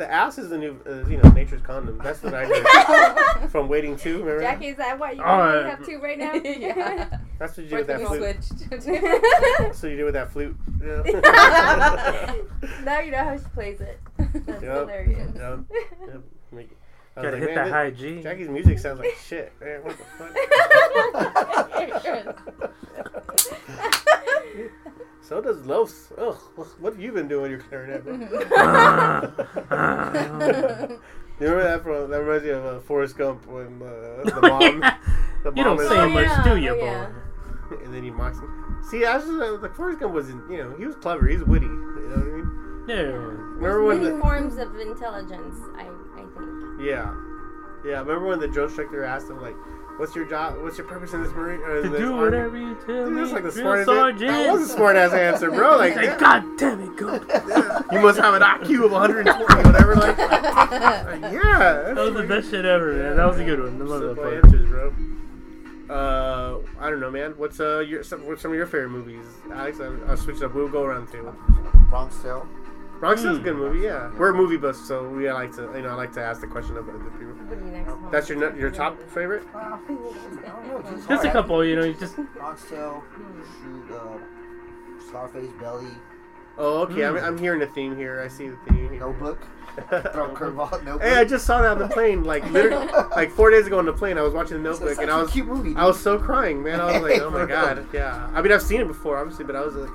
[0.00, 1.98] The ass is the new, uh, you know, nature's condom.
[2.02, 4.20] That's what I heard from Waiting Two.
[4.20, 4.40] Remember?
[4.40, 6.32] Jackie, is that what you Oh, only uh, have two right now?
[6.42, 7.18] yeah.
[7.38, 8.42] That's what you do with that flute.
[8.44, 8.70] switched.
[8.70, 10.56] That's what you do with that flute.
[10.82, 11.02] Yeah.
[12.84, 14.00] now you know how she plays it.
[14.18, 14.62] That's Yep.
[14.62, 15.32] hilarious.
[15.36, 15.58] Yep.
[16.08, 16.20] Yep.
[16.52, 16.76] Make-
[17.16, 18.22] I Gotta like, hit that this- high G.
[18.22, 19.52] Jackie's music sounds like shit.
[19.60, 20.34] Man, what the fuck?
[25.30, 26.12] So does Los.
[26.18, 26.36] Ugh,
[26.80, 28.14] what have you been doing with your clarinet, bro?
[31.40, 34.80] You remember that from that reminds me of uh, Forrest Gump when uh, the mom,
[35.42, 36.84] the you don't is say Oh, much, yeah, do you, oh, boy?
[36.84, 37.08] yeah.
[37.84, 38.76] and then he mocks him.
[38.90, 41.42] See, I was just uh, like Forrest Gump wasn't, you know, he was clever, he's
[41.42, 41.64] witty.
[41.64, 42.84] You know what I mean?
[42.88, 42.96] Yeah.
[43.56, 46.80] Remember when Many the forms of intelligence, I, I think.
[46.82, 47.14] yeah,
[47.86, 48.00] yeah.
[48.00, 49.56] Remember when the drill instructor asked him like,
[50.00, 50.56] "What's your job?
[50.62, 53.12] What's your purpose in this marine?" Or To this do army?" whatever you tell Dude,
[53.12, 53.20] me.
[53.20, 53.86] that's like the drill smartest.
[53.86, 54.30] sergeant.
[54.30, 55.76] That was a smart ass answer, bro.
[55.78, 57.14] Like, Like, God damn it, go.
[57.92, 59.94] you must have an IQ of 120, whatever.
[59.96, 63.16] Like, like, yeah, That was the best shit ever, man.
[63.16, 63.80] That was a good one.
[63.80, 64.44] I love that Simple part.
[64.44, 64.94] answers, bro.
[65.88, 67.32] Uh, I don't know, man.
[67.36, 69.80] What's uh your some, what's some of your favorite movies, Alex?
[69.80, 70.54] I'll, I'll switch it up.
[70.54, 71.34] We'll go around the table.
[71.90, 72.46] Bronx Tale.
[73.00, 73.44] Bronx is a Hmm.
[73.44, 74.10] good movie, yeah.
[74.18, 76.76] We're movie buffs, so we like to, you know, I like to ask the question
[76.76, 77.28] of other people.
[77.48, 77.92] What do you next?
[78.12, 79.42] That's your nu- your top favorite?
[79.54, 79.88] I don't
[80.68, 82.16] know, it's Just a couple, you know, you just.
[82.34, 83.02] Bronx Tale.
[83.62, 83.90] Shoot.
[83.90, 84.18] Uh,
[85.08, 85.88] Scarface Belly.
[86.60, 87.04] Oh, okay.
[87.04, 87.24] I'm, Hmm.
[87.24, 88.20] I'm hearing a theme here.
[88.20, 89.00] I see the theme here.
[89.00, 89.38] Notebook.
[89.88, 90.72] Throw curveball.
[90.84, 91.00] Notebook.
[91.02, 92.86] Hey, I just saw that on the plane, like literally,
[93.16, 94.18] like four days ago on the plane.
[94.18, 95.74] I was watching the Notebook, and I was, cute movie.
[95.76, 96.80] I was so crying, man.
[96.80, 98.28] I was like, oh my god, yeah.
[98.34, 99.90] I mean, I've seen it before, obviously, but I was like,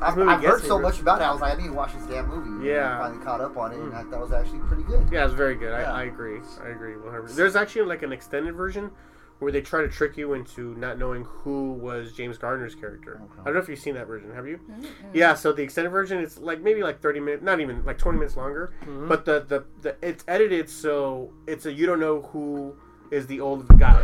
[0.00, 1.24] I've, I've heard so much about it.
[1.24, 2.68] I was like, I need to watch this damn movie.
[2.68, 2.96] Yeah.
[2.96, 5.08] I finally caught up on it, and I thought it was actually pretty good.
[5.12, 5.72] yeah, it's very good.
[5.72, 5.92] Yeah.
[5.92, 6.38] I, I agree.
[6.64, 6.96] I agree.
[6.96, 7.30] 100.
[7.30, 8.92] There's actually like an extended version
[9.38, 13.20] where they try to trick you into not knowing who was James Garner's character.
[13.40, 14.32] I don't know if you've seen that version.
[14.34, 14.58] Have you?
[15.14, 15.34] Yeah.
[15.34, 18.36] So the extended version, it's like maybe like 30 minutes, not even like 20 minutes
[18.36, 18.74] longer.
[18.82, 19.08] Mm-hmm.
[19.08, 22.74] But the, the the it's edited so it's a you don't know who
[23.10, 24.02] is the old guy.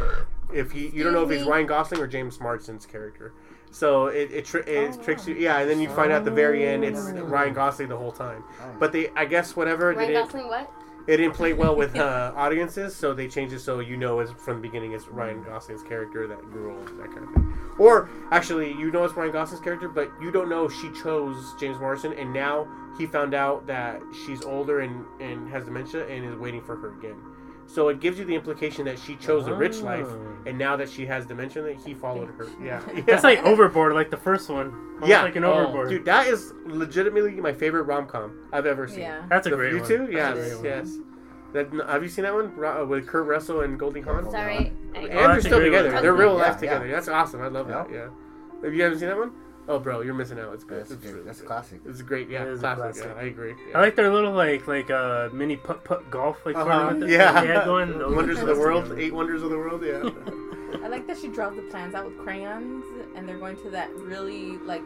[0.53, 3.33] If he you don't know if he's Ryan Gosling or James Marsden's character.
[3.73, 5.35] So it it, tri- it Oh, tricks you.
[5.35, 7.25] Yeah, and then you find out at the very end it's Oh.
[7.25, 8.45] Ryan Gosling the whole time.
[8.79, 10.71] But they I guess whatever Ryan didn't Gosling, what?
[11.07, 14.33] It didn't play well with uh, audiences, so they changed it so you know it's
[14.33, 17.59] from the beginning it's Ryan Gosling's character that grew old, that kind of thing.
[17.79, 21.79] Or actually, you know it's Ryan Gosling's character, but you don't know she chose James
[21.79, 26.37] Morrison, and now he found out that she's older and, and has dementia and is
[26.37, 27.17] waiting for her again.
[27.67, 30.37] So it gives you the implication that she chose a rich life, Oh.
[30.47, 32.47] and now that she has dementia, that he followed her.
[32.63, 34.67] Yeah, That's like Overboard, like the first one.
[34.95, 35.89] Almost yeah, like an Oh, Overboard.
[35.89, 36.05] dude.
[36.05, 39.01] That is legitimately my favorite rom com I've ever seen.
[39.01, 39.23] Yeah.
[39.29, 39.89] That's a The- great you one.
[39.89, 39.99] too?
[40.13, 40.99] That's Yes, yes.
[41.53, 44.29] That, have you seen that one Ro- uh, with Kurt Russell and Goldie Hawn?
[44.31, 44.73] Sorry.
[44.95, 45.93] And Oh, they're still together.
[45.93, 46.03] one.
[46.03, 46.87] They're real Yeah, life together.
[46.87, 46.95] yeah.
[46.97, 47.41] That's awesome.
[47.43, 47.89] I love that.
[47.91, 47.97] Yeah.
[47.97, 48.09] Yeah.
[48.65, 49.31] Have you haven't seen that one?
[49.67, 50.53] Oh, bro, you're missing out.
[50.53, 50.81] It's good.
[50.81, 51.13] That's, It's, good.
[51.15, 51.47] really That's good.
[51.47, 51.81] classic.
[51.87, 52.29] It's great.
[52.29, 53.03] Yeah, It is a classic.
[53.05, 53.13] classic.
[53.17, 53.55] Yeah, I agree.
[53.75, 56.65] I like their little like like uh mini putt putt golf like Uh-huh.
[56.69, 57.41] tournament that Yeah.
[57.41, 57.99] they had going.
[57.99, 58.85] Those Wonders of the world.
[58.85, 59.01] together.
[59.01, 59.83] Eight wonders of the world.
[59.83, 60.11] Yeah.
[60.85, 62.85] I like that she draws the plans out with crayons,
[63.17, 64.83] and they're going to that really like.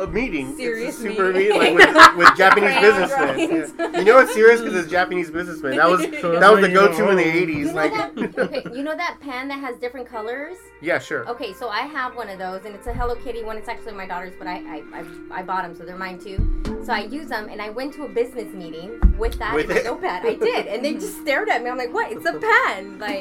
[0.00, 0.56] A meeting.
[0.56, 1.58] Serious it's a super meeting.
[1.58, 3.38] meeting, like with, with Japanese businessmen.
[3.78, 3.98] Yeah.
[3.98, 5.76] You know it's serious because it's Japanese businessmen.
[5.76, 7.54] That was So that was the go-to in the '80s.
[7.56, 8.38] You know Like, that?
[8.38, 10.56] Okay, you know that pan that has different colors?
[10.82, 11.28] yeah, sure.
[11.28, 13.56] Okay, so I have one of those, and it's a Hello Kitty one.
[13.56, 15.04] It's actually my daughter's, but I I, I,
[15.40, 16.62] I bought them, so they're mine too.
[16.84, 19.70] So I use them, and I went to a business meeting with that With in
[19.70, 19.84] my it?
[19.84, 20.26] notepad.
[20.26, 21.70] I did, and they just stared at me.
[21.70, 22.10] I'm like, "What?
[22.12, 23.20] It's a pen!" Like,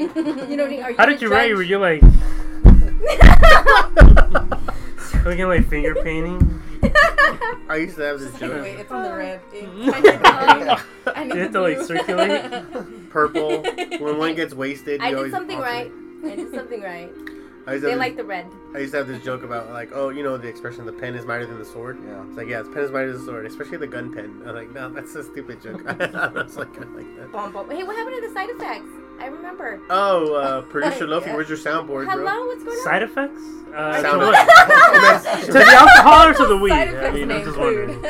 [0.49, 1.49] you know, are you How did you write?
[1.49, 1.57] judge?
[1.57, 2.01] Were you like
[5.25, 6.61] looking my finger painting?
[7.69, 8.61] I used to have this joke.
[8.61, 9.41] Wait, it's on the red.
[11.05, 13.09] You I need have to like circulate.
[13.09, 13.61] Purple.
[13.99, 15.91] When one gets wasted, I you did always something alternate.
[16.23, 16.31] right.
[16.31, 17.11] I did something right.
[17.65, 18.47] I used to They have like this, the red.
[18.75, 21.15] I used to have this joke about like, oh, you know the expression, the pen
[21.15, 21.97] is mightier than the sword.
[22.05, 22.23] Yeah.
[22.27, 24.41] It's like, yeah, the pen is mightier than the sword, especially the gun pen.
[24.45, 25.81] I'm like, no, that's a stupid joke.
[25.87, 27.31] I was like, I like that.
[27.31, 27.69] Bum, bum.
[27.69, 28.89] Hey, what happened to the side effects?
[29.19, 29.79] I remember.
[29.89, 32.45] Oh, uh, producer Lofi, where's your soundboard, Hello, bro?
[32.47, 32.83] what's going on?
[32.83, 33.41] Side effects?
[33.73, 35.25] Uh, Sound to effects.
[35.25, 35.45] what?
[35.47, 36.69] to the alcohol or to the weed?
[36.69, 37.89] Side I effects mean, I'm just include.
[37.89, 38.03] wondering.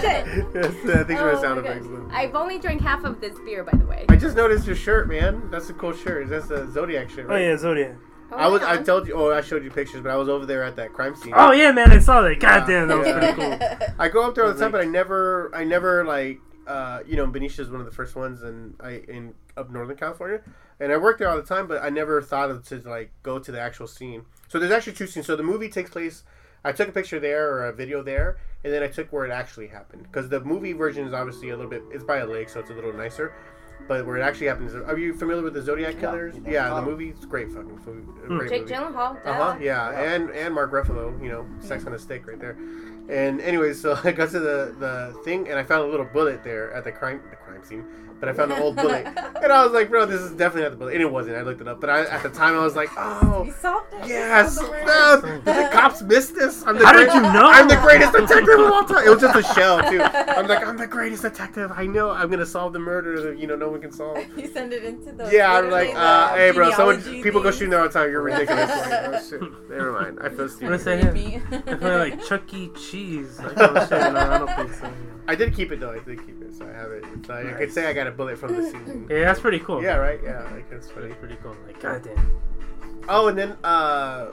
[0.00, 0.46] Shit.
[0.54, 1.70] Yes, I think Oh we're my sound God.
[1.70, 1.86] effects.
[1.86, 2.08] though.
[2.12, 4.06] I've only drank half of this beer, by the way.
[4.08, 5.48] I just noticed your shirt, man.
[5.50, 6.28] That's a cool shirt.
[6.28, 7.42] That's the Zodiac shit, Oh right?
[7.42, 7.94] yeah, Zodiac.
[8.32, 8.62] Oh, I was.
[8.62, 8.72] yeah.
[8.72, 9.14] I told you.
[9.14, 11.32] Oh, I showed you pictures, but I was over there at that crime scene.
[11.36, 12.40] Oh yeah, man, I saw that.
[12.40, 13.18] God damn, that was Yeah.
[13.34, 13.34] pretty
[13.76, 13.88] cool.
[13.98, 17.16] I go up there all the time, but I never, I never like, uh, you
[17.16, 20.40] know, Benicia is one of the first ones, and I in up Northern California,
[20.80, 23.38] and I work there all the time, but I never thought of to like go
[23.38, 24.24] to the actual scene.
[24.48, 25.26] So there's actually two scenes.
[25.26, 26.24] So the movie takes place.
[26.64, 29.30] I took a picture there or a video there, and then I took where it
[29.30, 31.82] actually happened because the movie version is obviously a little bit.
[31.92, 33.34] It's by a lake, so it's a little nicer.
[33.86, 36.36] But where it actually happens, are you familiar with the Zodiac Killers?
[36.44, 36.50] Yeah.
[36.52, 36.82] Yeah, the Oh.
[36.86, 38.02] movie's great fucking food.
[38.04, 38.38] Hmm.
[38.38, 38.72] Great Jake movie.
[38.74, 39.22] Gyllenhaal.
[39.24, 39.30] duh.
[39.30, 39.58] Uh huh.
[39.60, 41.22] Yeah, and and Mark Ruffalo.
[41.22, 42.56] You know, sex on a stick right there.
[43.10, 46.42] And anyways, so I got to the the thing, and I found a little bullet
[46.42, 47.84] there at the crime the crime scene,
[48.20, 50.70] but I found an old bullet, and I was like, bro, this is definitely not
[50.70, 51.36] the bullet, and it wasn't.
[51.36, 53.44] I looked it up, but I, at the time I was like, oh.
[53.44, 54.06] You solved it.
[54.08, 54.72] Yes, You solved
[55.22, 56.64] the no, did the cops miss this?
[56.66, 57.46] I'm the How did you know?
[57.50, 59.06] I'm the greatest detective of all time.
[59.06, 60.00] It was just a shell too.
[60.00, 61.70] I'm like, I'm the greatest detective.
[61.74, 62.10] I know.
[62.10, 64.18] I'm gonna solve the murder that you know no one can solve.
[64.36, 65.28] You send it into the.
[65.32, 67.58] Yeah, I'm like, uh, hey, bro, someone, people go things.
[67.58, 68.10] shooting all the time.
[68.10, 68.68] You're ridiculous.
[68.70, 70.18] Like, oh shit, never mind.
[70.20, 70.80] I feel I'm gonna stupid.
[70.80, 71.14] say Read him.
[71.14, 71.42] me.
[71.50, 72.70] Definitely like Chuck E.
[72.76, 73.38] Cheese.
[73.40, 74.92] Like, oh, shit, no, I don't think so.
[75.26, 75.92] I did keep it though.
[75.92, 77.04] I did keep it, so I have it.
[77.26, 79.06] So I could say I got a bullet from the scene.
[79.10, 79.82] Yeah, that's pretty cool.
[79.82, 80.20] Yeah, right.
[80.22, 81.08] Yeah, like that's funny.
[81.08, 81.56] That's pretty cool.
[81.66, 82.30] Like, goddamn.
[83.08, 84.28] Oh, and then uh,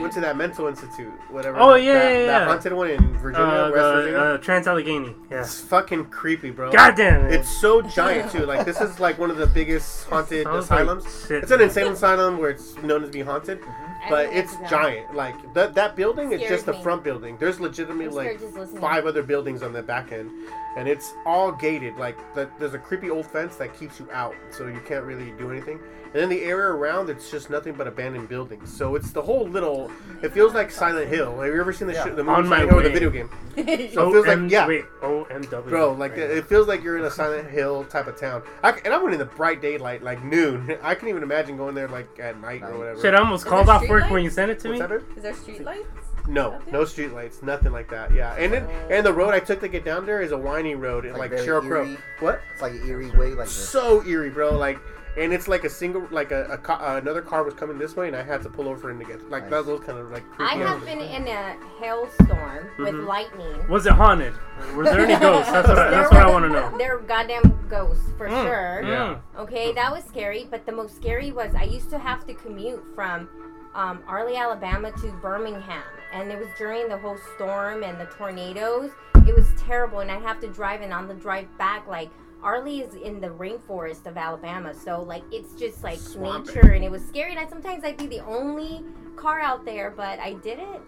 [0.00, 1.58] went to that mental institute, whatever.
[1.58, 2.44] Oh, that- yeah, that, yeah, that yeah.
[2.46, 4.18] haunted one in Virginia, Uh, West Virginia.
[4.18, 5.14] uh, Trans Allegheny.
[5.28, 5.40] Yeah.
[5.40, 6.70] It's fucking creepy, bro.
[6.70, 7.26] Goddamn.
[7.32, 8.46] It's so giant too.
[8.46, 11.26] Like this is like one of the biggest haunted Sounds like asylums.
[11.26, 11.42] shit.
[11.42, 13.58] It's an insane asylum where it's known as being haunted,
[14.06, 15.14] I but it's to giant.
[15.16, 16.82] Like that that building is just the me.
[16.84, 17.36] front building.
[17.40, 18.80] There's legitimately like scared just listening.
[18.80, 20.30] five other buildings on the back end,
[20.76, 21.96] and it's all gated.
[21.96, 25.32] Like the, there's a creepy old fence that keeps you out, so you can't really
[25.32, 25.78] do anything.
[26.14, 28.70] And then the area around it's just nothing but abandoned buildings.
[28.70, 29.90] So it's the whole little.
[30.22, 31.40] It feels like Silent Hill.
[31.40, 32.04] Have you ever seen the Yeah.
[32.04, 33.30] shit, the On movie my Silent Hill or the video game?
[33.92, 34.66] So it feels like OM yeah.
[34.66, 35.68] Wait, OMW.
[35.68, 38.42] Bro, like it feels like you're in a Silent Hill type of town.
[38.62, 40.76] I, and I went in the bright daylight, like noon.
[40.82, 43.00] I can't even imagine going there like at night or whatever.
[43.00, 44.10] Shit, I almost Is called off work streetlights?
[44.10, 44.86] when you sent it to What's me.
[44.86, 45.16] that, babe?
[45.16, 45.86] Is there street lights?
[46.28, 46.72] No, Nothing?
[46.72, 48.12] no street lights, nothing like that.
[48.14, 50.74] Yeah, and then and the road I took to get down there is a windy
[50.74, 51.96] road, and Like like, Sheryl Crow.
[52.20, 52.40] What?
[52.52, 53.52] It's like an eerie way, like this.
[53.70, 54.56] So eerie, bro.
[54.56, 54.78] Like,
[55.18, 57.96] and it's like a single, like a, a ca- uh, another car was coming this
[57.96, 59.28] way, and I had to pull over for him to get.
[59.30, 60.22] Like that was kind of like.
[60.38, 60.68] I creepy.
[60.68, 63.06] have been in a hailstorm with Mhm.
[63.06, 63.68] lightning.
[63.68, 64.32] Was it haunted?
[64.74, 65.50] Were there any ghosts?
[65.52, 66.78] That's what I, that's what I want to know.
[66.78, 68.82] There are goddamn ghosts for Mm, sure.
[68.88, 69.16] Yeah.
[69.38, 70.46] Okay, that was scary.
[70.50, 73.28] But the most scary was I used to have to commute from
[73.74, 78.90] um, Arley, Alabama to Birmingham, and it was during the whole storm and the tornadoes.
[79.26, 80.82] It was terrible, and I'd have to drive.
[80.82, 82.10] And on the drive back, like
[82.42, 86.54] Arley is in the rainforest of Alabama, so like it's just like Swampy.
[86.54, 87.30] nature, and it was scary.
[87.30, 88.84] And I, sometimes I'd be the only
[89.16, 90.80] car out there, but I did it.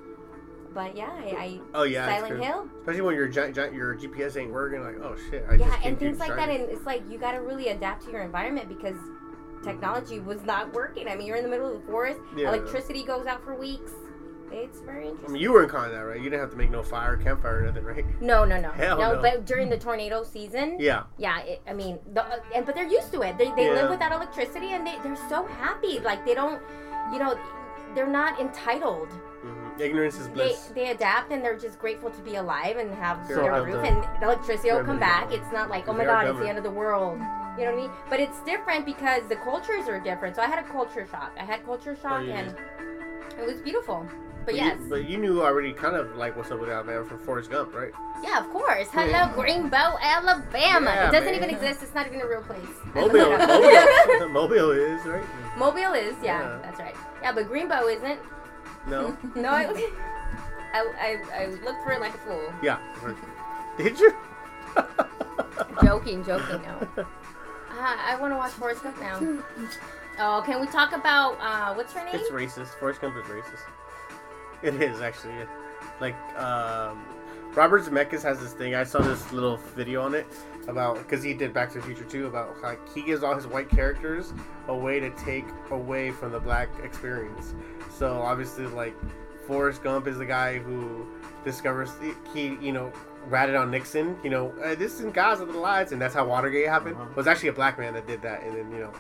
[0.75, 2.43] But yeah, I, I Oh yeah, Silent.
[2.43, 2.69] Hill.
[2.81, 4.83] Especially when your your GPS ain't working.
[4.83, 6.49] Like, oh shit, I yeah, just and things like that.
[6.49, 8.97] And it's like you got to really adapt to your environment because
[9.65, 11.09] technology was not working.
[11.09, 12.21] I mean, you're in the middle of the forest.
[12.37, 12.49] Yeah.
[12.49, 13.93] Electricity goes out for weeks.
[14.53, 16.19] It's very I mean, you were in that, right?
[16.19, 18.05] You didn't have to make no fire, campfire, or nothing, right?
[18.21, 19.15] no, no, no, Hell no.
[19.15, 19.21] no.
[19.23, 21.05] But during the tornado season, Yeah.
[21.19, 23.37] yeah, it, I mean, the, uh, and but they're used to it.
[23.37, 23.73] They, they Yeah.
[23.81, 25.99] live without electricity, and they they're so happy.
[25.99, 26.63] Like they don't,
[27.13, 27.37] you know,
[27.97, 29.09] they're not entitled.
[29.43, 30.71] hmm Ignorance is They bliss.
[30.75, 34.71] they adapt, and they're just grateful to be alive and have their roof, and electricity
[34.71, 35.33] will come back.
[35.33, 37.19] It's not like oh my They god, it's the end of the world.
[37.59, 37.91] You know what I mean?
[38.11, 40.35] But it's different because the cultures are different.
[40.37, 41.33] So I had a culture shock.
[41.39, 42.55] I had culture shock, you and
[43.39, 44.07] it was beautiful.
[44.45, 47.19] But you- yes, but you knew already kind of like what's up with Alabama from
[47.21, 47.93] Forrest Gump, right?
[48.23, 48.89] yeah, of course.
[48.91, 49.33] Hello, Yeah.
[49.35, 50.91] Greenbow, Alabama.
[50.91, 51.35] Yeah, it doesn't man.
[51.35, 51.83] even exist.
[51.83, 52.59] It's not even a real place.
[52.95, 55.25] Mobile, Mobile, Mobile is right.
[55.59, 56.59] Mobile is, yeah, Yeah.
[56.63, 56.97] that's right.
[57.23, 58.19] Yeah, but Greenbow isn't.
[58.87, 59.65] No, No, I,
[60.75, 62.53] I, I, I looked for it like a fool.
[62.63, 62.79] yeah.
[63.79, 64.13] Did you?
[65.83, 66.63] joking, joking.
[66.63, 67.07] No.
[67.77, 69.19] Uh, I want to watch Forrest Gump now.
[70.19, 72.15] Oh, can we talk about uh, what's her name?
[72.15, 72.69] It's racist.
[72.79, 73.63] Forrest Gump is racist.
[74.63, 75.35] It is actually.
[76.01, 77.05] Like, um,
[77.55, 78.75] Robert Zemeckis has this thing.
[78.75, 80.27] I saw this little video on it
[80.69, 82.27] about because he did Back to the Future too.
[82.27, 84.33] About like he gives all his white characters
[84.69, 87.55] a way to take away from the black experience.
[87.97, 88.95] So obviously, like
[89.47, 91.07] Forrest Gump is the guy who
[91.45, 91.91] discovers
[92.33, 92.93] he you know
[93.29, 94.17] ratted on Nixon.
[94.23, 96.97] You know uh, this is guys of the lies, and that's how Watergate happened.
[96.97, 97.11] Uh-huh.
[97.11, 98.93] It was actually a black man that did that, and then you know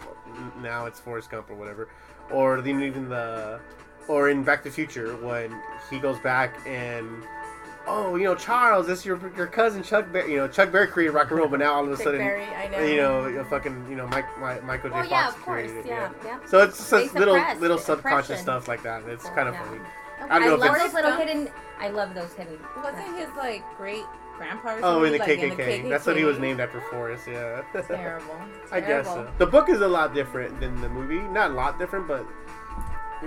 [0.60, 1.88] now it's Forrest Gump or whatever.
[2.30, 3.60] Or then even the
[4.08, 5.54] or in Back to the Future when
[5.90, 7.22] he goes back and
[7.86, 10.86] oh you know Charles this is your your cousin Chuck Berry you know Chuck Berry
[10.86, 12.80] created rock and roll but now all of a Chuck sudden Berry, I know.
[12.82, 15.34] you know you know, fucking you know Mike, My, Michael J Oh Fox yeah, of
[15.36, 15.62] course.
[15.70, 16.38] created it, Yeah, yeah.
[16.46, 18.42] so it's just little little subconscious oppression.
[18.42, 19.64] stuff like that it's kind of Yeah.
[19.64, 19.80] funny
[20.30, 21.28] I, I don't know if love it's- those little Gump?
[21.28, 21.48] hidden.
[21.78, 22.58] I love those hidden.
[22.82, 24.04] Wasn't his like great
[24.36, 24.74] grandpa?
[24.76, 25.76] Or oh in the, like, KKK.
[25.78, 28.36] in the that's what he was named after Forrest yeah that's Terrible.
[28.72, 29.30] I guess so.
[29.38, 31.18] The book is a lot different than the movie.
[31.32, 32.26] Not a lot different, but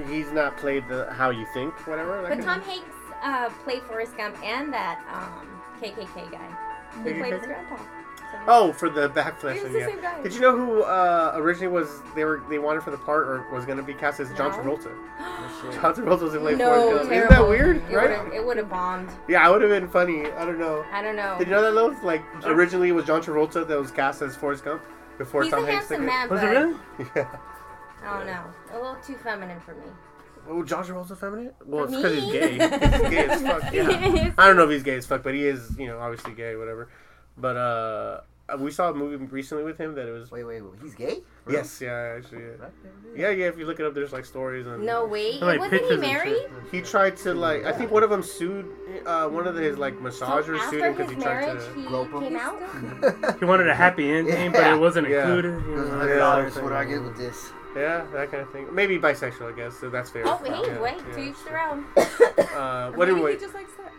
[0.07, 2.21] he's not played the how you think, whatever.
[2.21, 5.47] But kind Tom of- Hanks uh, played Forrest Gump and that um,
[5.81, 6.49] KKK guy.
[7.03, 7.19] He KKK?
[7.19, 7.77] played his grandpa.
[8.31, 9.55] So- Oh, for the backflash.
[9.55, 9.85] He was thing, the yeah.
[9.87, 10.21] same guy.
[10.21, 13.45] Did you know who uh, originally was they were they wanted for the part or
[13.53, 14.57] was going to be cast as John No.
[14.75, 14.91] Travolta?
[15.19, 15.71] Oh.
[15.71, 17.11] John Travolta was going to play no, Forrest Gump.
[17.13, 17.77] Isn't that weird?
[17.77, 18.19] It right?
[18.23, 19.09] would've- It would have bombed.
[19.27, 20.25] Yeah, it would have been funny.
[20.31, 20.85] I don't know.
[20.91, 21.35] I don't know.
[21.39, 22.03] Did you know that, Loaf?
[22.03, 24.83] Like originally it was John Travolta that was cast as Forrest Gump
[25.17, 26.05] before He's Tom a Hanks took handsome it.
[26.07, 26.75] man, Was it really?
[27.15, 27.37] Yeah.
[28.05, 28.43] I don't know.
[28.73, 29.85] A little too feminine for me.
[30.49, 31.51] Oh, John Travolta feminine?
[31.65, 32.31] Well, it's because he's me?
[32.31, 32.57] gay.
[32.57, 33.63] 'Cause he's gay as fuck.
[33.73, 34.31] Yeah.
[34.37, 36.55] I don't know if he's gay as fuck, but he is, you know, obviously gay,
[36.55, 36.87] whatever.
[37.37, 38.21] But uh,
[38.59, 40.31] we saw a movie recently with him that it was.
[40.31, 40.71] Wait, wait, wait.
[40.81, 41.21] He's gay?
[41.49, 42.67] Yes, yeah, actually, yeah.
[43.15, 43.45] Yeah, yeah.
[43.47, 45.39] If you look it up, there's like stories and No way.
[45.39, 46.35] Like Wasn't he married?
[46.71, 47.63] He tried to like.
[47.63, 48.65] I think one of them sued.
[49.05, 51.73] Uh, one of his like massagers sued him because his he tried to.
[51.75, 52.21] he Grope him?
[52.23, 53.39] came out.
[53.39, 55.21] He wanted a happy ending, but it wasn't Yeah.
[55.21, 55.63] included.
[55.65, 56.31] You It was know?
[56.31, 56.63] hundred.
[56.63, 57.49] What do I get with this?
[57.75, 58.73] Yeah, that kind of thing.
[58.73, 59.75] Maybe bisexual, I guess.
[59.77, 60.23] So that's fair.
[60.25, 61.13] Oh, hey, yeah, wait, yeah.
[61.15, 61.85] to each their own.
[61.95, 62.01] Uh,
[62.91, 63.33] Or what maybe anyway?
[63.35, 63.91] he just likes sex.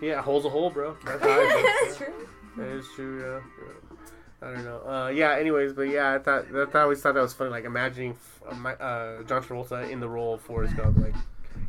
[0.00, 0.96] Yeah, hole's a hole, bro.
[1.04, 1.80] That's how I.
[1.84, 2.14] That's true.
[2.56, 3.20] That is true.
[3.20, 3.40] Yeah.
[4.46, 4.82] I don't know.
[4.86, 5.36] Uh, yeah.
[5.36, 7.50] Anyways, but yeah, I thought that I always thought that was funny.
[7.50, 8.16] Like imagining
[8.48, 11.14] uh, my, uh, John Travolta in the role of Forrest Gump, like,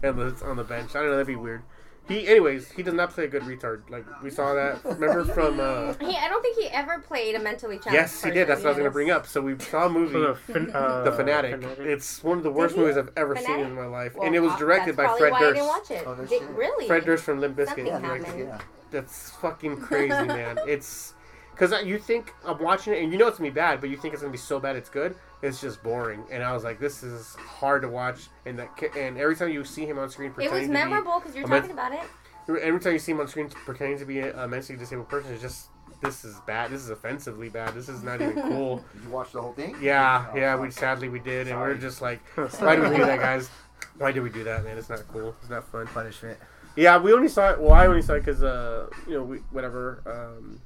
[0.04, 0.92] and on the bench.
[0.96, 1.12] I don't know.
[1.12, 1.62] That'd be weird.
[2.08, 3.90] He, anyways, he does not play a good retard.
[3.90, 4.84] Like we saw that.
[4.86, 5.60] Remember from?
[5.60, 7.94] Uh, He, I don't think he ever played a mentally challenged.
[7.94, 8.48] yes, he did.
[8.48, 9.26] That's what I was gonna bring up.
[9.26, 10.20] So we saw a movie.
[10.20, 11.64] The, fin- uh, The Fanatic.
[11.80, 14.40] It's one of the worst movies I've ever seen in my life, Well, and it
[14.40, 15.56] was uh, directed that's by probably Fred why I Durst.
[15.56, 16.04] didn't watch it.
[16.06, 16.88] Oh, Did- really?
[16.88, 17.88] Fred Durst from Limp Bizkit.
[17.88, 18.60] Yeah, like, yeah.
[18.92, 20.60] That's fucking crazy, man.
[20.68, 21.14] It's
[21.52, 23.98] because you think I'm watching it and you know it's gonna be bad, but you
[23.98, 25.16] think it's gonna be so bad it's good.
[25.42, 28.28] It's just boring, and I was like, this is hard to watch.
[28.46, 31.20] And that and every time you see him on screen It pretending was to memorable
[31.20, 32.02] because you're a men- talking about it.
[32.48, 35.34] be, every time you see him on screen pretending to be a mentally disabled person,
[35.34, 35.68] it's just
[36.02, 36.72] this is bad.
[36.72, 37.74] This is offensively bad.
[37.74, 38.78] This is not even cool.
[38.94, 39.76] Did you watch the whole thing?
[39.82, 40.56] Yeah, Oh, yeah.
[40.56, 41.74] We sadly we did, and we Sorry.
[41.74, 42.22] are just like,
[42.60, 43.50] why do we do that, guys?
[43.98, 44.78] Why do we do that, man?
[44.78, 45.36] It's not cool.
[45.42, 45.88] It's not fun.
[45.88, 46.38] Punishment.
[46.76, 47.60] Yeah, we only saw it.
[47.60, 50.02] Well, I only saw it because, uh, you know, we, whatever.
[50.06, 50.60] Um,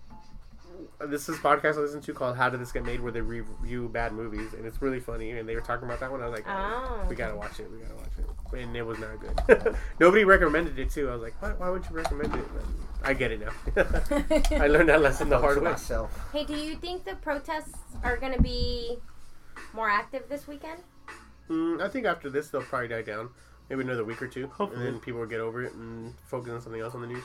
[1.08, 3.22] this is a podcast I listen to called "How Did This Get Made," where they
[3.22, 5.32] review bad movies, and it's really funny.
[5.32, 6.22] And they were talking about that one.
[6.22, 7.06] I was like, Oh.
[7.10, 7.72] we gotta watch it.
[7.72, 9.76] We gotta watch it, and it was not good.
[10.00, 11.10] Nobody recommended it too.
[11.10, 12.46] I was like, why, why would you recommend it?
[12.54, 12.64] But
[13.08, 13.52] I get it now.
[14.58, 15.64] I learned that lesson the hard way.
[15.72, 16.18] Myself.
[16.34, 18.98] Hey, do you think the protests are going to be
[19.74, 20.82] more active this weekend?
[21.50, 23.30] Mm, I think after this they'll probably die down.
[23.70, 24.84] Maybe another week or two, Hopefully.
[24.86, 27.24] and then people will get over it and focus on something else on the news.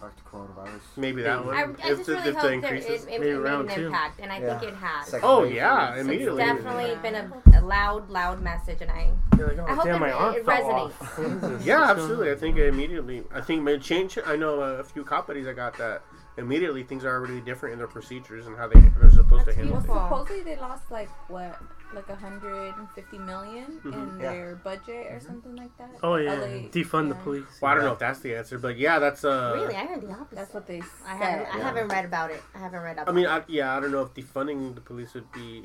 [0.00, 0.80] Back to coronavirus.
[0.96, 1.54] Maybe that one.
[1.54, 3.04] I, I if just the, really if hope that it, increases.
[3.04, 3.86] it, it Maybe made round an two.
[3.86, 4.58] impact, and I Yeah.
[4.58, 5.06] think it has.
[5.08, 5.54] Second Oh wave.
[5.54, 6.42] yeah, It's immediately.
[6.42, 10.00] definitely been a, a loud, loud message, and I like, oh, I hope damn, it-
[10.00, 11.00] my arm it resonates.
[11.02, 11.18] off.
[11.18, 11.66] What is this?
[11.66, 12.30] Yeah, absolutely.
[12.30, 13.24] I think it immediately.
[13.34, 14.18] I think may change.
[14.24, 16.02] I know a few companies buddies I got that
[16.38, 19.54] immediately things are already different in their procedures and how they they're supposed That's to
[19.54, 19.94] handle beautiful.
[19.96, 20.08] things.
[20.08, 21.60] Supposedly they lost like what,
[21.94, 24.20] like a hundred and fifty million in Mhm.
[24.22, 24.30] Yeah.
[24.32, 25.90] their budget or something like that.
[26.02, 27.44] Oh yeah, LA defund the police.
[27.60, 29.52] Well, I don't know if that's the answer, but yeah, that's uh.
[29.56, 30.36] really, I heard the opposite.
[30.36, 30.88] That's what they said.
[31.06, 32.42] I haven't, I haven't read about it.
[32.54, 33.08] I haven't read up.
[33.08, 35.64] I mean, on I, yeah, I don't know if defunding the police would be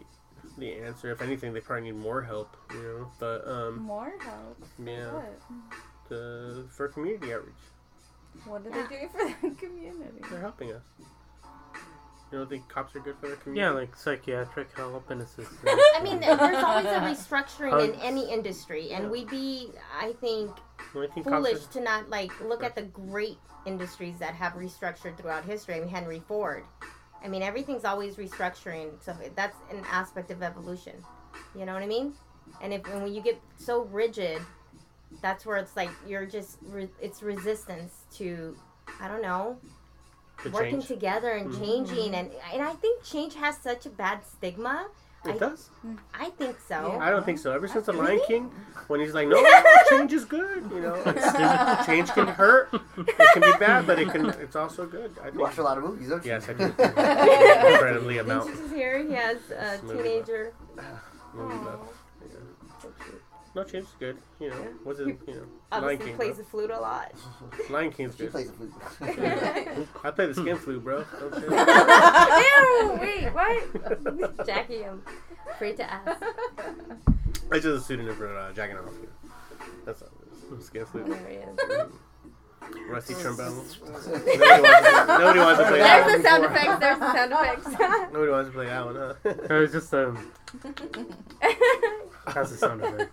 [0.58, 1.12] the answer.
[1.12, 3.12] If anything, they probably need more help, you know.
[3.20, 4.58] But um, More help.
[4.84, 5.40] yeah, What?
[6.10, 7.54] to, for community outreach,
[8.46, 8.88] What are Yeah.
[8.90, 10.22] they doing for the community?
[10.30, 10.84] they're helping us.
[12.36, 13.62] You don't think cops are good for their community?
[13.62, 15.58] Yeah, like psychiatric help and assistance.
[15.66, 20.52] I mean, there's always a restructuring in any industry, and we'd be, I think,
[20.94, 24.52] Well, I think foolish are- to not like look at the great industries that have
[24.56, 25.76] restructured throughout history.
[25.76, 26.66] I mean, Henry Ford.
[27.24, 31.02] I mean, everything's always restructuring, so that's an aspect of evolution.
[31.58, 32.16] You know what I mean?
[32.62, 34.42] And if and when you get so rigid,
[35.22, 38.58] that's where it's like you're just re- it's resistance to,
[39.00, 39.75] I don't know, to
[40.54, 40.88] working change.
[40.88, 41.60] together and Mhm.
[41.60, 44.88] changing, and and I think change has such a bad stigma.
[45.26, 45.70] It I- does.
[46.14, 46.76] I think so.
[46.94, 47.00] Yeah.
[47.04, 47.52] I don't think so.
[47.52, 48.52] Ever since the Lion King,
[48.88, 49.44] when he's like, "No,
[49.90, 50.96] change is good," you know,
[51.86, 54.30] change can hurt, it can be bad, but it can.
[54.30, 55.18] It's also good.
[55.24, 56.30] I You watch a lot of movies, don't you?
[56.32, 56.66] Yes, I do.
[57.74, 58.46] Incredibly amount.
[58.50, 59.00] Vince is here.
[59.04, 60.54] He has a This movie teenager.
[63.56, 64.18] No, change good.
[64.40, 65.08] You know, what's it?
[65.08, 65.34] You know,
[65.72, 66.16] Lion Obviously King.
[66.18, 66.44] plays Bro.
[66.44, 67.12] the flute a lot.
[67.70, 68.32] Lion King's She good.
[68.32, 68.74] plays the flute.
[70.04, 71.06] I play the skin flute, bro.
[71.20, 74.46] Don't say Ew, wait, what?
[74.46, 75.02] Jackie, I'm
[75.50, 76.22] afraid to ask.
[77.52, 78.86] I just a pseudonym for uh, jacking off.
[79.02, 79.10] You.
[79.86, 80.10] That's all.
[80.52, 80.66] it is.
[80.66, 81.08] Skin flute.
[81.08, 81.88] There he is.
[82.90, 83.56] Rusty trombone.
[83.56, 86.22] Nobody wants to, nobody wants to play that There's one.
[86.22, 86.80] the sound effects.
[86.80, 88.12] There's the sound effects.
[88.12, 89.14] Nobody wants to play that one, huh?
[89.24, 90.32] It was just um,
[92.34, 93.10] that's the sound of it.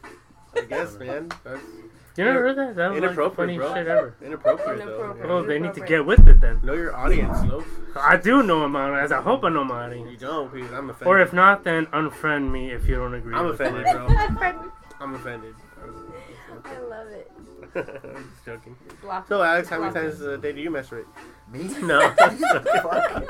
[0.54, 1.30] I guess, man.
[1.44, 1.60] That's
[2.16, 2.76] You never heard that?
[2.76, 3.74] That was like the Inappropriate, funniest bro.
[3.74, 4.14] shit ever.
[4.24, 4.84] inappropriate, though.
[4.94, 5.28] Inappropriate.
[5.28, 6.60] Well, they need to get with it then.
[6.62, 7.66] Know your audience, Loaf.
[7.96, 9.12] I do know my audience.
[9.12, 10.10] I hope I know my audience.
[10.10, 11.08] You don't, because I'm offended.
[11.08, 13.34] Or if not, then unfriend me if you don't agree.
[13.34, 13.92] I'm with offended, my-
[14.52, 14.72] bro.
[15.00, 15.54] I'm offended.
[16.64, 17.30] I love it.
[17.74, 18.76] I'm just joking.
[19.00, 19.28] Block.
[19.28, 20.02] So, Alex, how many block.
[20.04, 21.06] times a day do you masturbate?
[21.52, 21.68] Me?
[21.86, 22.00] No.
[22.20, 22.38] I'm.
[22.38, 23.22] Fuck.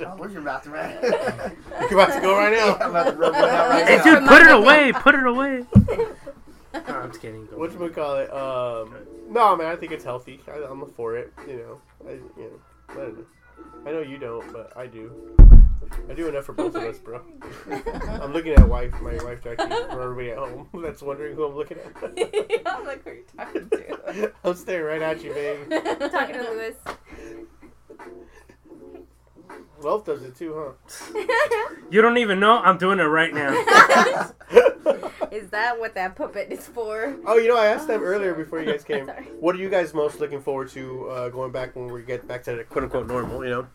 [0.00, 1.02] Oh, where's your bathroom at?
[1.90, 2.76] You're about to go right now.
[2.80, 4.04] I'm about to rub it out right Hey, now.
[4.20, 4.92] dude, put it away.
[4.92, 5.64] Put it away.
[6.88, 7.46] No, I'm just kidding.
[7.46, 8.32] Go What you call it?
[8.32, 8.96] Um,
[9.30, 9.68] no, man.
[9.68, 10.40] I think it's healthy.
[10.48, 11.32] I, I'm for it.
[11.46, 11.80] You know.
[12.04, 12.60] I, you know.
[12.88, 13.24] I don't know.
[13.86, 15.36] I know you don't, but I do.
[16.08, 17.20] I do enough for both of us, bro.
[18.22, 21.54] I'm looking at wife, my wife Jackie, for everybody at home that's wondering who I'm
[21.54, 21.92] looking at.
[22.66, 24.32] I'm like, who are you talking to?
[24.44, 25.70] I'm staring right at you, babe.
[26.10, 26.76] Talking to Lewis.
[29.82, 31.70] Wolf does it too, huh?
[31.90, 32.58] You don't even know.
[32.58, 33.50] I'm doing it right now.
[35.30, 37.16] Is that what that puppet is for?
[37.26, 39.08] oh, you know, I asked them earlier before you guys came.
[39.40, 42.44] What are you guys most looking forward to uh, going back when we get back
[42.44, 43.44] to the quote unquote normal?
[43.44, 43.66] You know,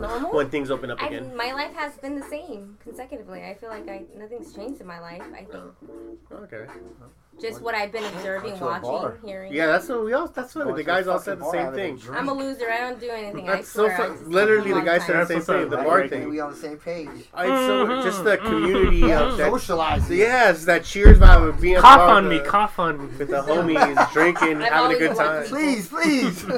[0.00, 0.32] Normal?
[0.32, 1.36] when things open up I, again.
[1.36, 3.42] my life has been the same consecutively.
[3.44, 5.22] I feel like I nothing's changed in my life.
[5.32, 5.64] I think
[6.32, 6.66] Okay.
[7.40, 8.80] just what I've been observing, Went bar.
[8.82, 9.52] watching, hearing.
[9.52, 10.26] Yeah, that's what we all.
[10.28, 10.64] That's funny.
[10.64, 12.00] Going The to a guys all said the same thing.
[12.12, 12.70] I'm a loser.
[12.70, 13.46] I don't do anything.
[13.46, 13.92] That's I so swear.
[13.92, 14.30] I fun.
[14.30, 15.68] Literally, the I'm a guy said the same thing.
[15.70, 16.28] The bar thing.
[16.28, 17.08] we on the same page.
[17.32, 18.44] I so just the mhm.
[18.44, 19.50] community of that.
[19.50, 20.18] Socializing.
[20.18, 23.16] Yes, that cheers vibe of being Cough on me, with the- cough on me.
[23.18, 25.44] with the homies, drinking, having a good time.
[25.44, 26.44] Please, please.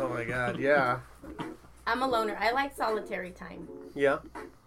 [0.00, 1.00] Oh my god, yeah,
[1.90, 2.36] I'm a loner.
[2.38, 3.68] I like solitary time.
[3.94, 4.18] yeah.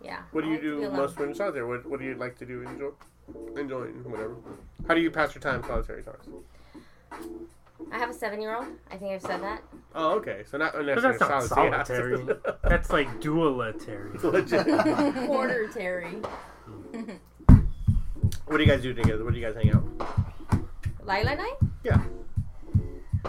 [0.02, 0.20] Yeah.
[0.32, 1.66] What do I you like do most when you're solitary?
[1.66, 2.62] What What do you like to do?
[2.64, 2.92] Enjoy,
[3.58, 4.36] enjoying whatever.
[4.88, 6.28] How do you pass your time solitary times?
[7.92, 8.66] I have a seven-year-old.
[8.92, 9.62] I think I've said that.
[9.96, 10.44] Oh, okay.
[10.50, 12.18] So not But necessarily that's not solitary.
[12.26, 12.40] solitary.
[12.64, 14.18] That's like dualitary.
[14.24, 14.66] Legit.
[15.28, 16.18] Quarter Terry.
[18.46, 19.24] What do you guys do together?
[19.24, 19.84] What do you guys hang out?
[21.06, 21.54] Lila and I?
[21.84, 22.02] Yeah.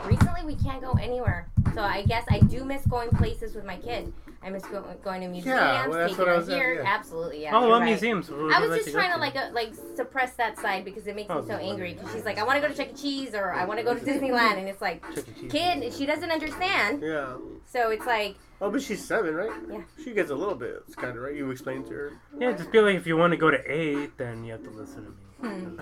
[0.04, 1.48] Recently, we can't go anywhere.
[1.74, 4.12] So I guess I do miss going places with my kid.
[4.42, 6.74] I miss go- going to museums, well, that's taking what I her was at, here.
[6.82, 6.94] yeah.
[6.94, 7.56] Absolutely, yeah.
[7.56, 7.86] Oh, you're what right.
[7.86, 8.28] museums?
[8.28, 11.16] would I was like just trying to like uh, like suppress that side because it
[11.16, 11.94] makes me Oh, so angry.
[11.94, 13.00] Because she's like, I want to go to Chuck E.
[13.00, 15.24] Cheese or I want to go to Disneyland, and it's like, Chuck.
[15.40, 15.50] Cheese.
[15.50, 17.00] kid, she doesn't understand.
[17.02, 17.36] Yeah.
[17.66, 19.50] So it's like, Oh, but she's seven, right?
[19.70, 19.80] Yeah.
[20.04, 20.82] She gets a little bit.
[20.86, 21.34] It's kind of right.
[21.34, 22.12] You explained to her.
[22.38, 24.70] Yeah, just be like if you want to go to eight, then you have to
[24.70, 25.16] listen to me.
[25.44, 25.76] Hmm.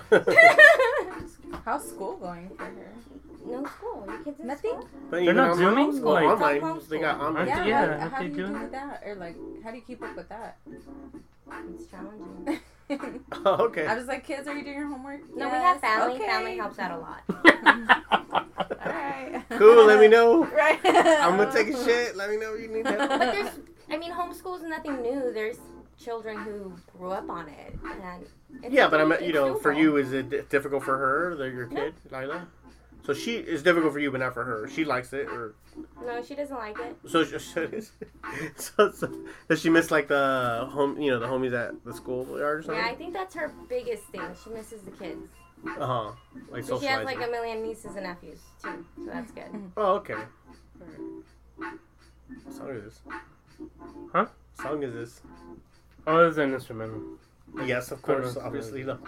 [1.65, 2.91] How's school going for her?
[3.45, 4.05] no school.
[4.07, 4.71] Your kids in Nothing?
[4.71, 4.87] school?
[5.09, 6.01] But They're not online- Zooming?
[6.01, 6.61] Well, Like- online.
[6.61, 6.87] Homeschool.
[6.89, 7.35] They got online.
[7.49, 8.71] Aren't Yeah, Yeah, how, how they do you doing do that?
[8.71, 9.03] that?
[9.05, 10.57] Or like, how do you keep up with that?
[10.69, 12.59] It's challenging.
[13.45, 13.87] Oh, okay.
[13.87, 15.21] I was like, kids, are you doing your homework?
[15.35, 15.81] No, we have Yes.
[15.81, 16.15] family.
[16.15, 16.25] Okay.
[16.27, 17.21] Family helps out a lot.
[18.85, 19.41] All right.
[19.51, 19.85] Cool.
[19.85, 20.43] Let me know.
[20.53, 20.79] Right.
[20.85, 22.15] I'm gonna take a shit.
[22.15, 22.97] Let me know if you need help.
[23.09, 23.49] But there's,
[23.89, 25.31] I mean, homeschool is nothing new.
[25.33, 25.57] There's
[25.97, 28.23] children who grew up on it, and
[28.63, 31.67] it's Yeah, but I'm, you know, for you, is it difficult for her, the, your
[31.67, 31.75] No.
[31.81, 32.47] kid, Lila?
[33.05, 34.67] So she is difficult for you, but not for her.
[34.69, 35.55] She likes it, or
[36.05, 36.95] No, she doesn't like it.
[37.05, 37.25] so.
[37.25, 37.37] she-
[38.55, 39.13] so, so
[39.49, 42.61] does she miss like the home, you know, the homies at the school yard or
[42.63, 42.83] something?
[42.83, 44.21] Yeah, I think that's her biggest thing.
[44.43, 45.27] She misses the kids.
[45.65, 46.11] Uh huh.
[46.49, 49.51] Like But she has like a million nieces and nephews too, so that's good.
[49.77, 50.13] Oh, okay.
[50.13, 51.79] Alright.
[52.45, 53.01] What song is this?
[54.13, 54.25] Huh?
[54.25, 54.31] What
[54.61, 55.21] Song is this?
[56.07, 57.01] Oh, it's an instrumental.
[57.65, 58.35] Yes, of course.
[58.35, 58.41] know.
[58.41, 58.97] Obviously, no.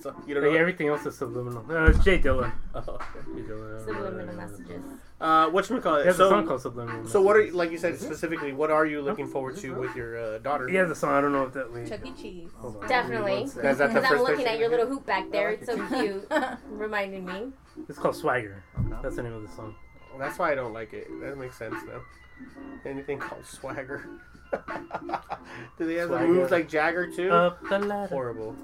[0.00, 0.58] So, you don't Like, know.
[0.58, 1.64] everything else is subliminal.
[1.68, 2.52] Uh, it's Jay Dilla.
[2.72, 3.04] Oh, okay.
[3.34, 3.84] Jay Dilla.
[3.84, 4.82] Subliminal messages.
[5.20, 6.06] Uh, what you call He it?
[6.06, 7.08] has a song So, called Subliminal.
[7.08, 8.52] so what are you, like you said specifically?
[8.52, 10.68] What are you looking forward to with your uh, daughter?
[10.68, 11.10] He has a song.
[11.14, 11.72] I don't know if that.
[11.72, 12.12] Wait, Chuck E.
[12.12, 12.50] Cheese.
[12.56, 12.88] hold on.
[12.88, 13.40] Definitely.
[13.40, 13.70] One second.
[13.70, 14.76] Is that the Because I'm looking at your did?
[14.78, 15.50] little hoop back there.
[15.50, 16.32] like It's so cute.
[16.70, 17.48] Reminding me.
[17.88, 18.62] It's called Swagger.
[18.78, 18.94] Okay.
[19.02, 19.74] That's the name of the song.
[20.12, 21.08] Well, that's why I don't like it.
[21.20, 22.00] That makes sense now.
[22.84, 24.06] Anything called swagger.
[25.78, 26.28] Do they have the Swagger.
[26.28, 27.30] moves like Jagger too?
[27.30, 28.08] Up the ladder.
[28.08, 28.54] Horrible.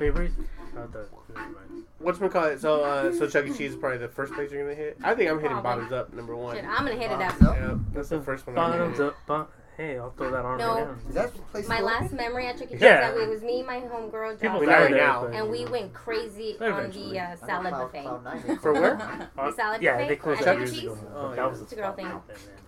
[0.00, 0.30] Wait, wait.
[0.74, 1.84] The, never mind.
[1.98, 2.60] What's call it?
[2.60, 3.48] So, uh, so Chuck E.
[3.48, 4.96] Cheese is probably the first place you're gonna hit.
[5.02, 5.84] I think I'm hitting Probably.
[5.84, 6.56] bottoms up number one.
[6.56, 7.20] Shit, I'm gonna hit it up.
[7.40, 7.56] Bottoms up?
[7.56, 8.56] Yeah, that's the first one.
[8.58, 9.06] I'm gonna Bottoms hit.
[9.08, 9.16] up.
[9.26, 9.48] Bo-
[9.78, 10.74] hey, I'll throw that on No.
[10.74, 10.94] right now.
[11.08, 11.86] Is that place My to go?
[11.86, 12.72] last memory at Chuck E.
[12.72, 13.00] Cheese, Yeah.
[13.12, 15.26] that it was me, my homegirl, People We're Josh, right now.
[15.26, 18.02] and we went crazy on the uh, salad Cloud- buffet.
[18.02, 19.00] Cloud Nine is- For where?
[19.38, 20.98] Uh, salad yeah, buffet they closed at that years ago.
[21.14, 21.46] Oh, that yeah.
[21.46, 22.06] was It's a girl thing.
[22.08, 22.20] man.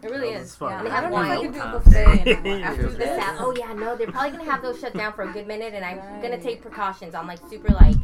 [0.03, 0.41] It really That is.
[0.43, 0.73] was fun.
[0.73, 1.53] And they I don't know if I wine.
[1.53, 3.25] do buffet anymore after this.
[3.41, 5.85] oh yeah, no, they're probably gonna have those shut down for a good minute, and
[5.85, 7.15] I'm gonna take precautions.
[7.15, 7.97] I'm like super like.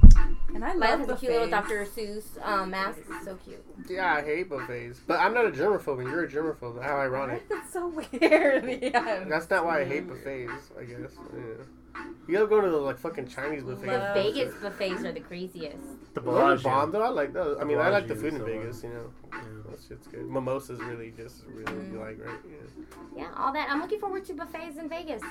[0.56, 1.50] And I Lila love has a cute little.
[1.50, 1.84] Dr.
[1.84, 2.98] Seuss um, mask.
[3.10, 3.62] It's so cute.
[3.90, 6.82] Yeah, I hate buffets, but I'm not a germaphobe, and you're a germaphobe.
[6.82, 7.46] How ironic.
[7.50, 8.64] That's so weird.
[8.82, 9.24] Yeah.
[9.28, 10.70] That's not why I hate buffets.
[10.80, 11.12] I guess.
[11.34, 12.02] Yeah.
[12.26, 13.84] You ever go to the like fucking Chinese buffet?
[13.86, 15.76] The Love- Vegas buffets are the craziest.
[16.14, 16.62] The Those are Bellagio.
[16.70, 17.02] bomb though.
[17.02, 17.58] I like those.
[17.60, 18.82] I mean, I like the food in is Vegas.
[18.82, 19.40] You know, Yeah.
[19.70, 20.26] that shit's good.
[20.26, 22.00] Mimosas really just really Mm.
[22.00, 22.38] like right.
[22.48, 23.24] Yeah.
[23.24, 23.68] Yeah, all that.
[23.70, 25.22] I'm looking forward to buffets in Vegas.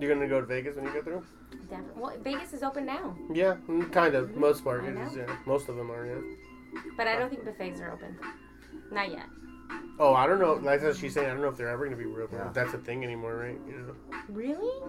[0.00, 1.22] You're gonna go to Vegas when you get through?
[1.68, 2.02] Definitely.
[2.02, 4.36] Well, Vegas is open now, Yeah, mm, kind of.
[4.36, 5.16] Most part I is.
[5.16, 6.06] Yeah, most of them are.
[6.06, 6.80] Yeah.
[6.96, 8.16] but I don't think buffets are open.
[8.90, 9.26] Not yet.
[9.98, 10.54] Oh, I don't know.
[10.54, 12.28] Like as she's saying, I don't know if they're ever gonna be real.
[12.32, 12.48] Yeah.
[12.48, 13.58] If that's a thing anymore, right?
[13.66, 14.16] You know.
[14.28, 14.80] Really?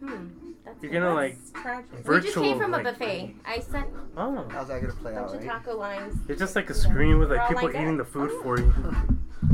[0.00, 0.28] Hmm.
[0.64, 1.90] That's You're gonna like That's tragic.
[2.08, 3.34] We just came virtual, from a buffet.
[3.46, 3.86] I sent
[4.16, 5.62] Oh, How's that gonna play a out, bunch of right?
[5.62, 6.16] taco lines.
[6.28, 7.82] it's just like a screen with like people like that.
[7.82, 8.72] eating the food for you.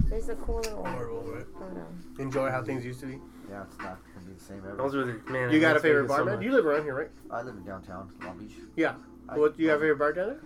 [0.08, 1.46] There's a cool little Horrible, right?
[1.58, 1.86] photo.
[2.18, 3.18] Enjoy how things used to be.
[3.50, 4.05] Yeah, it's not gonna be
[4.38, 4.76] the same ever.
[4.76, 5.50] Those were the man.
[5.50, 6.34] You I got a miss favorite Vegas so bar, man?
[6.36, 6.44] much.
[6.44, 7.10] You live around here, right?
[7.30, 8.54] I live in downtown Long Beach.
[8.76, 8.94] Yeah.
[9.28, 9.56] I- What?
[9.56, 10.40] Do you have a favorite bar down there?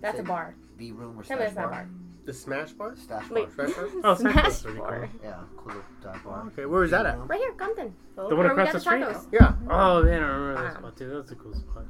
[0.00, 0.54] That's a bar.
[0.76, 1.70] B room or Tell me stash that's not a bar?
[1.84, 1.88] bar.
[2.26, 2.96] The Smash Bar.
[2.96, 3.56] Stash Wait.
[3.56, 3.68] bar.
[3.68, 3.88] Smash Bar.
[4.04, 4.98] Oh, Smash Smash Bar's pretty bar.
[5.12, 5.20] cool.
[5.22, 6.46] Yeah, cool little dive bar.
[6.48, 7.18] Okay, where is that at?
[7.28, 7.94] Right here, Compton.
[8.16, 9.02] The one Where we across got the street.
[9.02, 9.26] tacos.
[9.32, 9.52] Yeah.
[9.70, 11.08] Oh man, I remember that spot too.
[11.10, 11.84] That's a cool spot.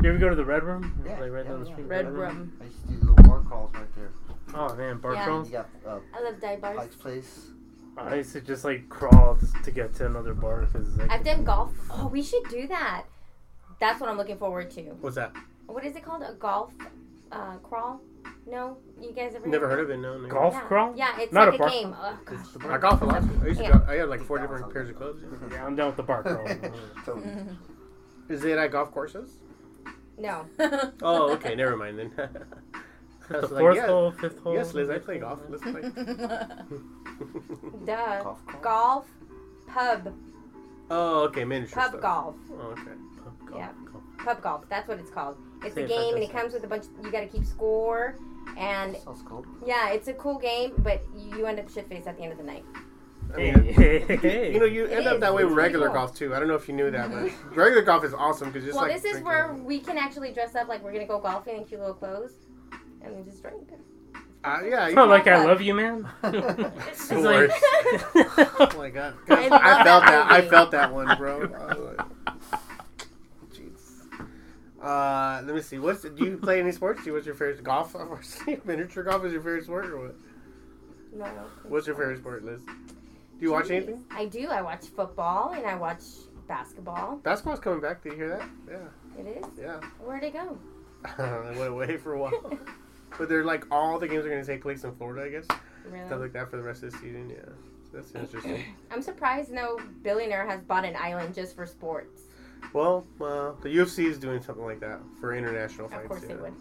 [0.00, 1.02] You ever go to the Red Room?
[1.04, 1.72] Yeah, Like right yeah, down the yeah.
[1.74, 1.86] street.
[1.88, 2.52] Red Room.
[2.60, 4.10] I used to do little bar crawls right there.
[4.54, 5.16] Oh man, bar calls?
[5.16, 5.24] Yeah.
[5.24, 5.46] crawls.
[5.48, 6.78] You got uh, I love dive bars.
[6.78, 7.48] Pike's Place.
[7.98, 11.44] I used to just like crawl to get to another bar because like, I've done
[11.44, 11.72] golf.
[11.90, 13.04] Oh, we should do that.
[13.80, 14.82] That's what I'm looking forward to.
[15.00, 15.32] What's that?
[15.66, 16.22] What is it called?
[16.22, 16.72] A golf
[17.32, 18.00] uh, crawl?
[18.50, 19.98] No, you guys ever Never heard of it.
[19.98, 20.16] No.
[20.18, 20.28] no.
[20.28, 20.60] golf Yeah.
[20.60, 20.94] crawl.
[20.96, 21.94] Yeah, it's Not like a a, bar- game.
[21.98, 22.66] Oh, gosh.
[22.66, 23.22] I golf a lot.
[23.42, 23.72] I used to Yeah.
[23.78, 25.22] go, I had like four different pairs of clubs.
[25.52, 26.46] Yeah, I'm down with the bar crawl.
[27.04, 27.30] Totally.
[28.30, 29.30] Is it at golf courses?
[30.20, 30.46] No.
[31.00, 31.54] Oh, okay.
[31.54, 32.10] Never mind then.
[33.30, 33.86] I the was fourth yeah.
[33.86, 34.54] hole, fifth hole.
[34.54, 35.40] Yes, Liz, I play golf.
[35.48, 35.82] Let's play.
[37.84, 38.22] Duh.
[38.22, 38.62] Golf cart.
[38.62, 39.06] Golf.
[39.66, 40.14] Pub.
[40.90, 42.00] Oh, okay, miniature Pub stuff.
[42.02, 42.34] golf.
[42.52, 42.82] Oh, okay.
[43.22, 43.60] Pub golf.
[43.60, 43.68] Yeah.
[43.92, 44.04] Golf.
[44.18, 44.64] Pub golf.
[44.68, 45.36] That's what it's called.
[45.64, 46.84] It's Say a game and it comes with a bunch.
[47.02, 48.16] You got to keep score.
[48.56, 49.44] And Sounds cool.
[49.66, 52.38] yeah, it's a cool game, but you end up shit faced at the end of
[52.38, 52.64] the night.
[53.36, 54.52] I Hey, mean, hey, hey.
[54.54, 55.20] you know, you It end up is.
[55.20, 55.96] that way with regular cool.
[55.96, 56.34] golf too.
[56.34, 58.86] I don't know if you knew that, but regular golf is awesome because just well,
[58.88, 59.26] like this is drinking.
[59.26, 62.32] where we can actually dress up like we're gonna go golfing in cute little clothes,
[63.02, 63.68] and we just drink.
[64.44, 66.08] Uh, yeah, you not like I love you, man.
[66.22, 68.14] It's the It's worst.
[68.14, 70.30] like- oh my god, I I, felt that that.
[70.32, 71.42] I felt that one, bro.
[71.42, 72.06] I was like,
[73.52, 74.22] Jeez.
[74.82, 75.78] Uh, let me see.
[75.78, 77.00] What's do you play any sports?
[77.00, 77.96] Do you- What's your favorite golf?
[78.64, 80.14] Miniature golf is your favorite sport, or what?
[81.14, 81.26] No.
[81.64, 82.60] What's your favorite sport, Liz?
[82.64, 84.04] Do you watch anything?
[84.10, 84.48] I do.
[84.48, 86.02] I watch football and I watch
[86.46, 87.16] basketball.
[87.22, 88.02] Basketball's coming back.
[88.02, 88.48] Did you hear that?
[88.70, 89.44] Yeah, It is.
[89.60, 89.80] yeah.
[90.04, 90.58] Where'd it go?
[91.18, 92.58] they went away for a while.
[93.16, 95.46] But they're like all the games are going to take place in Florida, I guess.
[95.90, 96.06] Really?
[96.06, 97.30] Stuff like that for the rest of the season.
[97.30, 97.36] Yeah,
[97.90, 98.64] so that's interesting.
[98.90, 102.22] I'm surprised no billionaire has bought an island just for sports.
[102.72, 106.02] well, uh, the UFC is doing something like that for international fights.
[106.04, 106.28] Of course yeah.
[106.28, 106.54] they would.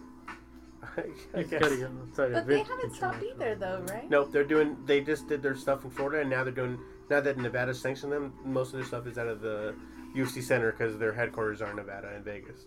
[1.36, 1.60] I It's guess.
[1.62, 4.10] gotta get inside a But they bit haven't stopped either, though, right?
[4.10, 4.78] Nope, they're doing.
[4.86, 6.80] They just did their stuff in Florida, and now they're doing.
[7.10, 9.76] Now that Nevada sanctioned them, most of their stuff is out of the
[10.16, 12.62] UFC center because their headquarters are in Nevada and Vegas.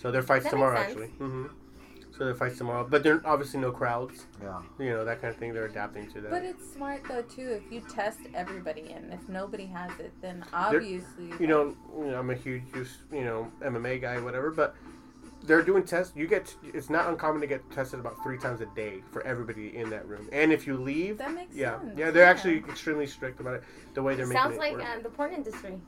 [0.00, 1.10] So their fights That tomorrow, makes sense.
[1.10, 1.26] actually.
[1.26, 1.46] hmm
[2.16, 4.26] So their fights tomorrow, but they're obviously no crowds.
[4.42, 4.60] Yeah.
[4.78, 5.54] You know that kind of thing.
[5.54, 6.30] They're adapting to that.
[6.30, 7.60] But it's smart though too.
[7.64, 12.18] If you test everybody and if nobody has it, then obviously you know, you know,
[12.18, 12.64] I'm a huge,
[13.10, 14.50] you know, MMA guy, whatever.
[14.50, 14.76] But
[15.44, 16.12] they're doing tests.
[16.16, 16.54] You get.
[16.62, 20.06] It's not uncommon to get tested about three times a day for everybody in that
[20.06, 20.28] room.
[20.32, 21.98] And if you leave, that makes yeah, sense.
[21.98, 23.64] yeah, they're actually extremely strict about it.
[23.94, 24.86] The way they're making Sounds it like work.
[24.86, 25.80] um, the porn industry.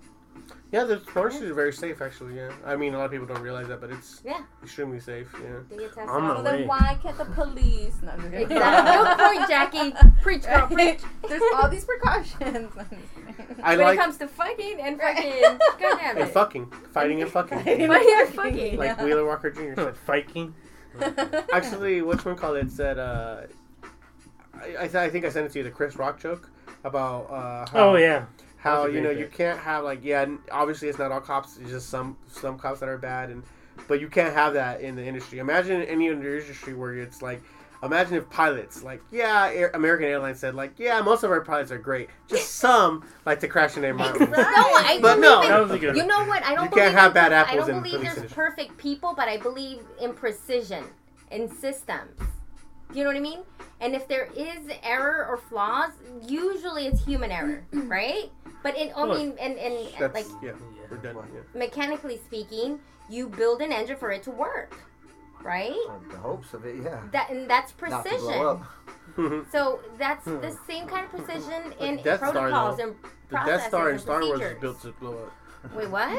[0.72, 2.34] Yeah, the forestry is very safe, actually.
[2.34, 4.40] Yeah, I mean, a lot of people don't realize that, but it's Yeah.
[4.60, 5.32] extremely safe.
[5.40, 5.58] Yeah.
[5.70, 6.08] They get tested.
[6.08, 7.94] I'm Well, not- then why can't the police?
[8.02, 8.50] No, I'm just kidding.
[8.50, 9.04] Exactly.
[9.04, 9.94] Good point, Jackie.
[10.20, 11.00] Preach, girl, preach.
[11.28, 12.72] There's all these precautions.
[13.62, 15.42] I when like it comes to fucking and fucking,
[15.80, 16.28] goddamn and it.
[16.32, 18.76] fucking fighting and fucking Fighting and fucking.
[18.76, 19.74] like Wheeler Walker Jr.
[19.80, 19.96] said.
[20.06, 20.54] Viking.
[21.52, 22.98] Actually, which one called it said?
[22.98, 23.42] Uh,
[24.54, 26.50] I I, th- I think I sent it to you the Chris Rock joke
[26.84, 28.24] about uh, how, Oh yeah.
[28.64, 31.70] How you know great you can't have like yeah obviously it's not all cops it's
[31.70, 33.42] just some some cops that are bad and
[33.88, 37.42] but you can't have that in the industry imagine any other industry where it's like
[37.82, 41.70] imagine if pilots like yeah Air, american airlines said like yeah most of our pilots
[41.70, 45.42] are great just some like to crash in their mountains No, I But believe no.
[45.42, 45.96] in- That was a good.
[45.96, 46.42] You know what?
[46.44, 48.16] I don't You believe can't have bad per- apples I don't in believe police there's
[48.18, 48.34] industry.
[48.44, 50.84] perfect people, but I believe in precision
[51.30, 52.18] in systems.
[52.92, 53.40] Do you know what I mean?
[53.80, 55.90] And if there is error or flaws,
[56.26, 58.30] usually it's human error, right?
[58.64, 60.52] But in, I mean, and, and that's like yeah
[60.90, 61.40] we're done yeah.
[61.54, 64.74] mechanically speaking, you build an engine for it to work,
[65.42, 65.76] right?
[65.88, 67.00] Or the hopes of it, yeah.
[67.12, 68.46] That and that's Not to blow precision.
[68.46, 68.62] up.
[69.52, 72.94] So that's the same kind of precision in Death Star, protocols though, and
[73.28, 74.60] the death star in star wars is procedures.
[74.60, 76.10] built to blow up Wait, what?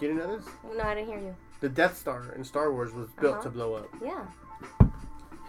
[0.00, 1.34] you didn't know this no, I didn't hear you.
[1.60, 3.42] the death star in star wars was built Uh-huh.
[3.42, 4.24] to blow up Yeah.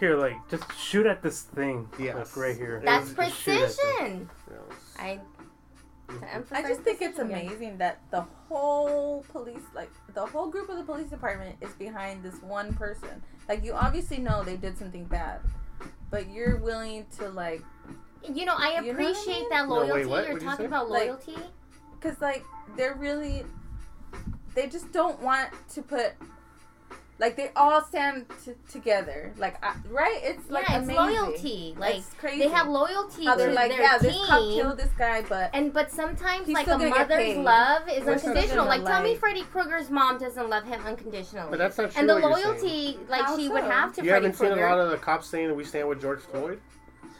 [0.00, 1.88] Here, like, just shoot at this thing.
[1.96, 2.16] Yes.
[2.16, 2.82] Like, right here.
[2.84, 4.30] That's just shoot at precision.
[4.50, 4.62] you know,
[4.98, 5.20] I.
[6.20, 10.68] to emphasize I just think it's amazing that the whole police, like the whole group
[10.68, 13.22] of the police department, is behind this one person.
[13.48, 15.40] Like you obviously know they did something bad,
[16.10, 17.62] but you're willing to like,
[18.32, 19.48] You know, I You know I appreciate mean?
[19.50, 20.06] that No, wait, loyalty.
[20.06, 20.24] what?
[20.24, 20.66] You're What'd talking say?
[20.66, 21.36] about loyalty.
[22.00, 22.44] cause like
[22.76, 23.44] they're really,
[24.54, 26.12] they just don't want to put.
[27.22, 30.18] Like they all stand t- together, like I, right?
[30.24, 31.14] It's like yeah, it's amazing.
[31.14, 31.74] loyalty.
[31.78, 32.38] Like It's crazy.
[32.42, 34.10] they have loyalty How they're like, their yeah, team.
[34.10, 38.14] this cop killed this guy, but and but sometimes like a mother's love is We're
[38.14, 38.64] unconditional.
[38.64, 41.46] gonna, Like tell me like- Freddy Krueger's mom doesn't love him unconditionally.
[41.50, 44.00] but that's not true and the what you're loyalty like How she would have to
[44.02, 44.06] be.
[44.08, 46.22] you Freddy haven't seen a lot of the cops saying that we stand with George
[46.22, 46.60] Floyd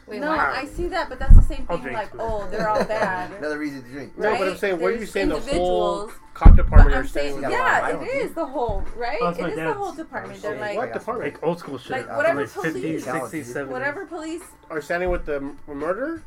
[0.07, 0.41] Wait, no, what?
[0.41, 1.85] I see that, but that's the same I'll thing.
[1.85, 2.19] drink Like, too.
[2.21, 3.31] oh, they're all bad.
[3.39, 4.19] Another reason to drink.
[4.19, 4.59] no but i'm Right?
[4.59, 7.33] saying what are you There's saying the whole individuals- cop But department are I'm saying
[7.35, 9.19] saying, with- Yeah, yeah, I don't is think- the whole, right?
[9.23, 9.77] Oh, it's my is the dad's.
[9.77, 10.39] whole department.
[10.39, 11.91] Oh, they're What like, what department Like old school shit.
[11.93, 13.69] Like, whatever like 50s, police- 60s, 70s.
[13.69, 14.43] whatever police.
[14.71, 16.23] are standing with the m- murderer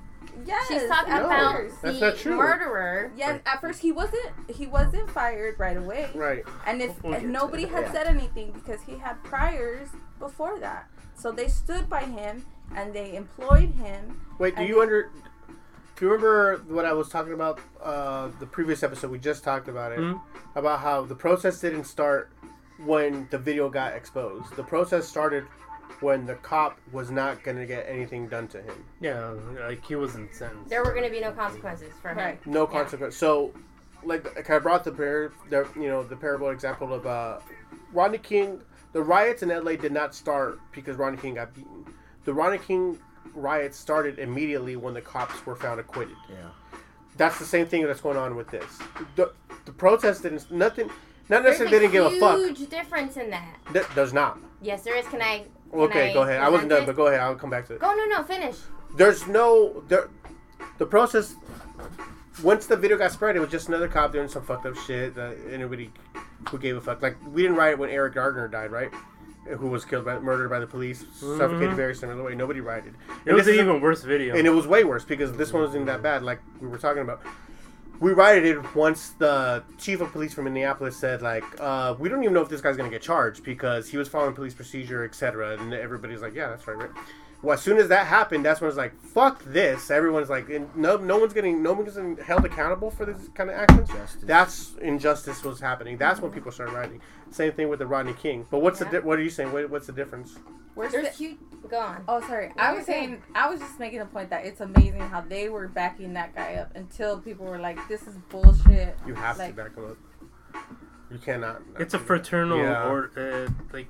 [0.46, 1.82] Yes, She's talking at about first.
[1.82, 2.36] That's the not true.
[2.36, 3.12] murderer.
[3.16, 4.26] Yes, at first he wasn't.
[4.50, 6.10] He wasn't fired right away.
[6.14, 7.70] right And if We'll get and to nobody it.
[7.70, 7.92] had Yeah.
[7.94, 9.88] said anything because he had priors
[10.20, 14.20] before that, so they stood by him and they employed him.
[14.40, 15.12] wait do you they- under
[15.96, 19.70] if you remember what I was talking about, uh, the previous episode, we just talked
[19.70, 20.00] about it.
[20.00, 20.20] Mhm.
[20.54, 22.30] About how the process didn't start
[22.84, 24.54] when the video got exposed.
[24.58, 25.46] The process started
[26.02, 28.84] when the cop was not going to get anything done to him.
[29.00, 29.36] Yeah,
[29.70, 30.70] like he wasn't sentenced.
[30.70, 32.18] There were going to be no consequences for him.
[32.18, 32.46] Right.
[32.46, 33.16] No consequence.
[33.16, 33.54] So,
[34.04, 37.40] like, like I brought the par- the you know the parable example of uh,
[37.94, 38.60] Rodney King.
[38.92, 41.86] The riots in LA did not start because Rodney King got beaten.
[42.26, 43.00] The Rodney King
[43.34, 46.16] riots started immediately when the cops were found acquitted.
[46.30, 46.50] Yeah.
[47.18, 48.80] That's the same thing that's going on with this.
[49.16, 49.32] The,
[49.66, 50.90] the protest didn't nothing.
[51.30, 52.38] Not necessarily they didn't give a fuck.
[52.38, 53.58] huge difference in that.
[53.74, 54.40] That does not.
[54.62, 55.08] Yes, there is.
[55.08, 55.46] Can I?
[55.72, 56.42] can Okay, I go ahead.
[56.42, 57.20] I wasn't done, but go ahead.
[57.20, 57.80] I'll come back to it.
[57.80, 58.58] Go no no finish.
[58.96, 60.10] There's no there.
[60.78, 61.36] The process.
[62.44, 65.16] Once the video got spread, it was just another cop doing some fucked up shit
[65.16, 65.90] that anybody
[66.50, 67.02] who gave a fuck.
[67.02, 68.92] Like we didn't riot when Eric Gardner died, right?
[69.46, 71.76] Who was killed by murdered by the police, suffocated Mhm.
[71.76, 72.34] very similar way.
[72.34, 72.96] Nobody rioted.
[73.26, 74.36] It And was an even worse video.
[74.36, 76.24] and it was way worse because this one wasn't that bad.
[76.24, 77.22] Like we were talking about,
[78.00, 82.34] we rioted once the chief of police from Minneapolis said like, uh, we don't even
[82.34, 85.58] know if this guy's gonna get charged because he was following police procedure, etc.
[85.60, 86.90] And everybody's like, yeah, that's right, right.
[87.41, 89.91] Well, as soon as that happened, that's when it's like, fuck this.
[89.91, 93.56] Everyone's like, no, no one's getting, no one's getting held accountable for this kind of
[93.56, 93.88] actions.
[93.90, 94.24] Justice.
[94.24, 95.98] That's injustice was happening.
[95.98, 97.02] That's when people started rioting.
[97.30, 98.48] Same thing with the Rodney King.
[98.49, 99.52] But what's the, di- what are you saying?
[99.52, 100.38] What, what's the difference?
[100.74, 101.38] Where's There's the- huge.
[101.70, 102.03] Go on.
[102.07, 102.52] Oh, sorry.
[102.57, 102.94] I was good.
[102.94, 106.36] saying, I was just making a point that it's amazing how they were backing that
[106.36, 109.86] guy up until people were like, "This is bullshit." You have Like- to back him
[109.91, 109.98] up.
[111.12, 111.62] You cannot.
[111.80, 112.88] it's a fraternal Yeah.
[112.88, 113.88] or uh, like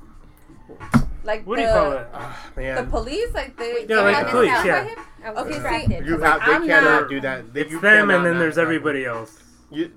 [1.26, 2.07] Like what the, do you call it?
[2.14, 4.84] Ah, The police, like they, Wait, they Yeah, like had the to police, stand yeah.
[4.84, 5.07] by him.
[5.26, 6.06] I was Okay, see, distracted.
[6.06, 6.39] You have.
[6.45, 7.53] They I'm cannot not- do that.
[7.53, 9.39] They, It's them, and then there's everybody else.
[9.72, 9.91] You,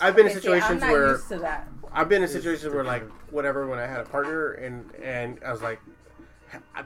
[0.00, 1.68] I've been in Okay, see, I'm situations not where used to that.
[1.92, 5.38] I've been in It's situations where like whatever when I had a partner and and
[5.44, 5.80] I was like,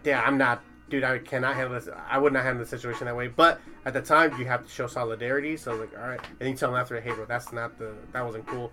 [0.04, 1.04] yeah, I'm not, dude.
[1.04, 1.88] I cannot handle this.
[2.08, 3.28] I would not handle the situation that way.
[3.28, 5.56] But at the time, you have to show solidarity.
[5.56, 7.94] So like, all right, and then you tell them after, hey, bro, that's not the
[8.12, 8.72] that wasn't cool.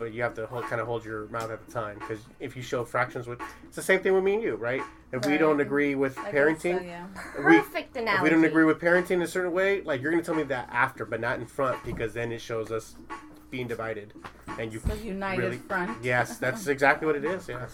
[0.00, 2.56] But you have to hold, kind of hold your mouth at the time because if
[2.56, 4.82] you show fractions with, it's the same thing with me and you, right?
[5.12, 7.04] If we don't agree with I parenting, so, yeah.
[7.36, 8.22] we, Perfect if analogy.
[8.22, 10.70] we don't agree with parenting in a certain way, like you're gonna tell me that
[10.72, 12.94] after, but not in front, because then it shows us
[13.50, 14.14] being divided,
[14.58, 16.02] and you So united really- front.
[16.02, 17.46] Yes, that's exactly what it is.
[17.46, 17.66] Yeah,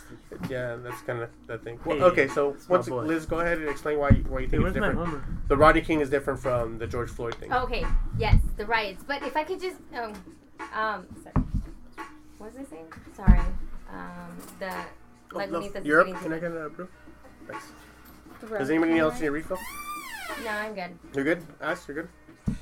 [0.50, 1.78] yeah, that's kind of the thing.
[1.84, 2.88] Well, Hey, okay, so small once.
[2.88, 5.48] Liz, go ahead and explain why you, why you think where's it's different.
[5.48, 7.52] The Rodney King is different from the George Floyd thing.
[7.52, 7.86] Okay,
[8.18, 9.04] yes, the riots.
[9.06, 10.12] But if I could just, um,
[10.74, 11.46] um, sorry.
[12.38, 12.92] What was I saying?
[13.16, 13.40] Sorry.
[13.90, 14.72] Um, the,
[15.32, 16.88] like, No, beneath the Europe, city- can I get a brew?
[17.48, 17.66] Thanks.
[18.40, 19.22] Throat Does anybody else cleaner.
[19.22, 19.58] need a refill?
[20.44, 20.98] No, I'm good.
[21.14, 21.42] You're good.
[21.60, 22.58] Us, you're good.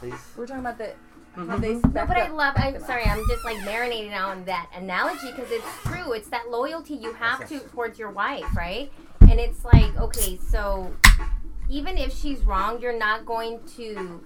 [0.00, 0.14] Please.
[0.36, 0.92] We're talking about the
[1.36, 1.92] Mm-hmm.
[1.94, 2.52] No, but I love.
[2.58, 3.04] I'm sorry.
[3.04, 6.12] I'm just like marinating on that analogy because it's true.
[6.12, 8.92] It's that loyalty you have to towards your wife, right?
[9.22, 10.94] And it's like, okay, so
[11.70, 14.22] even if she's wrong, you're not going to,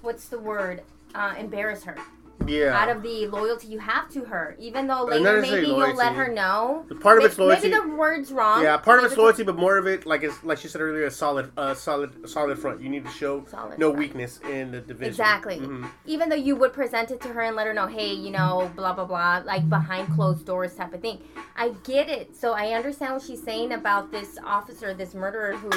[0.00, 0.82] what's the word,
[1.14, 1.98] uh, embarrass her
[2.46, 2.76] Yeah.
[2.80, 4.56] out of the loyalty you have to her.
[4.58, 6.84] Even though later maybe you'll let her know.
[7.00, 7.70] Part of it's loyalty.
[7.70, 8.62] Maybe the word's wrong.
[8.62, 11.06] yeah, part of it's loyalty, but more of it, like it's like she said earlier,
[11.06, 12.80] a solid, uh, solid, solid front.
[12.80, 13.98] You need to show Solid no front.
[13.98, 15.08] weakness in the division.
[15.12, 15.58] Exactly.
[15.58, 15.88] Mhm.
[16.04, 18.70] even though you would present it to her and let her know, hey, you know,
[18.76, 21.20] blah blah blah, like behind closed doors type of thing.
[21.56, 22.36] I get it.
[22.36, 25.70] So I understand what she's saying about this officer, this murderer who,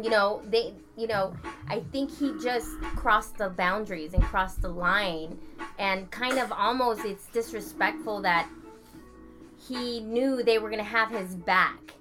[0.00, 1.34] you know, they, you know,
[1.68, 5.38] I think he just crossed the boundaries and crossed the line,
[5.78, 8.48] and kind of almost it's disrespectful that
[9.68, 11.94] he knew they were gonna have his back,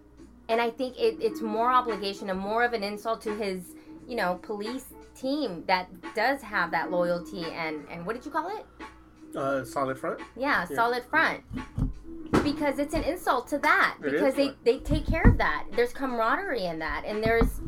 [0.49, 3.76] and I think it, it's more obligation and more of an insult to his,
[4.07, 4.85] you know, police
[5.15, 8.65] team that does have that loyalty and and what did you call it?
[9.36, 10.20] Uh, solid front.
[10.36, 10.76] Yeah, Yeah.
[10.76, 11.41] solid front.
[12.44, 13.98] Because it's an insult to that.
[14.03, 15.66] It Because they they take care of that.
[15.76, 17.60] There's camaraderie in that, and there's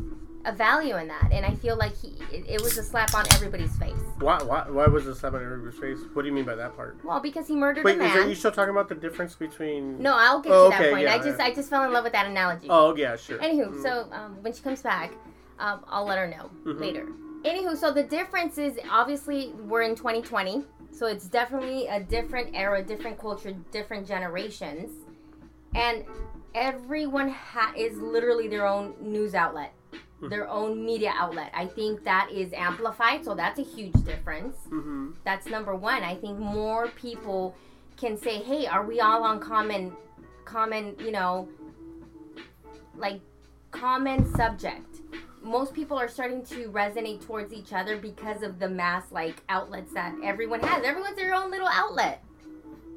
[0.45, 1.29] a value in that.
[1.31, 3.93] And I feel like he it, it was a slap on everybody's face.
[4.19, 4.41] Why?
[4.41, 4.67] Why?
[4.69, 5.99] Why was this slap on everybody's face?
[6.13, 6.97] What do you mean by that part?
[7.03, 10.01] Well, because he murdered Wait, a is are you still talking about the difference between?
[10.01, 11.03] no, I'll get Oh, to okay, that point.
[11.03, 11.45] yeah, I just yeah.
[11.45, 12.67] I just fell in love with that analogy.
[12.69, 13.37] Oh yeah, sure.
[13.39, 13.83] Anywho, Mm.
[13.83, 15.11] so um, when she comes back,
[15.59, 16.79] um, I'll let her know Mhm.
[16.79, 17.07] later.
[17.43, 22.83] Anywho, so the difference is obviously we're in 2020, so it's definitely a different era,
[22.83, 24.91] different culture, different generations,
[25.75, 26.05] and
[26.53, 29.73] everyone ha- is literally their own news outlet,
[30.29, 31.51] their own media outlet.
[31.53, 34.55] I think that is amplified, so that's a huge difference.
[34.69, 35.11] Mm-hmm.
[35.23, 36.03] That's number one.
[36.03, 37.55] I think more people
[37.97, 39.93] can say, "Hey, are we all on common,
[40.45, 41.49] common, you know,
[42.95, 43.19] like
[43.71, 45.01] common subject?"
[45.43, 49.93] Most people are starting to resonate towards each other because of the mass like outlets
[49.93, 50.83] that everyone has.
[50.85, 52.23] Everyone's their own little outlet.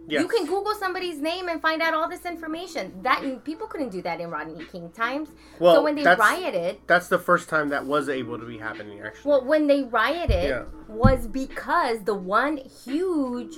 [0.09, 0.23] Yes.
[0.23, 3.03] You can Google somebody's name and find out all this information.
[3.03, 5.31] That people couldn't do that in Rodney King times.
[5.59, 8.59] Well, so when they that's- rioted, That's the first time that was able to be
[8.59, 9.01] happening.
[9.01, 9.29] Actually.
[9.29, 10.63] well, when they rioted Yeah.
[10.87, 13.57] was because the one huge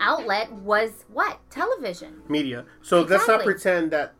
[0.00, 2.22] outlet was what television.
[2.28, 2.64] media.
[2.82, 4.14] So let's not pretend that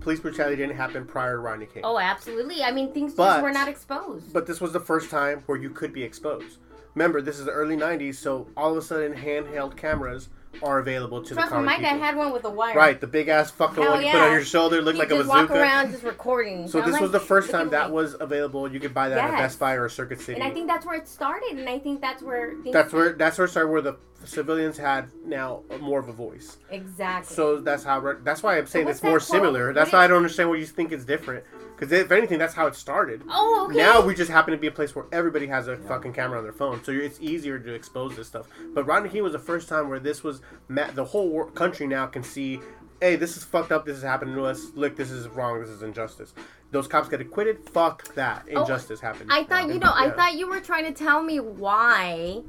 [0.00, 1.82] police brutality didn't happen prior to Rodney King.
[1.84, 2.62] Oh, absolutely.
[2.62, 4.32] I mean, things But- just were not exposed.
[4.32, 6.58] But this was the first time where you could be exposed.
[6.94, 10.30] Remember, this is the early '90s, so all of a sudden, handheld cameras
[10.62, 11.90] are available to Trust the me, common my people.
[11.90, 12.74] dad had one with a wire.
[12.74, 15.16] right, the big ass fucking Hell one you put on your shoulder, looked like a
[15.16, 15.52] just bazooka.
[15.52, 16.66] walk around just recording.
[16.66, 17.94] So this like, was the first time that me.
[17.96, 18.66] was available.
[18.72, 19.40] You could buy that at Yes.
[19.40, 20.40] Best Buy or Circuit City.
[20.40, 23.12] And I think that's where it started, and I think that's where things that's where
[23.12, 23.96] that's where it started, where the
[24.26, 26.58] civilians had now more of a voice.
[26.70, 27.34] exactly.
[27.34, 28.14] So that's how.
[28.22, 29.22] That's why I'm saying what's it's more quote?
[29.28, 29.66] similar.
[29.66, 31.44] What That's is- why I don't understand why you think it's different.
[31.76, 33.22] Because if anything, that's how it started.
[33.28, 33.76] oh, okay.
[33.78, 36.44] Now we just happen to be a place where everybody has a fucking camera on
[36.44, 38.46] their phone, so it's easier to expose this stuff.
[38.74, 41.86] But Rodney King was the first time where this was ma- the whole wor- country
[41.86, 42.60] now can see,
[43.02, 43.84] hey, this is fucked up.
[43.84, 44.68] This is happening to us.
[44.74, 45.60] Look, this is wrong.
[45.60, 46.32] This is injustice.
[46.70, 47.68] Those cops get acquitted.
[47.68, 48.46] Fuck that.
[48.54, 49.30] Oh, injustice happened.
[49.30, 49.92] Oh, I thought you know.
[49.94, 52.40] I thought you were trying to tell me why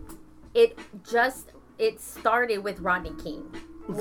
[0.53, 3.43] it just it started with Rodney King.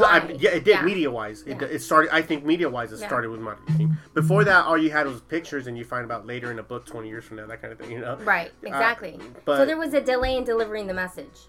[0.03, 1.43] I- yeah, it did media wise.
[1.43, 1.69] It, Yeah.
[1.69, 2.13] it started.
[2.13, 3.07] I think media wise, it Yeah.
[3.07, 3.97] started with Rodney King.
[4.15, 6.87] Before that, all you had was pictures, and you find about later in a book,
[6.87, 7.93] twenty years from now, that kind of thing.
[7.93, 8.17] You know.
[8.25, 8.49] Right.
[8.65, 9.21] Uh, exactly.
[9.45, 11.47] but- so there was a delay in delivering the message.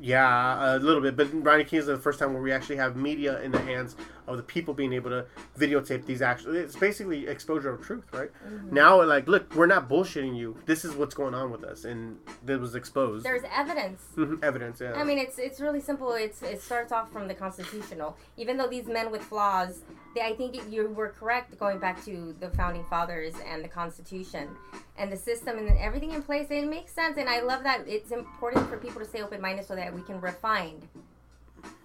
[0.00, 1.16] Yeah, a little bit.
[1.16, 3.96] But Rodney King is the first time where we actually have media in the hands
[4.26, 5.26] of the people being able to
[5.58, 6.54] videotape these actions.
[6.56, 8.30] It's basically exposure of truth, right?
[8.46, 8.74] Mm-hmm.
[8.74, 10.56] Now, like, look, we're not bullshitting you.
[10.66, 13.24] This is what's going on with us, and that was exposed.
[13.24, 14.02] There's evidence.
[14.16, 14.80] Mhm, evidence.
[14.80, 14.94] Yeah.
[14.94, 16.12] I mean, it's it's really simple.
[16.12, 18.16] It's it starts off from the constitutional.
[18.36, 19.80] Even though these men with flaws,
[20.14, 24.48] they, I think you were correct going back to the founding fathers and the Constitution
[24.96, 26.46] and the system and everything in place.
[26.50, 27.86] It makes sense, and I love that.
[27.88, 30.88] It's important for people to stay open minded so that we can refine,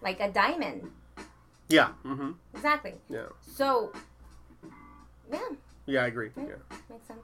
[0.01, 0.89] like a diamond.
[1.69, 1.89] yeah.
[2.05, 2.31] Mm-hmm.
[2.53, 2.93] Exactly.
[3.09, 3.25] Yeah.
[3.41, 3.91] So,
[5.31, 5.39] yeah,
[5.85, 6.29] Yeah, I agree.
[6.37, 6.43] Yeah.
[6.89, 7.19] makes sense.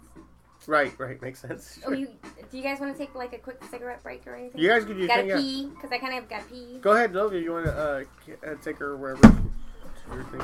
[0.68, 0.98] Right.
[0.98, 1.22] Right.
[1.22, 1.80] Makes sense.
[1.86, 2.08] Oh, you
[2.52, 4.60] do you guys want to take like a quick cigarette break or anything?
[4.60, 6.80] You guys could do your Gotta pee because I kind of got pee.
[6.82, 7.44] Go ahead, Lovia.
[7.44, 8.04] You want to uh,
[8.44, 9.22] uh, take her wherever?
[9.22, 10.42] to your thing?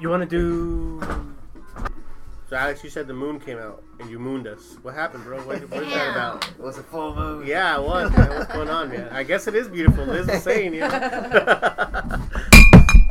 [0.00, 1.34] You want to do?
[2.48, 4.76] So Alex, you said the moon came out and you mooned us.
[4.82, 5.38] What happened, bro?
[5.38, 6.46] What, what's that about?
[6.46, 7.46] It was a full moon.
[7.46, 8.12] Yeah, it was.
[8.12, 8.28] Man.
[8.28, 9.08] What's going on, man?
[9.10, 10.04] I guess it is beautiful.
[10.04, 10.88] Liz is saying, you know.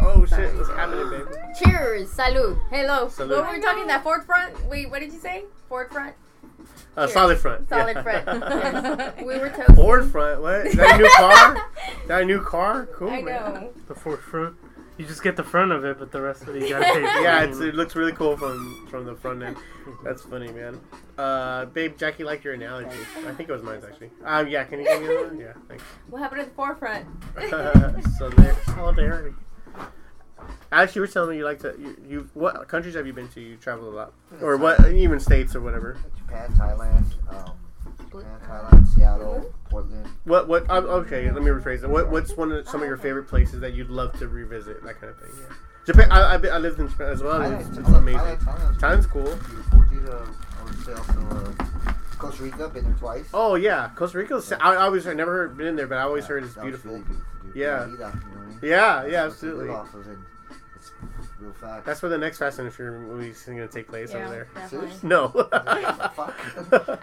[0.02, 1.26] oh shit, what's happening, baby?
[1.64, 3.08] Cheers, salud, hello.
[3.08, 3.30] Salud.
[3.30, 3.88] What were we talking?
[3.88, 4.54] That Ford front?
[4.68, 5.46] Wait, what did you say?
[5.68, 6.14] Ford front?
[6.96, 7.68] Uh, solid front.
[7.70, 8.04] Solid yeah.
[8.04, 8.26] front.
[8.28, 9.14] Yes.
[9.26, 9.76] We were toasting.
[9.76, 10.42] Ford front.
[10.42, 10.68] What?
[10.68, 11.56] Is that a new car?
[12.04, 12.86] Is that a new car?
[12.86, 13.54] Cool, I man.
[13.54, 13.74] know.
[13.88, 14.56] The forefront.
[14.98, 16.94] You just get the front of it, but the rest of it you gotta pay.
[17.02, 17.20] for.
[17.22, 19.58] Yeah, it's, it looks really cool from from the front end.
[20.04, 20.80] That's funny, man.
[21.18, 22.98] Uh, babe, Jackie liked your analogy.
[23.26, 24.12] I think it was mine actually.
[24.24, 25.40] Um, yeah, can you give me another one?
[25.40, 25.84] Yeah, thanks.
[26.10, 27.08] What happened at the forefront?
[28.18, 29.36] so there, solidarity.
[30.72, 31.76] Actually, you were telling me you like to.
[31.80, 33.42] You, you what countries have you been to?
[33.42, 34.92] You travel a lot, or what?
[34.92, 35.98] Even states or whatever.
[36.18, 37.54] Japan, Thailand, um,
[37.98, 40.08] Japan, Thailand, Seattle, Portland.
[40.24, 40.48] What?
[40.48, 40.70] What?
[40.70, 41.90] Um, okay, let me rephrase it.
[41.90, 42.10] What?
[42.10, 44.84] What's one of some of your favorite places that you'd love to revisit?
[44.84, 45.32] That kind of thing.
[45.38, 45.56] Yeah.
[45.86, 46.12] Japan.
[46.12, 47.40] I, I, I lived in Japan as well.
[47.42, 48.20] Thailand, It's, it's Thailand, amazing.
[48.20, 49.24] Thailand, Thailand's Thailand's cool.
[49.90, 50.14] beautiful.
[50.14, 50.26] Uh,
[50.60, 51.20] I would say also
[51.88, 52.70] uh, Costa Rica.
[52.70, 53.26] Been there twice.
[53.34, 54.42] Oh yeah, Costa Rica.
[54.62, 56.92] I, I always I never heard, been there, but I always Yeah, heard it's beautiful.
[56.92, 57.26] really beautiful.
[57.56, 57.80] Yeah.
[57.82, 58.60] La vida, you know what I mean?
[58.62, 60.16] Yeah, yeah, what they live absolutely.
[61.04, 61.86] Off of, and It's real fact.
[61.86, 64.30] That's where the next Fast and Furious movie is going to take place Yeah, over
[64.30, 64.48] there.
[64.56, 64.92] definitely.
[65.04, 65.28] No.
[65.30, 66.36] Fuck.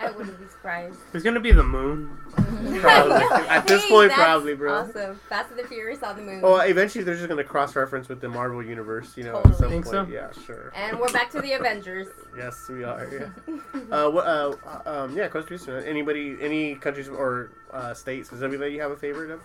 [0.00, 0.98] I wouldn't be surprised.
[1.12, 2.16] There's gonna be the moon.
[2.80, 3.22] Probably.
[3.48, 4.72] At this Hey, point, that's probably, bro.
[4.74, 5.20] Awesome.
[5.28, 6.40] Fast and the Furious on the moon.
[6.40, 9.54] Well, eventually they're just going to cross reference with the Marvel universe, you know, at
[9.56, 10.08] some Think point.
[10.08, 10.12] so?
[10.12, 10.72] Yeah, sure.
[10.74, 12.06] and we're back to the Avengers.
[12.36, 13.08] Yes, we are.
[13.12, 13.54] Yeah.
[13.90, 14.54] uh, what, uh,
[14.86, 15.84] um, yeah, Costa Rica.
[15.86, 18.28] Anybody, any countries or uh, states?
[18.28, 19.40] Does anybody have a favorite of?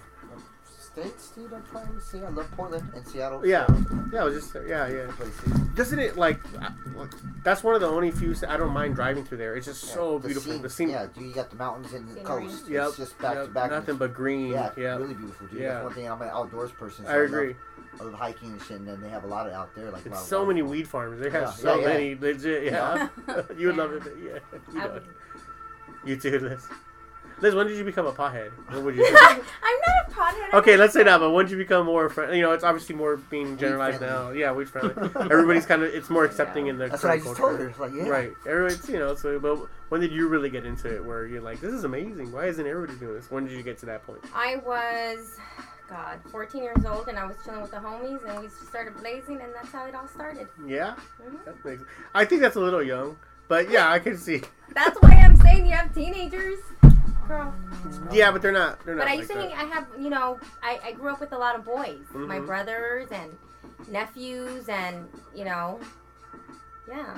[0.96, 2.20] States, dude, I'm trying to see.
[2.20, 3.46] I love Portland and Seattle.
[3.46, 3.66] Yeah,
[4.14, 5.08] yeah, I was just yeah, yeah.
[5.12, 5.52] places.
[5.76, 6.40] Doesn't it like?
[7.44, 8.34] That's one of the only few.
[8.48, 9.56] I don't mind driving through there.
[9.56, 10.54] It's just so The beautiful.
[10.54, 10.90] scene- the scene.
[10.90, 12.26] Yeah, dude, you got the mountains and the Scenery.
[12.48, 12.68] coast.
[12.70, 12.88] Yep.
[12.88, 13.72] It's just back yep, to back.
[13.72, 14.48] Nothing but green.
[14.52, 15.60] Yeah, Yeah, really beautiful, dude.
[15.60, 15.74] Yeah.
[15.74, 16.10] That's one thing.
[16.10, 17.06] I'm an outdoors person.
[17.06, 17.48] So I agree.
[17.50, 17.58] Love,
[18.00, 19.92] I love hiking and shit, and then they have a lot of out there.
[19.92, 21.20] Like It's so many weed farms.
[21.20, 21.88] They have Yeah, so yeah, yeah.
[21.94, 22.16] many.
[22.16, 23.08] Legit, yeah.
[23.58, 24.04] you would love it.
[24.24, 24.40] Yeah,
[24.74, 24.94] you, I know.
[24.94, 25.04] would.
[26.06, 26.68] you too, Liz.
[27.42, 28.52] Liz, when did you become a pothead?
[28.72, 29.06] What would you?
[29.20, 30.50] I'm not a pothead.
[30.54, 31.20] I'm okay, let's say that.
[31.20, 32.38] But when did you become more friendly?
[32.38, 34.24] You know, it's obviously more being generalized now.
[34.26, 34.40] friendly.
[34.40, 34.94] Yeah, weed friendly.
[35.32, 35.94] Everybody's kind of.
[35.94, 36.88] It's more accepting in the.
[36.88, 37.42] That's what I just culture.
[37.42, 37.70] told her.
[37.70, 38.08] It's like, yeah.
[38.08, 38.32] Right.
[38.48, 41.60] Everybody's you know, so, but when did you really get into it where you're like,
[41.60, 42.32] this is amazing?
[42.32, 43.30] Why isn't everybody doing this?
[43.30, 44.20] When did you get to that point?
[44.34, 45.36] I was,
[45.90, 49.42] God, 14 years old, and I was chilling with the homies, and we started blazing,
[49.42, 50.48] and that's how it all started.
[50.66, 50.96] Yeah?
[51.22, 51.44] Mhm.
[51.46, 51.84] That makes,
[52.14, 53.18] I think that's a little young,
[53.48, 54.42] but yeah, I can see.
[54.74, 56.60] That's why I'm saying you have teenagers.
[57.28, 57.54] Girl.
[58.12, 58.84] Yeah, but they're not.
[58.86, 59.02] They're not.
[59.04, 59.52] But I like used to that.
[59.52, 59.70] hang.
[59.70, 62.46] I have, you know, I, I grew up with a lot of boys, my Mhm.
[62.46, 63.36] brothers and
[63.90, 65.80] nephews, and you know,
[66.88, 67.18] yeah,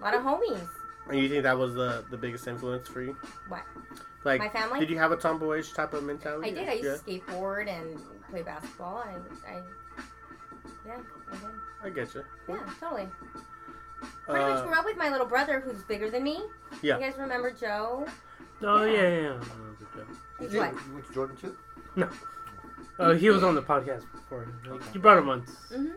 [0.00, 0.68] a lot of homies.
[1.08, 3.16] And you think that was the the biggest influence for you?
[3.48, 3.62] What?
[4.24, 4.80] Like, My family?
[4.80, 6.50] did you have a tomboyish type of mentality?
[6.50, 6.68] I did.
[6.68, 7.18] I used yeah.
[7.18, 7.98] to skateboard and
[8.30, 8.98] play basketball.
[8.98, 9.14] I,
[9.50, 9.62] I
[10.86, 10.96] yeah,
[11.30, 11.50] I did.
[11.84, 12.24] I get you.
[12.48, 13.08] Yeah, totally.
[14.26, 16.42] Pretty much grew up with my little brother, who's bigger than me.
[16.82, 16.98] yeah.
[16.98, 18.06] You guys remember Joe?
[18.62, 18.92] Oh Yeah.
[18.92, 19.08] yeah, yeah.
[19.08, 19.28] yeah.
[19.28, 20.06] I remember that.
[20.40, 20.72] He's You, what?
[20.72, 22.08] you went to Jordan too?
[22.98, 24.48] Uh, he was on the podcast before.
[24.68, 25.50] Like, you brought him once.
[25.72, 25.92] Mhm.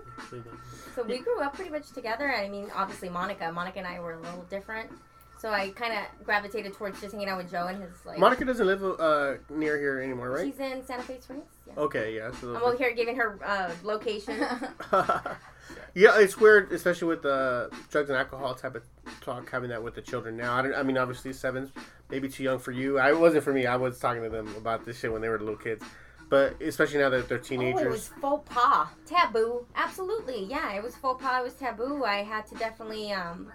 [0.95, 2.31] So we grew up pretty much together.
[2.31, 3.51] I mean, obviously Monica.
[3.51, 4.91] Monica and I were a little different.
[5.39, 8.19] So I kind of gravitated towards just hanging out with Joe and his like.
[8.19, 10.45] Monica doesn't live uh, near here anymore, right?
[10.45, 11.45] She's in Santa Fe Springs.
[11.65, 11.73] Yeah.
[11.81, 12.29] Okay, yeah.
[12.39, 14.39] So I'm over here giving her uh, location.
[15.93, 18.83] yeah, it's weird, especially with the drugs and alcohol type of
[19.21, 20.53] talk, having that with the children now.
[20.53, 21.71] I, don't, I mean, obviously, seven's
[22.09, 22.99] maybe too young for you.
[22.99, 23.65] I it wasn't for me.
[23.65, 25.83] I was talking to them about this shit when they were little kids,
[26.29, 29.65] but especially now that they're Oh, it was faux pas, taboo.
[29.75, 31.41] Absolutely, yeah, it was faux pas.
[31.41, 32.03] It was taboo.
[32.05, 33.51] I had to definitely, um,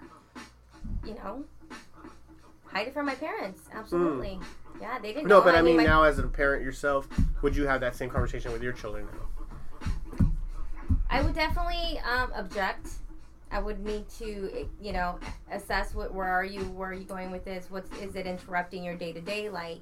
[1.05, 1.43] you know,
[2.65, 3.61] hide it from my parents.
[3.73, 4.39] Absolutely,
[4.79, 5.27] yeah, they didn't.
[5.27, 5.45] No, know.
[5.45, 7.07] but I mean, my- now as a parent yourself,
[7.41, 9.36] would you have that same conversation with your children now?
[11.09, 12.89] I would definitely um, object.
[13.49, 15.19] I would need to, you know,
[15.51, 17.71] assess what where are you, where are you going with this?
[17.71, 19.49] What's is it interrupting your day to day?
[19.49, 19.79] Like,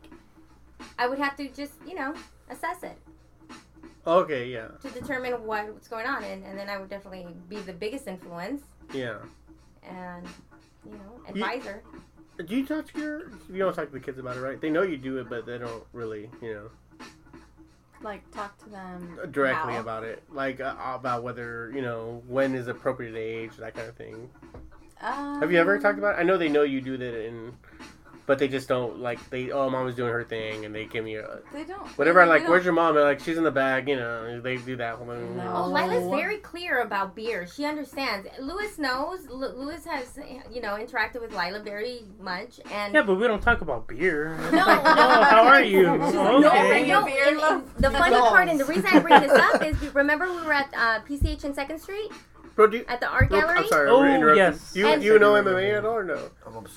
[1.00, 2.14] I would have to just, you know,
[2.50, 2.98] assess it
[4.08, 7.58] Okay, yeah, to determine what, what's going on, and, and then I would definitely be
[7.58, 8.62] the biggest influence
[8.94, 9.18] yeah.
[9.82, 10.28] and,
[10.86, 11.82] you know, You- advisor.
[12.46, 13.30] Do you talk to your?
[13.50, 14.60] You don't talk to the kids about it, right?
[14.60, 16.70] They know you do it, but they don't really, you know.
[18.02, 22.68] Like talk to them directly about it, like uh, about whether you know when is
[22.68, 24.30] appropriate age, that kind of thing.
[24.98, 26.16] Have you ever Um, talked about?
[26.18, 26.22] it?
[26.22, 27.54] I know they know you do that, and
[28.26, 29.52] but they just don't like they.
[29.52, 31.86] Oh, mom is doing her thing, and they give me a They don't.
[31.98, 32.22] whatever.
[32.22, 32.96] I'm like, don't- where's your mom?
[32.96, 33.88] They're like, she's in the bag.
[33.88, 35.00] You know, they do that.
[35.06, 35.54] No.
[35.56, 37.46] Oh, Lila's very clear about beer.
[37.48, 38.28] She understands.
[38.40, 39.28] Lewis knows.
[39.30, 40.18] Lu Lewis has,
[40.52, 44.36] you know, interacted with Lila very much, and Yeah, but we don't talk about beer.
[44.52, 45.24] No, oh, no.
[45.24, 45.84] how are you?
[46.06, 46.88] She's Oh, like, okay.
[46.88, 49.64] no, No, beer, and- and the funny part, and the reason I bring this up
[49.64, 52.12] is, remember we were at uh, PCH in Second Street
[52.56, 53.58] Bro, do you, at the art bro, gallery.
[53.58, 53.90] I'm sorry.
[53.90, 54.38] Oh, we're interrupting.
[54.46, 54.72] yes.
[54.76, 56.18] You And- you know MMA at all or no?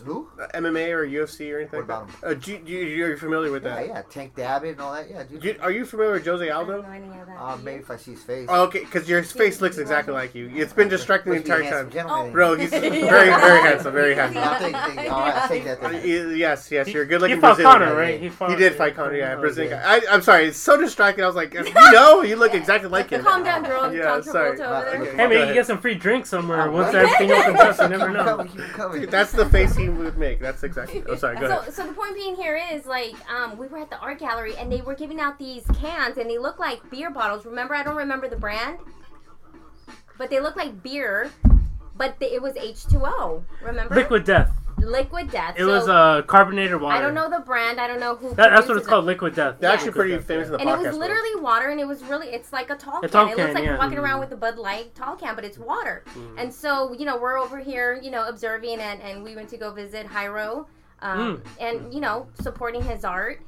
[0.04, 0.28] Who?
[0.40, 1.78] Uh, MMA or UFC or anything?
[1.78, 2.26] What about like that?
[2.26, 3.86] Uh, do you, do you, you're familiar with Yeah, that?
[3.86, 4.02] yeah.
[4.10, 5.08] Tank Abbott and all that.
[5.08, 5.40] Yeah, dude.
[5.40, 6.82] Do you- are you familiar with Jose I don't Aldo?
[6.82, 7.36] know any of that.
[7.40, 8.46] Uh, maybe if I see his face.
[8.50, 10.50] Oh, okay, because your face looks exactly like you.
[10.52, 11.94] It's been distracting the Must be a entire handsome time.
[12.08, 12.32] gentleman.
[12.32, 13.30] Bro, he's very, very
[13.62, 14.42] handsome, very handsome.
[14.42, 15.78] I'll take, take, all right, I'll take that.
[15.80, 16.02] Uh, Then.
[16.30, 17.78] y- Yes, yes, you're a good looking he fought Brazilian.
[17.80, 18.00] Conor, guy.
[18.00, 18.20] right?
[18.20, 20.00] He fought- did fight Conor, yeah, Oh, Brazilian yeah.
[20.00, 20.06] guy.
[20.10, 21.22] I, I'm sorry, it's so distracting.
[21.22, 23.22] I was like, you know, you look exactly like him.
[23.22, 23.94] Calm down, girl.
[23.94, 24.48] Yeah, John sorry.
[24.50, 24.56] Over
[24.90, 25.04] there.
[25.04, 25.48] Hey, Go man, ahead.
[25.48, 26.96] you get some free drinks somewhere once what?
[26.96, 27.78] everything opens up.
[27.80, 28.24] You never Keep know.
[28.24, 29.00] coming, keep coming.
[29.02, 30.40] Dude, that's the face he would make.
[30.40, 31.04] That's exactly.
[31.08, 31.36] Oh, sorry.
[31.38, 31.66] Go ahead.
[31.66, 34.56] So, so the point being here is like, um, we were at the art gallery
[34.56, 37.44] and they were giving out these cans and they look like beer bottles.
[37.46, 38.78] Remember, I don't remember the brand,
[40.16, 41.30] but they look like beer,
[41.96, 43.44] but the, it was H2O.
[43.62, 43.94] Remember?
[43.94, 44.50] Liquid Death.
[44.80, 45.54] Liquid Death.
[45.56, 46.96] It So, was uh, carbonated water.
[46.96, 47.80] I don't know the brand.
[47.80, 48.28] I don't know who.
[48.30, 49.04] That, that's what produces it's called.
[49.04, 49.56] Liquid Death.
[49.58, 50.76] They're actually Liquid pretty Death, famous in the And it podcast.
[50.78, 51.00] was world.
[51.00, 53.10] literally water, and it was really, it's like a tall A can.
[53.10, 53.70] tall it looks like yeah.
[53.70, 54.20] you're walking around Mhm.
[54.20, 56.04] with a Bud Light tall can, but it's water.
[56.14, 56.34] Mm.
[56.42, 59.56] And so, you know, we're over here, you know, observing, and, and we went to
[59.56, 60.66] go visit Hyro,
[61.02, 63.40] um, and, you know, supporting his art.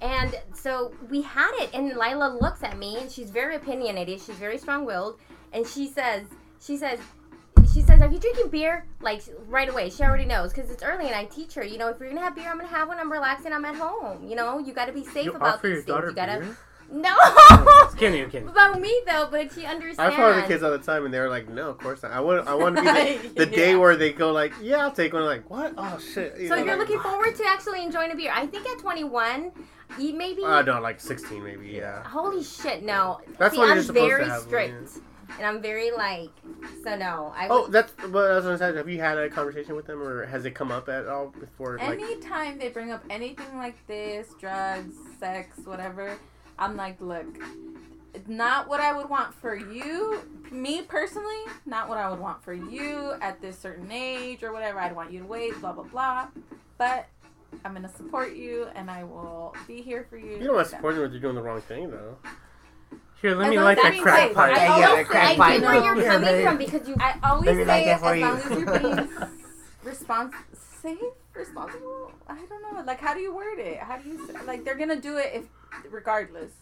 [0.00, 4.20] And so we had it, and Lila looks at me, and she's very opinionated.
[4.20, 5.18] She's very strong-willed,
[5.52, 6.22] and she says,
[6.60, 7.06] she says, she
[7.98, 11.14] says, "Are you drinking beer?" Like right away, she already knows because it's early, and
[11.14, 11.64] I teach her.
[11.64, 12.98] You know, if you're gonna have beer, I'm gonna have one.
[12.98, 13.52] I'm relaxing.
[13.52, 14.26] I'm at home.
[14.28, 15.86] You know, you got to be safe You about offer these your things.
[15.86, 16.56] daughter You gotta beer?
[16.90, 17.14] no.
[17.84, 18.48] Just kidding, I'm kidding.
[18.48, 19.98] about me though, but she understands.
[19.98, 22.20] I follow the kids all the time, and they're like, "No, of course not." I
[22.20, 25.12] want, I want to be the, the day where they go like, "Yeah, I'll take
[25.12, 25.74] one." like, what?
[25.76, 26.38] Oh shit!
[26.38, 28.32] You So know, you're like- looking forward to actually enjoying a beer.
[28.34, 29.52] I think at 21,
[29.98, 30.42] you maybe.
[30.44, 31.68] Uh, no, like 16 maybe.
[31.68, 32.02] Yeah.
[32.04, 33.20] Holy shit, no.
[33.38, 34.98] That's See, what you're I'm supposed to very have, strict,
[35.36, 36.30] and I'm very like,
[36.82, 37.32] so no.
[37.36, 37.92] I Oh, that's.
[38.08, 40.52] But I was gonna say, have you had a conversation with them, or has it
[40.52, 41.76] come up at all before?
[41.78, 46.16] Like, Anytime they bring up anything like this, drugs, sex, whatever,
[46.58, 47.26] I'm like, look,
[48.14, 52.42] it's not what I would want for you, me personally, not what I would want
[52.42, 54.80] for you at this certain age or whatever.
[54.80, 56.28] I'd want you to wait, blah, blah, blah.
[56.78, 57.06] But
[57.64, 60.32] I'm going to support you and I will be here for you.
[60.32, 62.16] you don't want to support them if they're doing the wrong thing, though.
[63.20, 64.56] Here, let As me long light that that crack means pipe.
[64.56, 65.60] I Yeah, always yeah, say- crack I pipe.
[65.60, 66.44] get where you're coming baby.
[66.44, 66.94] from because you.
[67.00, 68.24] I always Maybe like say that as you.
[68.24, 69.08] long as you're being
[69.84, 70.32] respons-
[70.82, 70.98] safe,
[71.34, 72.12] responsible.
[72.28, 72.82] I don't know.
[72.86, 73.78] Like, how do you word it?
[73.78, 75.44] How do you say, like they're gonna do it if
[75.90, 76.52] regardless.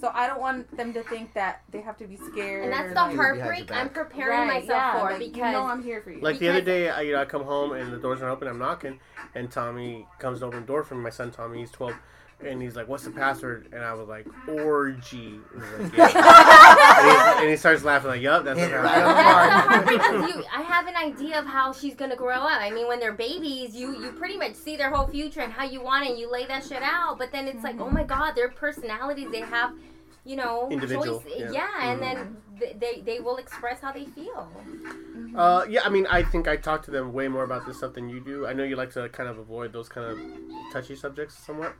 [0.00, 2.64] So I don't want them to think that they have to be scared.
[2.64, 3.70] And that's the like, heartbreak.
[3.70, 6.20] I'm preparing right, myself yeah, for like, because you know I'm here for you.
[6.20, 8.48] Like the other day, I, you know, I come home and the doors aren't open.
[8.48, 9.00] I'm knocking,
[9.34, 11.02] and Tommy comes to open the door for me.
[11.02, 11.92] My son Tommy, he's 12,
[12.44, 17.36] and he's like, "What's the password?" And I was like, "Orgy." And like, "Yeah." and,
[17.38, 19.22] he, and he starts laughing like, "Yup, that's the Hit it right password." on the
[19.22, 19.48] mark.
[19.48, 20.44] That's the heartbreak 'cause you.
[20.56, 22.60] I have an idea of how she's gonna grow up.
[22.60, 25.64] I mean, when they're babies, you you pretty much see their whole future and how
[25.64, 26.10] you want it.
[26.10, 29.28] and You lay that shit out, but then it's like, oh my god, their personalities.
[29.30, 29.72] They have,
[30.24, 31.32] you know, Individual, choice.
[31.36, 31.50] yeah.
[31.52, 34.50] Yeah, and then th- they they will express how they feel.
[35.36, 37.94] Uh, yeah, I mean, I think I talk to them way more about this stuff
[37.94, 38.46] than you do.
[38.46, 40.18] I know you like to kind of avoid those kind of
[40.72, 41.74] touchy subjects somewhat.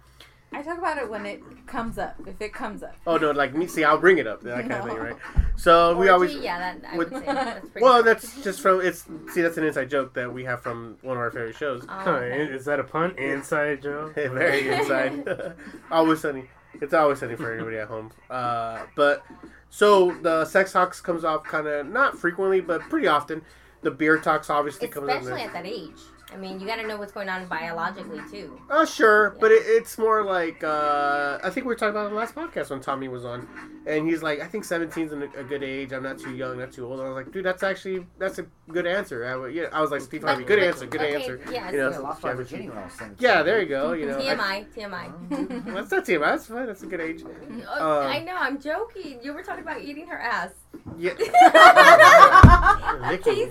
[0.54, 2.14] I talk about it when it comes up.
[2.26, 2.94] If it comes up.
[3.06, 3.66] Oh no, like me.
[3.66, 5.16] See, I'll bring it up, that kind of thing, right?
[5.56, 6.34] So we Orgy, always.
[6.44, 7.84] yeah, that I with- would say that's pretty.
[7.84, 9.04] Well, much- that's just from it's.
[9.32, 11.84] See, that's an inside joke that we have from one of our favorite shows.
[11.88, 12.42] Oh, Huh, okay.
[12.52, 13.16] is that a pun?
[13.18, 14.14] Inside joke?
[14.14, 15.54] Hey, very inside.
[15.90, 16.44] always sunny.
[16.80, 18.10] It's always sunny for anybody at home.
[18.30, 19.24] Uh, but
[19.70, 23.42] so the sex talks comes off kind of not frequently, but pretty often.
[23.82, 25.22] The beer talks obviously comes up.
[25.22, 25.98] especially at that age.
[26.32, 28.60] I mean, you got to know what's going on biologically too.
[28.70, 32.08] Uh, sure, but it, it's more like uh, I think we were talking about it
[32.08, 33.46] in the last podcast when Tommy was on,
[33.86, 35.92] and he's like, I think 17's a, a good age.
[35.92, 37.00] I'm not too young, not too old.
[37.00, 39.24] And I was like, dude, that's actually that's a good answer.
[39.26, 41.40] I, w- yeah, I was like, Steve Harvey, good answer, good okay, answer.
[41.50, 43.16] Yeah, You know, I lost my virginity when I was 17.
[43.20, 43.92] Yeah, there you go.
[43.92, 45.64] You know, I- TMI, TMI.
[45.66, 46.20] well, that's not TMI.
[46.20, 46.66] That's fine.
[46.66, 47.22] That's a good age.
[47.68, 49.18] Oh, Um, I know, I'm joking.
[49.22, 50.50] You were talking about eating her ass.
[50.98, 51.12] Yeah,
[53.10, 53.50] licking,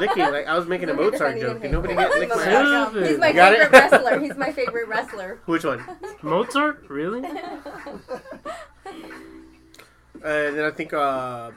[0.00, 0.30] licking.
[0.32, 1.62] Like I was making a Mozart joke.
[1.62, 3.08] Did nobody get lick my He's ass?
[3.08, 3.58] He's my Got it?
[3.62, 4.20] favorite wrestler.
[4.20, 5.38] He's my favorite wrestler.
[5.46, 5.84] Which one?
[6.22, 6.84] Mozart?
[6.88, 7.24] Really?
[7.24, 7.34] And
[10.56, 11.50] then I think, uh,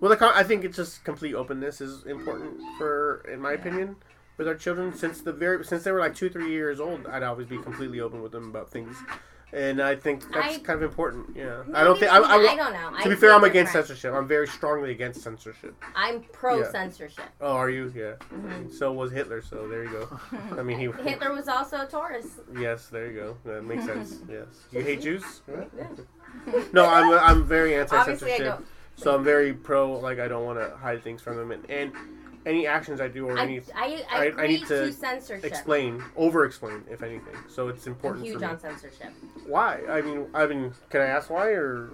[0.00, 3.96] well, the con- I think it's just complete openness is important for, in my opinion,
[4.36, 4.94] with our children.
[4.94, 8.00] Since the very since they were like two, three years old, I'd always be completely
[8.00, 8.96] open with them about things,
[9.52, 11.36] and I think that's I- kind of important.
[11.36, 13.02] Yeah, I don't think I, I, I, don't know.
[13.02, 13.88] To be fair, I'm against different.
[13.88, 14.14] censorship.
[14.14, 15.74] I'm very strongly against censorship.
[15.94, 16.70] I'm pro Yeah.
[16.70, 17.24] censorship.
[17.40, 17.92] Oh, are you?
[17.94, 18.14] Yeah.
[18.34, 18.72] Mhm.
[18.72, 19.42] So was Hitler.
[19.42, 20.20] So there you go.
[20.58, 20.86] I mean, he.
[21.08, 22.40] Hitler was also a Taurus.
[22.58, 23.36] Yes, there you go.
[23.44, 24.20] That makes sense.
[24.30, 24.46] Yes.
[24.70, 25.42] You hate Jews?
[26.72, 28.60] No, I'm I'm very anti-censorship.
[28.96, 29.92] So I'm very pro.
[29.98, 31.92] Like I don't want to hide things from them, and, and
[32.46, 35.44] any actions I do or I, any I, I- I I need to to, censorship.
[35.44, 37.34] explain, over-explain, if anything.
[37.48, 38.46] So it's I'm important huge for me.
[38.46, 39.12] on censorship.
[39.46, 39.80] Why?
[39.88, 41.90] I mean, I mean, can I ask why or?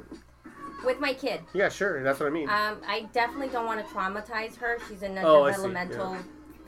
[0.85, 2.03] With my kid, Yeah, sure.
[2.05, 2.49] That's what I mean.
[2.49, 4.79] um, I definitely don't want to traumatize her.
[4.89, 6.17] She's in a Oh, developmental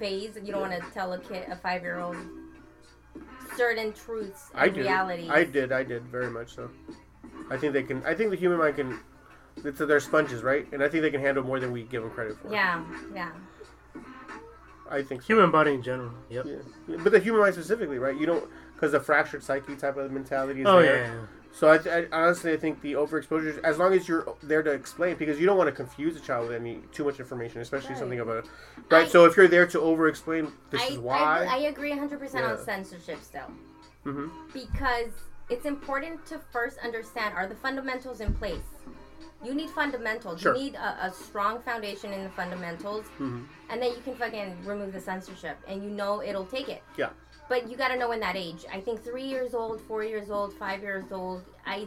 [0.00, 0.36] phase.
[0.42, 2.16] You don't want to tell a kid, a five-year-old,
[3.56, 4.80] certain truths and I did.
[4.84, 5.30] realities.
[5.30, 5.70] I did.
[5.72, 6.70] I did very much so.
[7.50, 8.02] I think they can.
[8.04, 8.98] I think the human mind can.
[9.64, 10.66] It's, they're sponges, right?
[10.72, 12.52] And I think they can handle more than we give them credit for.
[12.52, 12.82] Yeah,
[13.14, 13.30] yeah.
[14.90, 15.26] I think so.
[15.28, 16.12] Human body in general.
[16.30, 16.46] Yep.
[16.88, 16.96] Yeah.
[17.02, 18.16] But the human mind specifically, right?
[18.18, 18.44] You don't
[18.74, 20.96] because the fractured psyche type of mentality is Oh there.
[21.06, 21.12] yeah.
[21.14, 21.20] yeah.
[21.52, 24.70] So I, th- I honestly I think the overexposure, as long as you're there to
[24.70, 27.90] explain, because you don't want to confuse a child with any too much information, especially
[27.90, 27.98] Right.
[27.98, 28.46] something about
[28.90, 29.06] right.
[29.06, 31.18] I- so if you're there to over-explain, this I, is why.
[31.18, 33.50] I, I agree 100% on censorship still.
[34.04, 35.10] hmm Because
[35.48, 38.62] it's important to first understand are the fundamentals in place?
[39.44, 40.40] You need fundamentals.
[40.40, 40.54] Sure.
[40.54, 44.64] You need a, a strong foundation in the fundamentals, hmm and then you can fucking
[44.64, 46.82] remove the censorship, and you know it'll take it.
[46.96, 47.10] Yeah.
[47.48, 48.64] But you gotta know in that age.
[48.72, 51.44] I think three years old, four years old, five years old.
[51.66, 51.86] I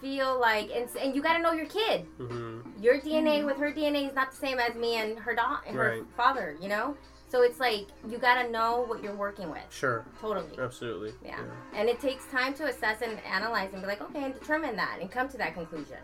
[0.00, 2.06] feel like, and, and you gotta know your kid.
[2.16, 5.60] hmm Your DNA with her DNA is not the same as me and her da-
[5.66, 6.56] and her father.
[6.60, 6.96] You know.
[7.28, 9.62] So it's like you gotta know what you're working with.
[9.70, 10.58] Sure, Totally.
[10.58, 11.12] absolutely.
[11.24, 11.38] Yeah.
[11.74, 14.98] And it takes time to assess and analyze and be like, okay, and determine that
[15.00, 15.98] and come to that conclusion.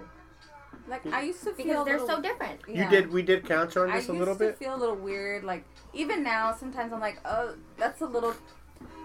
[0.88, 2.60] Like I used to feel Because they're little- so different.
[2.68, 3.10] You did.
[3.12, 4.58] We did counter on I this a used little to bit.
[4.58, 5.44] feel a little weird.
[5.44, 8.34] Like even now, sometimes I'm like, oh, that's a little.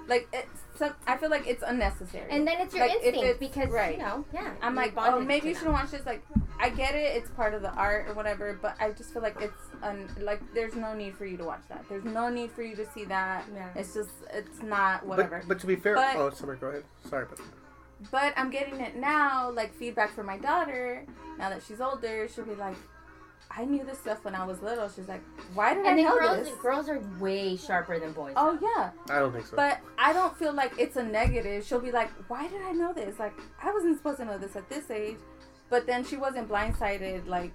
[0.07, 0.47] Like it's.
[0.77, 2.25] Some, I feel like it's unnecessary.
[2.31, 3.97] And then it's your Like, instinct it's- because, right.
[3.97, 4.51] you know, yeah.
[4.63, 6.03] I'm like, oh, maybe you shouldn't watch this.
[6.07, 6.23] Like,
[6.59, 8.57] I get it; it's part of the art or whatever.
[8.59, 9.53] But I just feel like it's
[9.83, 11.85] un- like there's no need for you to watch that.
[11.87, 13.45] There's no need for you to see that.
[13.53, 13.69] Yeah.
[13.75, 15.37] It's just, it's not whatever.
[15.39, 16.57] But, but to be fair, But- oh, sorry.
[16.57, 16.83] Go ahead.
[17.07, 17.39] Sorry, but
[18.09, 21.05] But I'm getting it now, like feedback from my daughter.
[21.37, 22.75] Now that she's older, she'll be like,
[23.49, 25.21] "I knew this stuff when I was little." She's like,
[25.53, 28.33] "Why did And I then know girls, this?" girls are way sharper than boys.
[28.35, 29.55] Oh yeah, I don't think so.
[29.55, 31.63] but I don't feel like it's a negative.
[31.65, 33.19] She'll be like, "Why did I know this?
[33.19, 35.17] Like, I wasn't supposed to know this at this age."
[35.69, 37.27] But then she wasn't blindsided.
[37.27, 37.53] Like,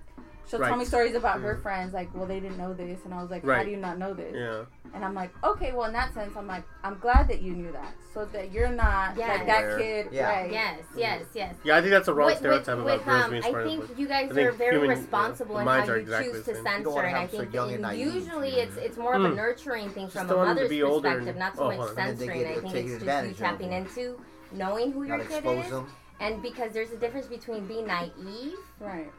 [0.48, 1.62] she'll tell me stories about her Mhm.
[1.62, 1.92] friends.
[1.94, 3.58] Like, well, they didn't know this, and I was like, Right.
[3.58, 4.64] "How do you not know this?" yeah.
[4.94, 7.70] And I'm like, "Okay, well, in that sense, I'm like, I'm glad that you knew
[7.72, 9.28] that, so that you're not Yes.
[9.38, 10.28] like that kid, Yeah.
[10.30, 11.54] right?" Yes, yes, yes.
[11.64, 13.48] Yeah, I think that's a wrong With- with- stereotype with, about girls um, being I
[13.50, 13.64] smart.
[13.66, 16.54] think you guys think are very human- responsible yeah, in how you exactly choose to
[16.54, 16.56] same.
[16.56, 18.82] You don't censor, and I think young and you- naive, usually you it's know.
[18.82, 19.36] it's more of a Mm.
[19.36, 21.98] nurturing thing from a want them to mother's perspective, not so oh, much hold on.
[21.98, 22.46] And then they censoring.
[22.46, 24.20] I think it's just you tapping into
[24.52, 25.86] knowing who your kid is them.
[26.20, 29.12] And because there's a difference between being naive Right.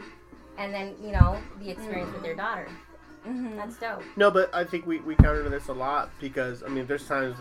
[0.57, 2.67] And then, you know, the experience with your daughter.
[3.27, 3.57] Mm-hmm.
[3.57, 4.03] That's dope.
[4.15, 7.35] No, but I think we, we counter this a lot because I mean, there's times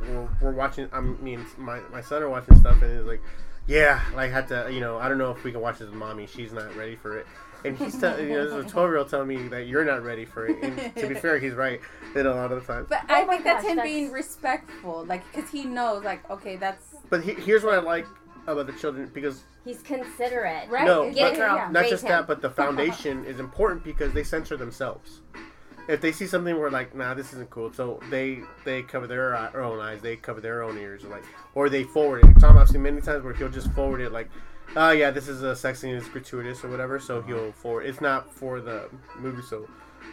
[0.00, 0.88] we're, we're, we're watching.
[0.92, 3.22] I mean, my my son are watching stuff and it's like,
[3.68, 5.94] yeah, like had to, you know, I don't know if we can watch this with
[5.94, 6.26] mommy.
[6.26, 7.26] She's not ready for it.
[7.62, 10.02] And he's telling, you know, there's a 12 year old telling me that you're not
[10.02, 10.56] ready for it.
[10.62, 11.78] And to be fair, he's right.
[12.16, 12.86] In a lot of the times.
[12.88, 16.02] But Oh I my think that's gosh, him that's- being respectful, like, because he knows,
[16.02, 18.06] like, okay, that's But he, here's what I like
[18.46, 20.68] about the children because He's considerate.
[20.70, 20.86] right.
[20.86, 21.56] No, Get but- girl.
[21.56, 21.70] yeah.
[21.70, 22.08] not Raise just him.
[22.10, 25.20] that, but the foundation is important because they censor themselves.
[25.88, 29.34] If they see something where like, nah, this isn't cool, so they they cover their,
[29.34, 32.40] eye- own eyes, they cover their own ears, or like, or they forward it.
[32.40, 34.30] Tom, I've seen many times where he'll just forward it, like,
[34.76, 37.26] oh yeah, this is a sex scene, it's gratuitous or whatever, so uh-huh.
[37.26, 37.86] he'll forward.
[37.86, 38.88] It's not for the
[39.18, 39.68] movie, so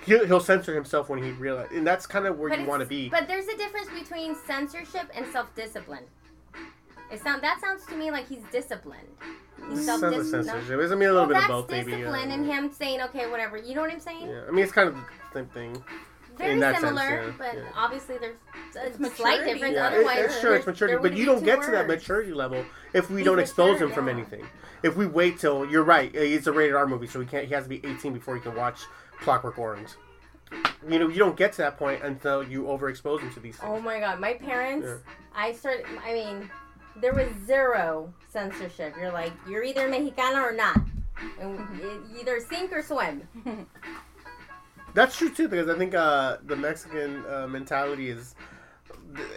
[0.06, 2.82] he'll, he'll censor himself when he realize, and that's kind of where But you want
[2.82, 3.10] to be.
[3.10, 6.06] But there's a difference between censorship and self-discipline.
[7.12, 9.08] It sound that sounds to me like he's disciplined.
[9.70, 10.42] He's Sounds like self-dis- no?
[10.44, 10.80] censorship.
[10.80, 11.92] It's I mean a little Well, bit of that's both, maybe.
[11.92, 12.36] discipline yeah.
[12.36, 13.58] and him saying, okay, whatever.
[13.58, 14.28] You know what I'm saying?
[14.28, 15.02] Yeah, I mean it's kind of the
[15.34, 15.84] same thing.
[16.38, 17.64] Very In that sense, similar, yeah, but yeah.
[17.76, 18.36] obviously there's
[18.76, 19.54] a It's slight maturity.
[19.54, 19.74] difference.
[19.76, 22.32] Yeah, it- Otherwise, it's sure it's maturity, but you don't two get to that maturity
[22.32, 22.64] level
[22.94, 24.46] if we He's don't expose mature, him from anything.
[24.84, 27.48] If we wait till you're right, uh, it's a rated R movie, so he can't.
[27.48, 28.82] He has to be 18 before he can watch
[29.22, 29.90] Clockwork Orange.
[30.88, 33.80] You know, you don't get to that point until you overexpose him to these Oh
[33.82, 34.86] my god, my parents.
[34.88, 34.98] Yeah.
[35.36, 35.86] I started.
[36.06, 36.52] I mean,
[37.02, 38.94] there was zero censorship.
[39.00, 40.80] You're like, you're either Mexicana or not,
[41.40, 41.60] and
[42.20, 43.28] either sink or swim.
[44.94, 48.36] That's true too, because I think uh, the Mexican uh, mentality is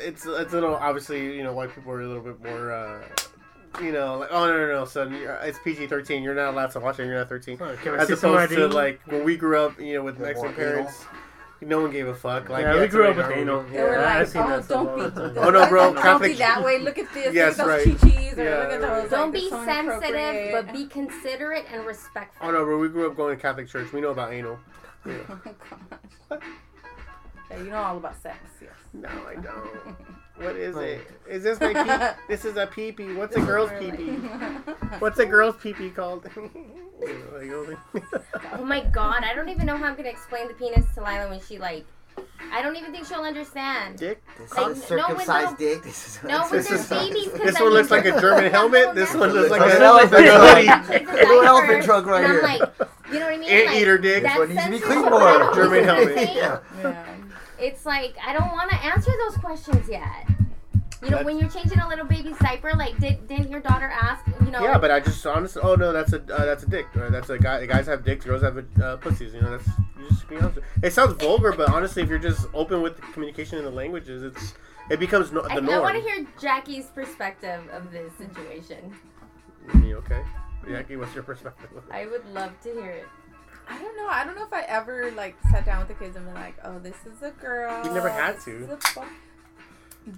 [0.01, 2.73] it's it's a little obviously you know white people are a little bit more.
[2.73, 3.07] Uh,
[3.81, 6.23] you know, like, oh no, no, no, son, it's PG thirteen.
[6.23, 7.07] You're not allowed to watch it.
[7.07, 7.57] You're not thirteen.
[7.61, 10.29] Oh, As see some opposed to like when we grew up, you know, with They're
[10.29, 11.05] Mexican parents.
[11.13, 11.20] anal.
[11.61, 12.49] Parents, no one gave a fuck.
[12.49, 13.63] Like yeah, we grew up rated with R anal.
[13.63, 13.77] movie.
[13.77, 14.97] They were Yeah, I've like, seen oh, don't
[15.35, 15.41] be.
[15.41, 16.79] Oh, no, bro, don't Catholic- be that way.
[16.79, 17.35] Look at this.
[17.35, 17.85] Yes, look at right.
[17.87, 18.45] those chi-chis, Yeah.
[18.59, 19.11] look at those.
[19.11, 22.49] Don't like, be so sensitive, but be considerate and respectful.
[22.49, 23.93] Oh no, bro, we grew up going to Catholic church.
[23.93, 24.59] We know about anal.
[25.07, 25.15] Yeah.
[25.29, 25.41] Oh
[26.31, 26.41] gosh.
[27.51, 28.39] Yeah, you know all about sex.
[28.63, 28.71] Yes.
[28.93, 29.97] No, I don't.
[30.37, 31.01] What is it?
[31.29, 32.17] Is this my pee?
[32.29, 33.13] This is a pee pee.
[33.21, 34.11] What's a girl's pee pee?
[34.99, 36.27] What's a girl's pee pee called?
[36.37, 36.51] You
[37.45, 38.05] know, like,
[38.59, 41.29] oh, my god, I don't even know how I'm gonna explain the penis to Lila
[41.29, 41.85] when she like.
[42.53, 43.97] I don't even think she'll understand.
[43.99, 44.23] Dick.
[44.39, 45.83] This Like, is no, circumcised no- dick.
[45.83, 48.95] This is No, with This their is- This one looks like a German helmet.
[48.95, 50.87] This one looks like a, an elephant like trunk.
[50.89, 51.07] hoodie.
[51.07, 52.39] Little diaper, elephant trunk right here.
[52.45, 52.71] I'm like,
[53.13, 53.49] you know what I mean?
[53.51, 54.23] Ant like, eater dick.
[54.25, 55.55] that This one needs to be censorship, cleaned more.
[55.55, 56.35] German helmet.
[56.35, 57.10] Yeah.
[57.61, 60.27] It's like I don't want to answer those questions yet.
[61.03, 63.87] You know, That's- when you're changing a little baby's diaper, like, did didn't your daughter
[63.87, 64.27] ask?
[64.45, 66.87] You know, Yeah, but I just honestly, oh no, that's a uh, that's a dick.
[66.97, 67.65] Or that's a guy.
[67.65, 68.27] Guys have dicks.
[68.27, 69.33] Girls have uh, pussies.
[69.33, 69.67] You know, that's
[69.99, 70.59] you just be honest.
[70.83, 74.23] It sounds vulgar, but honestly, if you're just open with the communication in the languages,
[74.23, 74.55] it's
[74.91, 78.95] it becomes no, the I, I want to hear Jackie's perspective of this situation.
[79.75, 80.23] You okay,
[80.69, 80.97] Jackie?
[80.97, 81.71] What's your perspective?
[81.91, 83.07] I would love to hear it.
[83.71, 84.09] I don't know.
[84.09, 86.57] I don't know if I ever like sat down with the kids and been like,
[86.65, 88.51] "Oh, this is a girl." You never had to.
[88.65, 89.07] is a boy."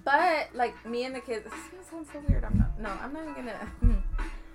[0.03, 2.43] But like me and the kids, this is gonna sound so weird.
[2.45, 2.79] I'm not.
[2.79, 3.71] No, I'm not even gonna.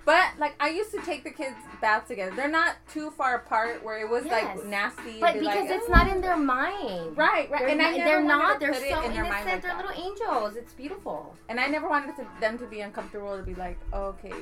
[0.05, 2.35] But like I used to take the kids baths together.
[2.35, 4.57] They're not too far apart where it was Yes.
[4.57, 5.19] like nasty.
[5.19, 7.15] But Be because like, it's "Oh." not in their mind.
[7.15, 7.59] Right, right.
[7.59, 8.59] They're, and not, never they're not.
[8.59, 9.45] They're so in their mind innocent.
[9.45, 9.85] like they're that.
[9.85, 10.55] little angels.
[10.55, 11.35] It's beautiful.
[11.47, 14.33] And I never wanted to, them to be uncomfortable to be like, oh, okay.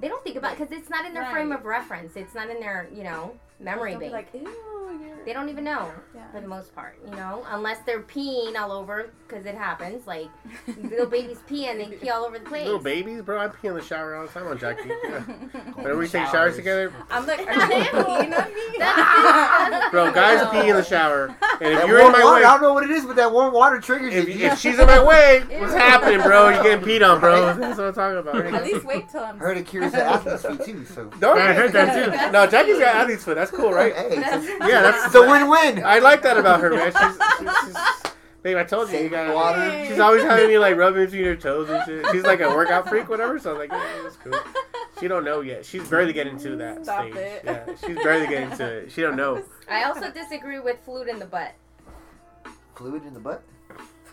[0.00, 2.16] They don't think about because it's not in their frame of reference.
[2.16, 4.28] It's not in their you know memory They'll be bank.
[4.32, 4.48] like, ew,
[5.06, 5.24] you're.
[5.24, 6.22] They don't even know Yeah.
[6.32, 10.06] for the most part, you know, unless they're peeing all over because it happens.
[10.06, 10.28] Like
[10.90, 12.64] little babies pee and they pee all over the place.
[12.64, 13.38] Little babies, bro.
[13.38, 14.88] I pee in the shower all the time on Jackie.
[15.04, 15.20] Yeah.
[15.74, 16.56] Whenever we take showers Showers.
[16.56, 18.78] together, I'm like, are you peeing on me?
[18.78, 21.36] That's- bro, guys pee in the shower, and
[21.72, 23.52] if That you're in my water, I don't know what it is, but that warm
[23.54, 24.40] water triggers if, it.
[24.40, 26.48] if she's in my way, what's happening, bro?
[26.50, 27.54] You're getting peed on, bro.
[27.56, 28.54] That's what I'm talking about.
[28.54, 29.38] At least wait till I'm.
[29.38, 30.84] heard it cures the athlete's feet too.
[30.86, 31.94] So Don't I heard that
[32.26, 32.32] too.
[32.32, 33.34] No, Jackie's got athlete's foot.
[33.36, 33.94] That's cool, right?
[33.94, 35.84] Hey, it's Yeah, that's it's a win-win.
[35.84, 36.92] I like that about her, man.
[36.92, 38.12] She's, she's, she's
[38.42, 38.56] babe.
[38.56, 39.84] I told you, you Save got water.
[39.86, 42.06] She's always having me like rubbing between her toes and shit.
[42.12, 43.38] She's like a workout freak, whatever.
[43.38, 44.34] So I was like, yeah, that's cool.
[45.00, 45.64] She don't know yet.
[45.64, 47.16] She's barely getting to that Stop stage.
[47.16, 47.42] it.
[47.44, 48.92] Yeah, she's barely getting to it.
[48.92, 49.42] She don't know.
[49.68, 51.54] I also disagree with fluid in the butt.
[52.74, 53.42] Fluid in the butt.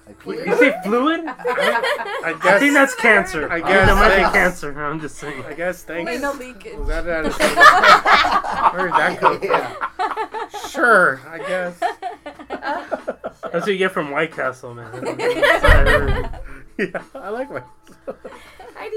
[0.07, 0.47] I Fluid?
[0.47, 1.21] You say fluid?
[1.27, 2.59] I I guess.
[2.61, 3.49] think that's cancer.
[3.51, 4.84] I I guess guess that might be cancer.
[4.85, 5.43] I'm just saying.
[5.45, 5.84] I guess.
[5.84, 6.09] Thanks.
[6.11, 6.77] Anal leakage.
[6.77, 7.38] Was that out of
[8.73, 10.69] Where did that come from?
[10.69, 11.79] Sure, I guess.
[12.49, 14.89] That's what you get from White Castle, man.
[15.19, 16.39] I
[16.77, 17.63] yeah, I like my.
[18.07, 18.13] I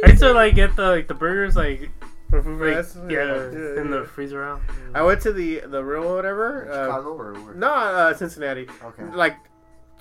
[0.05, 1.91] I used to like get the like the burgers like,
[2.31, 2.99] like fast.
[3.09, 3.47] yeah,
[3.81, 4.61] in the freezer out.
[4.95, 6.71] I went to the the real or whatever.
[6.71, 7.55] Uh, Chicago or where?
[7.55, 8.69] no, uh, Cincinnati.
[8.85, 9.05] Okay.
[9.15, 9.37] like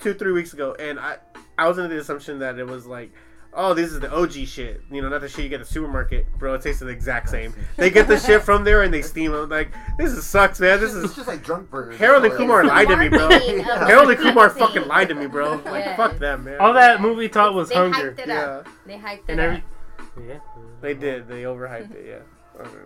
[0.00, 1.18] two three weeks ago, and I
[1.58, 3.10] I was under the assumption that it was like
[3.52, 4.80] oh, this is the OG shit.
[4.92, 6.54] You know, not the shit you get at the supermarket, bro.
[6.54, 7.52] It tastes the exact same.
[7.76, 9.48] They get the shit from there and they steam it.
[9.48, 10.78] Like this is sucks, man.
[10.78, 11.98] This It's is just like drunk burgers.
[11.98, 13.28] Harold and Kumar lied to me, bro.
[13.28, 15.56] Marketing of Harold and Kumar fucking lied to me, bro.
[15.64, 15.96] Like Yeah.
[15.96, 16.58] fuck them, man.
[16.60, 18.12] All that movie taught was They hunger.
[18.12, 18.40] hyped it Yeah.
[18.46, 18.68] up.
[18.86, 19.62] They hyped it And up.
[20.28, 20.38] Yeah.
[20.80, 21.26] They did.
[21.26, 22.04] They overhyped it.
[22.08, 22.60] Yeah.
[22.60, 22.80] I don't know.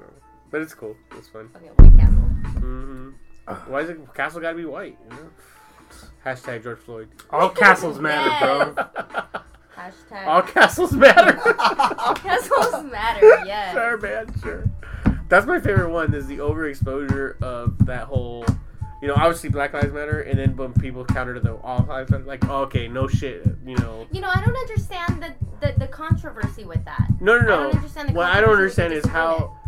[0.50, 0.96] But it's cool.
[1.18, 1.50] It's fun.
[1.56, 2.14] Okay, White Castle.
[2.60, 3.10] hmm
[3.66, 4.96] Why is it Castle got to be white?
[5.10, 5.30] You know?
[6.24, 7.08] Hashtag George Floyd.
[7.30, 8.84] All castles matter, bro.
[9.76, 10.26] Hashtag.
[10.26, 11.38] All castles matter.
[11.98, 13.42] All castles matter.
[13.46, 13.74] Yes.
[13.74, 14.34] sure, man.
[14.40, 14.64] Sure.
[15.28, 16.14] That's my favorite one.
[16.14, 18.44] Is the overexposure of that whole.
[19.02, 22.10] You know, obviously Black Lives Matter, and then when people counter to the all lives
[22.10, 24.06] matter, like, oh, okay, no shit, you know.
[24.10, 27.08] You know, I don't understand the, the, the controversy with that.
[27.20, 27.54] No, no, no.
[27.54, 27.62] I no.
[27.64, 29.58] don't understand the what I don't understand is how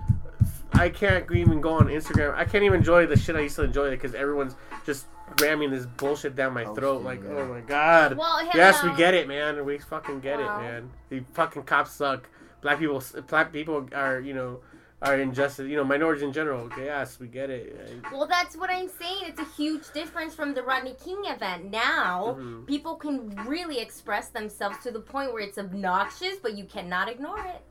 [0.72, 2.34] I can't even go on Instagram.
[2.34, 4.54] I can't even enjoy the shit I used to enjoy because everyone's
[4.86, 5.06] just
[5.40, 7.00] ramming this bullshit down my Oh, throat.
[7.00, 7.06] yeah.
[7.06, 8.16] Like, oh my god.
[8.16, 8.90] Well, yes, no.
[8.90, 9.64] we get it, man.
[9.64, 10.58] We fucking get Wow.
[10.58, 10.90] it, man.
[11.10, 12.28] The fucking cops suck.
[12.62, 14.60] Black people, black people are, you know,
[15.02, 15.68] are injustice.
[15.68, 16.70] You know, minorities in general.
[16.78, 17.76] Yes, we get it.
[18.10, 19.24] Well, that's what I'm saying.
[19.24, 21.70] It's a huge difference from the Rodney King event.
[21.70, 22.66] Now, Mhm.
[22.66, 27.38] people can really express themselves to the point where it's obnoxious, but you cannot ignore
[27.40, 27.62] it.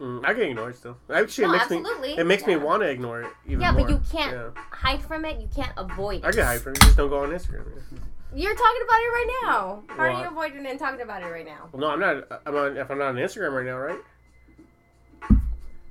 [0.00, 0.96] Mm, I can ignore it still.
[1.12, 2.08] Actually, No, it makes absolutely.
[2.14, 3.30] me it makes me want to ignore it.
[3.46, 4.62] Even Yeah, but you can't Yeah.
[4.70, 5.40] hide from it.
[5.40, 6.24] You can't avoid it.
[6.24, 6.80] I can hide from it.
[6.80, 7.64] Just don't go on Instagram.
[8.34, 9.82] You're talking about it right now.
[9.88, 11.68] How Well, are you avoiding and talking about it right now?
[11.70, 12.42] Well, no, I'm not.
[12.46, 12.76] I'm on.
[12.78, 13.98] If I'm not on Instagram right now, right?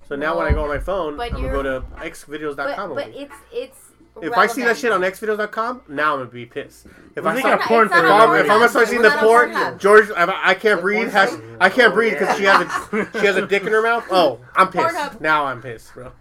[0.07, 2.90] So now when I go on my phone, I'm gonna go to xvideos.com.
[2.90, 3.90] But, but it's it's.
[4.22, 6.88] If I see that shit on xvideos.com, now I'm gonna be pissed.
[7.16, 8.88] If I they start, got porn It's not for if I'm, if I'm gonna start
[8.88, 11.10] seeing the It's not on porn, George, I, I can't breathe.
[11.12, 11.40] Has.
[11.60, 14.06] I can't breathe because she has a she has a dick in her mouth.
[14.12, 14.96] Oh, I'm pissed.
[14.96, 15.22] Pornhub.
[15.22, 16.12] Now I'm pissed, bro.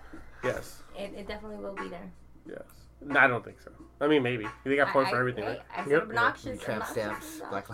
[0.44, 2.10] Yes, It, it definitely will be there.
[2.48, 2.62] yes.
[3.02, 3.70] No, I don't think so.
[4.02, 5.60] I mean, maybe they got porn I- for everything, I, right?
[5.76, 6.02] I said Yep.
[6.04, 6.60] obnoxious.
[6.60, 7.42] Tramp stamps.
[7.50, 7.66] Black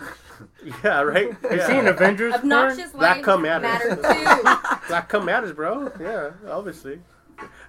[0.83, 1.27] Yeah, right.
[1.49, 1.67] You Yeah.
[1.67, 2.51] seen Avengers porn?
[2.51, 4.01] Obnoxious Black lives cum matters.
[4.01, 4.77] matter too.
[4.89, 5.89] Black cum matters, bro.
[6.01, 6.99] Yeah, obviously.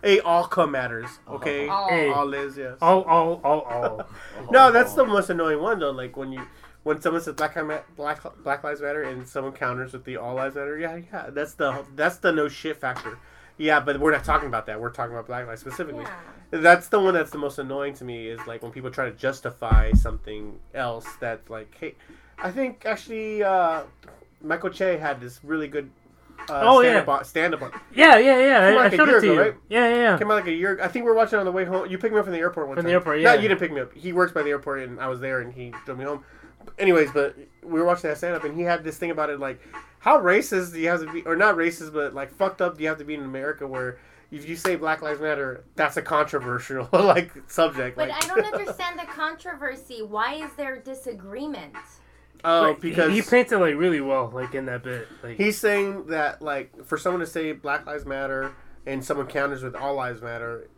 [0.02, 1.08] Hey, all cum matters.
[1.28, 1.88] Okay, All.
[1.88, 2.08] Hey.
[2.08, 2.76] all is yes.
[2.80, 4.08] All, all, all, all.
[4.50, 5.90] No, that's the most annoying one though.
[5.90, 6.42] Like when you
[6.84, 10.34] when someone says Black Lives Black Black Lives Matter and someone counters with the All
[10.34, 10.78] Lives Matter.
[10.78, 11.30] Yeah, yeah.
[11.30, 13.18] That's the that's the no shit factor.
[13.58, 14.80] Yeah, but we're not talking about that.
[14.80, 16.04] We're talking about Black Lives specifically.
[16.04, 16.60] Yeah.
[16.60, 18.28] That's the one that's the most annoying to me.
[18.28, 21.06] Is like when people try to justify something else.
[21.20, 21.96] That's like, hey,
[22.38, 23.82] I think actually uh,
[24.40, 25.90] Michael Che had this really good.
[26.50, 27.00] Uh, Oh, stand yeah.
[27.02, 27.72] up on, stand up on.
[27.94, 28.58] Yeah, yeah, yeah.
[28.58, 29.40] Come I, I like a showed it to ago, you.
[29.40, 29.54] right?
[29.68, 30.18] Yeah, yeah, yeah.
[30.18, 30.78] Came out like a year.
[30.82, 31.88] I think we were watching it on the way home.
[31.90, 32.88] You picked me up from the airport one From time.
[32.88, 33.40] the airport, No, yeah.
[33.40, 33.92] you didn't pick me up.
[33.94, 36.24] He works by the airport, and I was there, and he drove me home.
[36.78, 39.40] Anyways, but we were watching that stand up, and he had this thing about it,
[39.40, 39.60] like
[40.00, 42.82] how racist do you have to be, or not racist, but like fucked up do
[42.82, 43.98] you have to be in America where
[44.30, 47.96] if you say Black Lives Matter, that's a controversial like subject.
[47.96, 50.02] But like, I don't understand the controversy.
[50.02, 51.74] Why is there disagreement?
[52.44, 55.08] Oh, But because he, he paints it like really well, like in that bit.
[55.22, 58.52] Like He's saying that like for someone to say Black Lives Matter
[58.86, 60.68] and someone counters with All Lives Matter,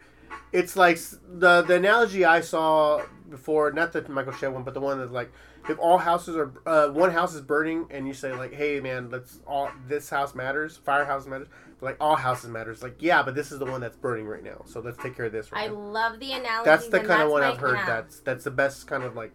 [0.53, 4.81] it's like the the analogy I saw before, not the Michael Che one, but the
[4.81, 5.32] one that's like
[5.69, 9.11] if all houses are uh, one house is burning and you say like, hey man,
[9.11, 11.49] let's all this house matters, firehouse matters,
[11.81, 12.82] like all houses matters.
[12.82, 15.27] Like yeah, but this is the one that's burning right now, so let's take care
[15.27, 15.53] of this.
[15.53, 15.74] Right I now.
[15.74, 16.65] love the analogy.
[16.65, 17.77] That's the kind of one my, I've heard.
[17.77, 17.87] yeah.
[17.87, 19.35] That's that's the best kind of like.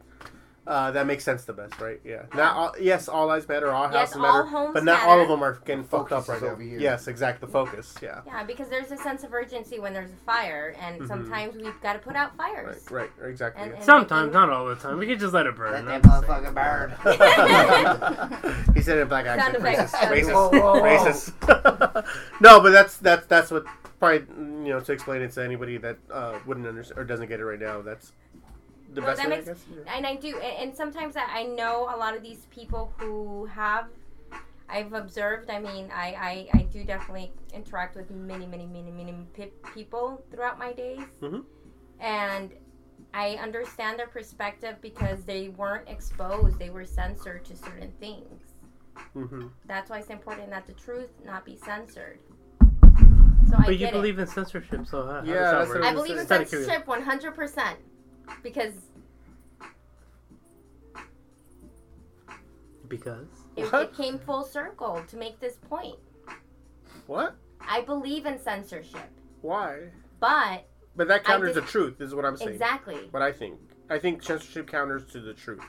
[0.67, 1.99] Uh, that makes sense the best, right?
[2.03, 2.23] Yeah.
[2.33, 5.11] Not all, yes, all lives matter, all Yes, houses all matter, homes but not matter.
[5.11, 6.49] all of them are getting fucked up right is now.
[6.49, 6.79] over here.
[6.79, 7.45] Yes, exactly.
[7.45, 7.93] The focus.
[8.01, 8.21] Yeah.
[8.25, 11.07] Yeah, because there's a sense of urgency when there's a fire, and Mhm.
[11.07, 12.83] sometimes we've got to put out fires.
[12.89, 13.11] Right.
[13.21, 13.61] right, Exactly.
[13.61, 14.97] And- and- sometimes, not all the time.
[14.97, 15.85] We could just let it burn.
[15.85, 16.89] Let that motherfucker burn.
[18.73, 19.53] he said it in black accent.
[19.55, 19.93] Sound effects.
[19.93, 20.33] Racist.
[20.33, 21.31] Whoa, Racist.
[21.43, 22.03] whoa, whoa.
[22.03, 22.05] Racist.
[22.41, 23.65] no, but that's that's that's what
[23.99, 24.25] probably
[24.65, 27.45] you know to explain it to anybody that uh, wouldn't understand or doesn't get it
[27.45, 27.81] right now.
[27.83, 28.11] That's
[28.95, 29.65] the Well, best that way, makes- I guess.
[29.85, 29.95] Yeah.
[29.95, 33.45] And I do, and, and sometimes I, I know a lot of these people who
[33.45, 33.88] have.
[34.67, 35.51] I've observed.
[35.51, 40.23] I mean, I, I, I do definitely interact with many, many, many, many pe- people
[40.31, 41.43] throughout my days, Mhm.
[41.99, 42.51] and
[43.13, 46.57] I understand their perspective because they weren't exposed.
[46.57, 48.41] They were censored to certain things.
[49.13, 52.17] hmm That's why it's important that the truth not be censored.
[53.47, 53.93] So I But you get it.
[53.93, 55.77] believe in censorship, so how, how Yeah, does that that's work?
[55.77, 56.65] what I I'm believe in Just outta curiosity.
[56.72, 57.77] censorship one hundred percent
[58.43, 58.73] because
[62.88, 63.27] Because
[63.57, 65.97] it, it came full circle to make this point.
[67.07, 67.35] What?
[67.60, 69.10] I believe in censorship,
[69.41, 69.89] Why?
[70.19, 72.52] but But that counters the truth, is what I'm saying.
[72.52, 73.07] exactly.
[73.11, 73.60] What I think.
[73.89, 75.64] I think censorship counters to the truth.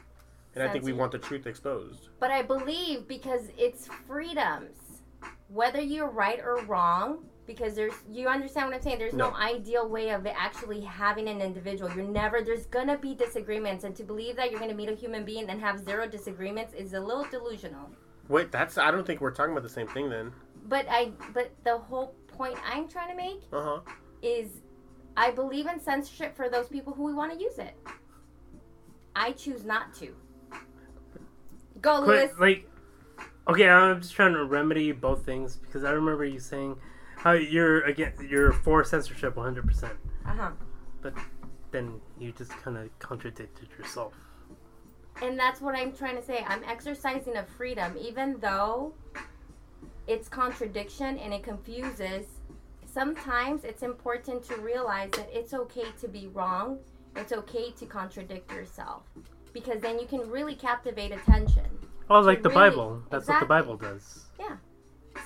[0.55, 2.09] And I think we want the truth exposed.
[2.19, 5.03] But I believe because it's freedoms,
[5.49, 7.25] whether you're right or wrong.
[7.47, 8.99] Because there's, you understand what I'm saying.
[8.99, 9.37] There's no, No.
[9.37, 11.91] ideal way of actually having an individual.
[11.95, 12.43] You're never.
[12.43, 15.61] There's gonna be disagreements, and to believe that you're gonna meet a human being and
[15.61, 17.91] have zero disagreements is a little delusional.
[18.29, 20.33] Wait, that's I don't think we're talking about the same thing then.
[20.69, 23.81] But I but the whole point I'm trying to make Uh huh.
[24.23, 24.49] is
[25.17, 27.75] I believe in censorship for those people who we want to use it.
[29.15, 30.15] I choose not to.
[31.81, 32.33] Go, Lewis.
[32.39, 32.69] Like,
[33.49, 36.77] okay, I'm just trying to remedy both things because I remember you saying
[37.27, 39.95] how you're again you're for censorship 100, percent
[40.25, 40.51] Uh huh.
[41.03, 41.13] but
[41.73, 44.15] then you just kind of contradicted yourself.
[45.21, 46.45] And that's what I'm trying to say.
[46.47, 48.95] I'm exercising a freedom, even though
[50.07, 52.27] it's contradiction and it confuses.
[52.85, 56.79] Sometimes it's important to realize that it's okay to be wrong.
[57.17, 59.03] It's okay to contradict yourself
[59.53, 61.67] because then you can really captivate attention.
[62.09, 63.03] Oh, like the really- Bible.
[63.11, 63.35] That's exactly.
[63.35, 64.27] what the Bible does.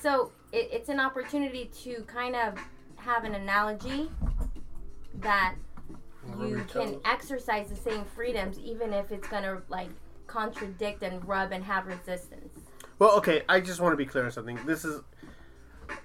[0.01, 2.55] So it, it's an opportunity to kind of
[2.97, 4.11] have an analogy
[5.21, 5.55] that
[6.39, 9.89] you can exercise the same freedoms even if it's gonna like
[10.27, 12.59] contradict and rub and have resistance.
[12.99, 13.43] Well, okay.
[13.49, 14.59] I just want to be clear on something.
[14.67, 15.01] This is.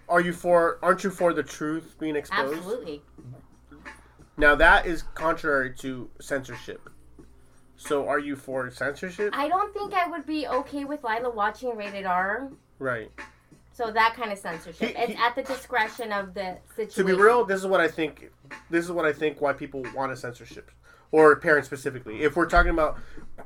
[0.10, 0.80] Are you for?
[0.82, 2.58] Aren't you for the truth being exposed?
[2.58, 3.02] Absolutely.
[4.38, 6.90] Now that is contrary to censorship.
[7.78, 9.34] So are you for censorship?
[9.36, 12.50] I don't think I would be okay with Lila watching rated R.
[12.80, 13.12] Right.
[13.76, 14.96] So that kind of censorship.
[14.96, 16.96] He- it's at the discretion of the situation.
[16.96, 18.32] To be real, this is what I think.
[18.70, 20.72] This is what I think why people want a censorship,
[21.12, 22.24] or parents specifically.
[22.24, 22.98] If we're talking about,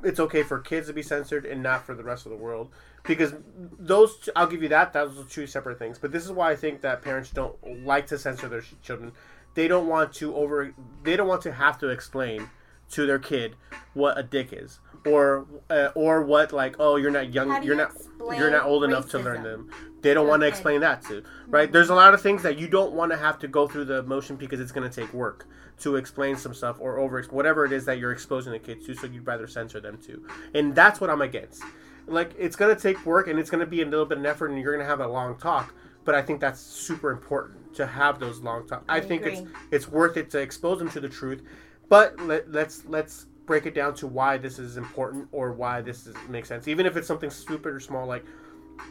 [0.04, 2.70] it's okay for kids to be censored and not for the rest of the world,
[3.02, 3.34] because
[3.76, 4.92] those I'll give you that.
[4.92, 5.98] Those are two separate things.
[5.98, 9.10] But this is why I think that parents don't like to censor their children.
[9.54, 10.72] They don't want to over.
[11.02, 12.48] They don't want to have to explain
[12.90, 13.56] to their kid
[13.94, 14.80] what a dick is.
[15.06, 17.92] Or, uh, or what like oh you're not young How you're you not
[18.36, 19.70] you're not old enough to learn them.
[20.02, 21.72] They don't want to explain that to right?
[21.72, 24.02] There's a lot of things that you don't want to have to go through the
[24.02, 25.46] motion because it's going to take work
[25.80, 28.94] to explain some stuff or over whatever it is that you're exposing the kids to
[28.94, 30.22] so you'd rather censor them to
[30.54, 31.62] and that's what i'm against.
[32.06, 34.26] Like it's going to take work and it's going to be a little bit of
[34.26, 37.74] effort and you're going to have a long talk but i think that's super important
[37.74, 40.90] to have those long talks i, I think it's it's worth it to expose them
[40.90, 41.42] to the truth
[41.90, 46.06] but let, let's let's break it down to why this is important or why this
[46.06, 48.24] is, makes sense even if it's something stupid or small like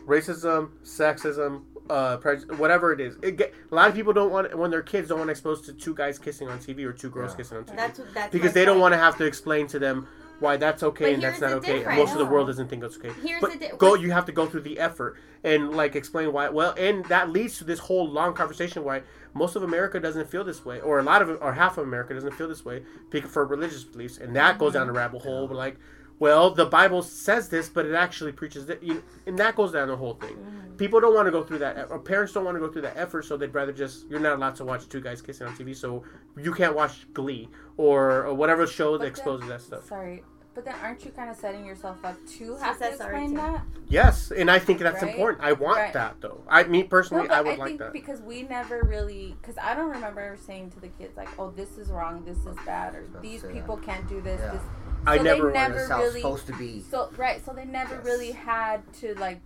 [0.06, 3.18] racism, sexism, uh, prejudice, whatever it is.
[3.24, 5.62] It get, a lot of people don't want when their kids don't want to expose
[5.62, 7.38] to two guys kissing on TV or two girls Yeah.
[7.38, 9.80] kissing on TV That's that's because my they don't want to have to explain to
[9.80, 10.08] them
[10.40, 11.84] why that's okay But and that's not okay.
[11.84, 13.12] And most of the world doesn't think it's okay.
[13.22, 16.32] Here's but the di- go, you have to go through the effort and like explain
[16.34, 16.50] why.
[16.50, 19.04] Well, and that leads to this whole long conversation why
[19.34, 22.14] most of America doesn't feel this way, or a lot of or half of America
[22.14, 25.48] doesn't feel this way because for religious beliefs, and that goes down a rabbit hole.
[25.48, 25.78] But like,
[26.20, 29.88] well, the Bible says this, but it actually preaches that, you and that goes down
[29.88, 30.36] the whole thing.
[30.36, 30.78] Mm.
[30.78, 32.98] People don't want to go through that, or parents don't want to go through that
[32.98, 35.76] effort, so they'd rather just you're not allowed to watch two guys kissing on TV,
[35.76, 36.04] so
[36.38, 39.86] you can't watch Glee or, or whatever show that But exposes then- that stuff.
[39.86, 40.24] Sorry,
[40.56, 43.62] but then aren't you kind of setting yourself up to have to sorry explain that?
[43.88, 45.12] Yes, and I think that's Right?
[45.12, 45.42] important.
[45.44, 45.94] I want Right.
[45.94, 46.42] that though.
[46.50, 47.94] I, me personally, No, I would I like that.
[47.94, 51.78] because we never really, because I don't remember saying to the kids like, "Oh, this
[51.78, 53.54] is wrong, this is bad, or these it.
[53.54, 54.52] people can't do this." Yeah.
[54.54, 54.62] This.
[55.08, 56.22] I so never they never That's how it's really.
[56.22, 56.82] supposed to be.
[56.90, 58.06] So right, so they never Yes.
[58.06, 59.40] really had to like.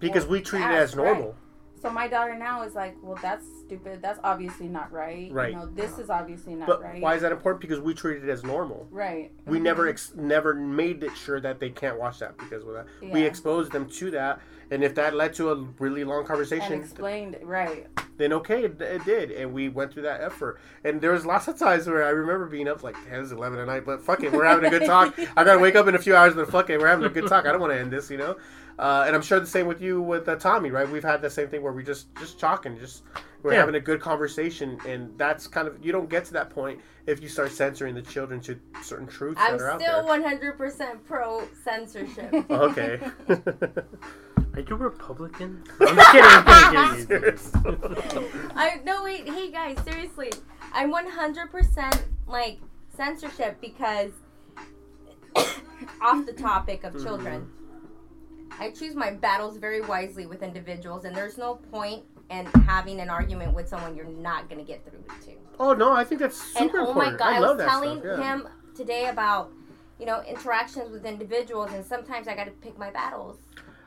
[0.00, 1.28] because we treat it as normal.
[1.28, 1.34] right.
[1.80, 4.00] So my daughter now is like, well, that's stupid.
[4.00, 5.30] That's obviously not right.
[5.30, 5.50] Right.
[5.52, 7.02] You know, this is obviously not But right.
[7.02, 7.60] why is that important?
[7.60, 8.86] Because we treat it as normal.
[8.90, 9.32] Right.
[9.46, 9.62] We Mhm.
[9.62, 12.86] never ex- never made it sure that they can't watch that because of that.
[13.02, 13.26] We Yeah.
[13.26, 14.40] exposed them to that,
[14.74, 17.86] and if that led to a really long and conversation, explained right.
[18.16, 20.60] then okay, it, it did, and we went through that effort.
[20.82, 23.66] And there was lots of times where I remember being up like 10, 11 at
[23.68, 25.16] night, but fuck it, we're having a good talk.
[25.36, 27.28] I gotta wake up in a few hours, but fuck it, we're having a good
[27.28, 27.46] talk.
[27.46, 28.36] I don't want to end this, you know.
[28.76, 30.88] Uh, and I'm sure the same with you with uh, Tommy, right?
[30.88, 33.04] We've had the same thing where we just just talking, just
[33.44, 33.60] we're Yeah.
[33.60, 37.20] having a good conversation, and that's kind of you don't get to that point if
[37.22, 40.52] you start censoring the children to certain truths I'm that are out still there.
[40.56, 42.32] 100% pro censorship.
[42.50, 42.98] Okay.
[43.28, 45.62] Are you Republican?
[45.78, 46.24] I'm kidding.
[46.24, 47.38] I'm kidding.
[48.56, 50.32] I no wait, hey guys, seriously,
[50.72, 52.60] I'm 100% like
[52.96, 54.12] censorship because
[56.00, 58.62] off the topic of children, mm-hmm.
[58.62, 63.10] I choose my battles very wisely with individuals, and there's no point in having an
[63.10, 65.32] argument with someone you're not gonna get through to.
[65.60, 68.18] oh no, I think that's super and oh my god, I I, was telling stuff.
[68.18, 68.36] Yeah.
[68.36, 69.52] him today about
[69.98, 73.38] you know interactions with individuals, and sometimes I got to pick my battles.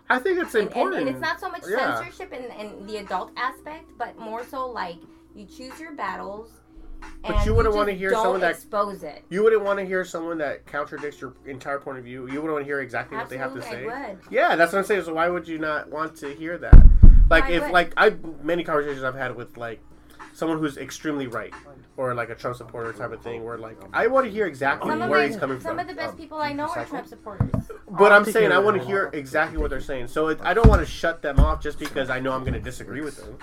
[0.09, 1.01] I think it's And, and, important.
[1.01, 1.95] and it's not so much Yeah.
[1.99, 4.95] censorship in, in the adult aspect, but more so like
[5.35, 6.49] you choose your battles.
[7.21, 9.23] But you wouldn't just wanna hear someone that- expose it.
[9.29, 12.21] You wouldn't want to hear someone that contradicts your entire point of view.
[12.27, 13.85] You wouldn't want to hear exactly what they have to say.
[13.87, 14.19] I would.
[14.31, 15.03] Yeah, that's what I'm saying.
[15.03, 16.73] So why would you not want to hear that?
[17.29, 17.71] Like I if would.
[17.71, 19.81] like I many conversations I've had with like
[20.33, 21.53] someone who's extremely right
[21.97, 24.89] or like a Trump supporter type of thing, where like I want to hear exactly
[24.89, 25.77] Some where my, he's coming some from.
[25.77, 27.49] Some of the best people I know are Trump supporters.
[27.89, 30.07] But I'm saying I want to hear exactly what they're saying.
[30.07, 32.53] So it, I don't want to shut them off just because I know I'm going
[32.53, 33.37] to disagree with them.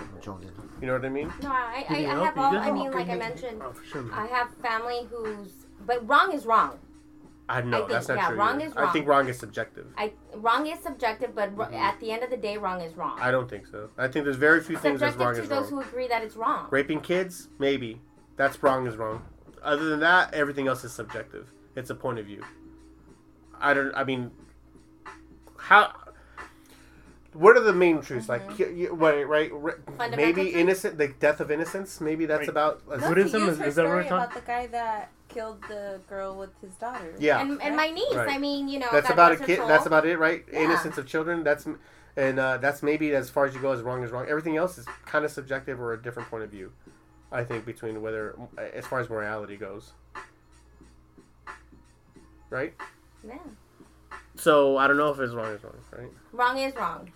[0.80, 1.32] You know what I mean?
[1.42, 2.24] No, I, I, I Can you help?
[2.26, 2.56] have You all.
[2.56, 4.12] I mean, like I mentioned, Oh, for sure.
[4.12, 5.48] I have family who's.
[5.86, 6.78] But wrong is wrong.
[7.48, 8.36] I know think, that's not yeah, true.
[8.38, 8.70] wrong either.
[8.70, 9.86] is I think wrong is subjective.
[9.98, 13.18] I wrong is subjective, but r- at the end of the day, wrong is wrong.
[13.20, 13.90] I don't think so.
[13.98, 15.82] I think there's very few things that's Subjective wrong to is those wrong.
[15.82, 16.68] who agree that it's wrong.
[16.70, 18.00] Raping kids, maybe.
[18.36, 19.22] That's wrong is wrong.
[19.62, 21.50] Other than that, everything else is subjective.
[21.76, 22.42] It's a point of view.
[23.60, 23.94] I don't.
[23.94, 24.30] I mean,
[25.58, 25.92] how?
[27.32, 28.28] What are the main truths?
[28.28, 29.50] Like, y- y- what, right?
[29.52, 30.16] r- Mm-hmm.
[30.16, 32.00] Maybe innocent, the death of innocence.
[32.00, 32.48] Maybe that's Right.
[32.48, 32.86] about.
[32.86, 33.48] Buddhism is he them?
[33.48, 36.74] used Is- that what we're talking- about the guy that killed the girl with his
[36.76, 37.14] daughter?
[37.18, 38.30] yeah, And, and my niece, Right.
[38.30, 39.58] I mean, you know, that's about a kid.
[39.58, 39.68] soul.
[39.68, 40.44] That's about it, right?
[40.52, 40.60] Yeah.
[40.60, 41.42] Innocence of children.
[41.44, 41.66] That's
[42.16, 44.26] and uh, that's maybe as far as you go as wrong is wrong.
[44.28, 46.72] Everything else is kind of subjective or a different point of view.
[47.32, 48.36] I think between whether
[48.72, 49.92] as far as morality goes,
[52.50, 52.72] right?
[53.26, 53.38] Yeah.
[54.36, 56.10] So I don't know if it's wrong is wrong, right?
[56.32, 57.10] Wrong is wrong.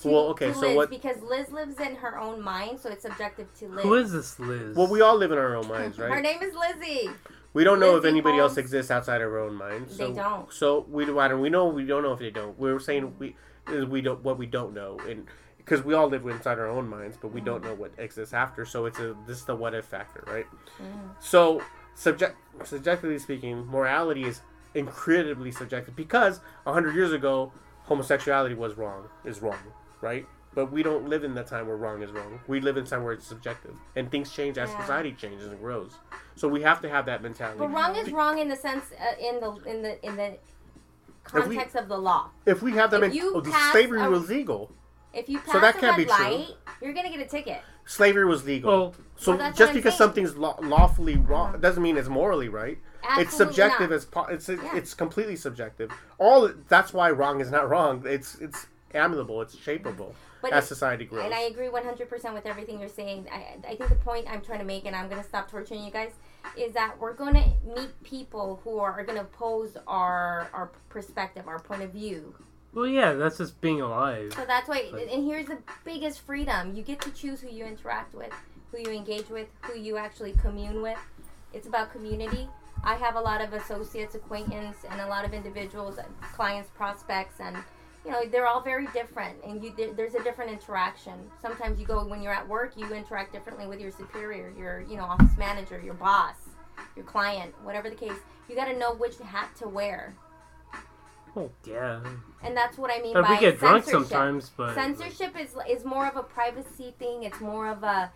[0.00, 2.90] To, Well, okay, to so Liz, what- Because Liz lives in her own mind, so
[2.90, 3.82] it's subjective to Liz.
[3.84, 4.76] Who is this Liz?
[4.76, 6.10] Well, we all live in our own minds, right?
[6.12, 7.08] Her name is Lizzie.
[7.54, 9.96] We don't know if anybody else exists outside our own minds.
[9.96, 10.52] So, They don't.
[10.52, 11.40] So we don't.
[11.40, 11.66] We know.
[11.66, 12.58] We don't know if they don't.
[12.58, 13.36] We're saying we
[13.68, 15.26] is we don't what we don't know, and
[15.58, 17.44] because we all live inside our own minds, but we Mm.
[17.44, 18.64] don't know what exists after.
[18.64, 20.46] So it's a this is the what if factor, right?
[20.80, 21.10] Mm.
[21.20, 21.62] So
[21.94, 24.40] subject subjectively speaking, morality is
[24.74, 27.52] incredibly subjective because hundred years ago,
[27.84, 29.08] homosexuality was wrong.
[29.24, 29.58] Is wrong,
[30.00, 30.26] right?
[30.54, 32.40] But we don't live in the time where wrong is wrong.
[32.46, 34.80] We live in time where it's subjective, and things change as Yeah.
[34.82, 35.92] society changes and grows.
[36.36, 37.58] So we have to have that mentality.
[37.58, 40.36] But wrong is wrong in the sense uh, in the in the in the
[41.34, 42.28] we- context of the law.
[42.44, 44.70] If we have them If in, you oh, slavery a- was legal.
[45.14, 46.54] If you pass So that a can't red be true.
[46.82, 47.60] you're gonna get a ticket.
[47.84, 48.70] Slavery was legal.
[48.70, 49.98] Well, so Well, just because saying.
[50.08, 52.78] something's law- lawfully wrong doesn't mean it's morally right.
[53.02, 53.96] it's Absolutely subjective not.
[53.96, 54.76] as po- it's Yeah.
[54.76, 55.90] it's completely subjective.
[56.18, 58.04] All that's why wrong is not wrong.
[58.06, 59.40] It's it's amenable.
[59.42, 60.12] It's shapeable
[60.42, 61.24] But as society grows.
[61.24, 63.28] And I agree 100% with everything you're saying.
[63.32, 65.84] I, I think the point I'm trying to make, and I'm going to stop torturing
[65.84, 66.10] you guys,
[66.58, 67.44] is that we're going to
[67.80, 72.34] meet people who are, going to oppose our, our perspective, our point of view.
[72.74, 74.32] well, yeah, that's just being alive.
[74.34, 75.08] So that's why, Right.
[75.10, 78.32] and here's the biggest freedom you get to choose who you interact with,
[78.72, 80.98] who you engage with, who you actually commune with.
[81.52, 82.48] It's about community.
[82.82, 85.98] I have a lot of associates, acquaintance, and a lot of individuals,
[86.34, 87.56] clients, prospects, and
[88.04, 91.14] you know they're all very different, and you there's a different interaction.
[91.40, 94.96] Sometimes you go when you're at work, you interact differently with your superior, your you
[94.96, 96.36] know office manager, your boss,
[96.96, 98.18] your client, whatever the case.
[98.48, 100.14] You got to know which hat to wear,
[101.36, 102.00] Oh, yeah.
[102.42, 105.84] and that's what I mean But by we get drunk sometimes, but Censorship is is
[105.84, 107.22] more of a privacy thing.
[107.22, 108.10] It's more of a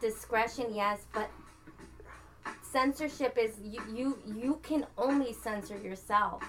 [0.00, 1.30] discretion, yes, but
[2.62, 6.42] censorship is you you, you can only censor yourself.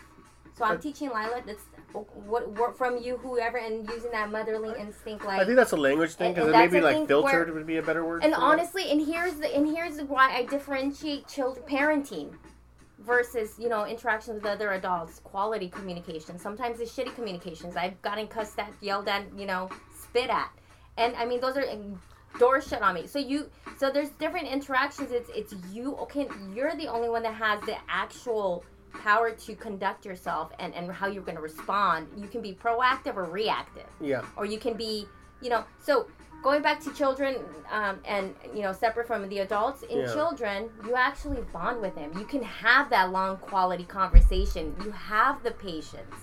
[0.58, 1.64] So I'm But- teaching Lila that's
[1.94, 5.42] what, what from you, whoever, and using that motherly instinct, like.
[5.42, 8.06] I think that's a language thing because maybe like filtered where- would be a better
[8.06, 8.24] word.
[8.24, 8.46] and for that.
[8.46, 12.34] honestly, and here's the and here's why I differentiate children parenting
[13.00, 16.38] versus you know interactions with other adults, quality communication.
[16.38, 17.76] Sometimes it's shitty communications.
[17.76, 19.70] I've gotten cussed at, yelled at, you know,
[20.02, 20.52] spit at,
[20.98, 21.66] and I mean those are
[22.40, 23.08] doors shut on me.
[23.08, 25.12] So you so there's different interactions.
[25.12, 26.28] It's it's you okay.
[26.54, 31.08] You're the only one that has the actual power to conduct yourself and and how
[31.08, 32.08] you're going to respond.
[32.18, 35.06] You can be proactive or reactive yeah, or you can be
[35.42, 36.08] you know so
[36.44, 37.38] going back to children
[37.72, 40.14] um, and you know separate from the adults in Yeah.
[40.14, 45.42] children you actually bond with them you can have that long quality conversation you have
[45.44, 46.16] the patience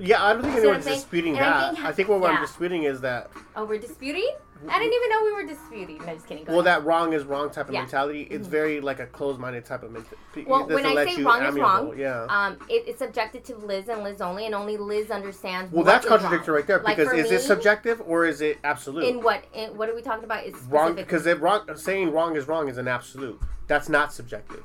[0.00, 0.22] yeah.
[0.24, 1.74] I don't think See what I'm anyone's disputing And I that.
[1.74, 2.28] think- I think what yeah.
[2.28, 4.30] I'm disputing is that oh we're disputing
[4.68, 6.82] i didn't even know we were disputing no just kidding Go well, ahead.
[6.82, 7.82] that wrong is wrong type of Yeah.
[7.82, 8.22] mentality.
[8.22, 10.44] It's very like a closed-minded type of mentality.
[10.46, 12.26] well when i say wrong is wrong yeah.
[12.28, 15.86] um, it, it's subjective to liz and liz only and only liz understands Well, what
[15.86, 16.20] that's is wrong.
[16.20, 19.04] contradictory right there because for is it subjective or is it absolute?
[19.04, 22.36] in what in what are we talking about is wrong because it wrong saying wrong
[22.36, 23.40] is wrong is an absolute.
[23.66, 24.64] That's not subjective.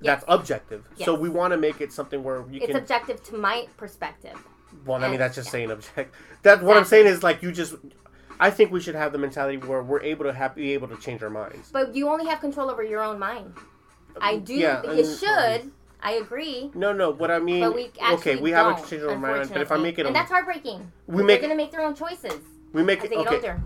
[0.00, 0.20] Yes.
[0.20, 0.84] That's objective.
[1.04, 2.76] So we want to make it something where you it's can.
[2.76, 4.38] It's objective to my perspective
[4.86, 6.14] well, I mean that's just saying object.
[6.42, 7.74] That what I'm saying is like you just.
[8.40, 10.96] I think we should have the mentality where we're able to have, be able to
[10.96, 11.70] change our minds.
[11.70, 13.54] But you only have control over your own mind.
[14.20, 14.54] I mm, do.
[14.54, 15.72] Yeah, it should.
[16.02, 16.70] I agree.
[16.74, 17.10] No, no.
[17.10, 19.78] What I mean, But we okay, we have a change our mind, but if I
[19.78, 20.92] make it, and a, that's heartbreaking.
[21.06, 22.40] we make They're gonna make their own choices
[22.74, 23.36] we make as it they get okay.
[23.36, 23.62] older.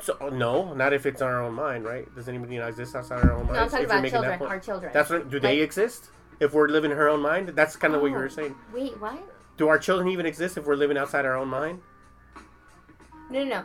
[0.00, 2.06] So uh, no, not if it's on our own mind, right?
[2.14, 3.54] Does anybody not exist outside our own mind?
[3.54, 4.38] No, I'm talking if about children.
[4.38, 4.50] point?
[4.50, 4.92] Our children.
[4.94, 5.28] That's what.
[5.28, 6.10] Do they Like- exist?
[6.38, 8.20] If we're living in her own mind, that's kind of what you Oh.
[8.20, 8.54] were saying.
[8.72, 9.18] Wait, what?
[9.56, 11.80] Do our children even exist if we're living outside our own mind?
[13.30, 13.64] No, no, no.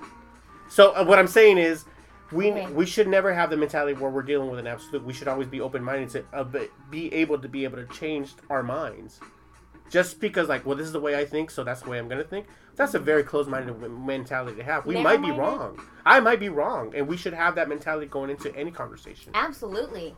[0.70, 1.86] So uh, what I'm saying is,
[2.32, 2.68] we Okay.
[2.72, 5.04] we should never have the mentality where we're dealing with an absolute.
[5.04, 7.86] We should always be open minded to uh, be- be able to be able to
[7.94, 9.20] change our minds.
[9.90, 12.08] Just because, like, well, this is the way I think, so that's the way I'm
[12.08, 12.48] gonna think.
[12.76, 14.88] That's a very closed-minded mentality to have.
[14.88, 15.60] We might be Narrow-minded?
[15.60, 15.80] wrong.
[16.04, 19.32] I might be wrong, and we should have that mentality going into any conversation.
[19.36, 20.16] Absolutely.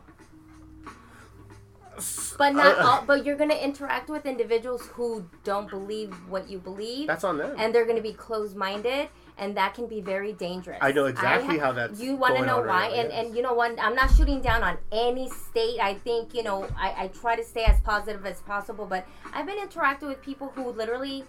[2.38, 3.02] But not Uh, all.
[3.06, 7.54] But you're gonna interact with individuals who don't believe what you believe, That's on them.
[7.58, 10.78] and they're gonna be closed-minded, and that can be very dangerous.
[10.80, 12.64] I know exactly ha- how that's You want to know why?
[12.66, 13.24] right now, and yes.
[13.26, 13.78] and you know what?
[13.80, 15.78] I'm not shooting down on any state.
[15.80, 18.86] I think you know I, I try to stay as positive as possible.
[18.86, 21.24] But I've been interacting with people who literally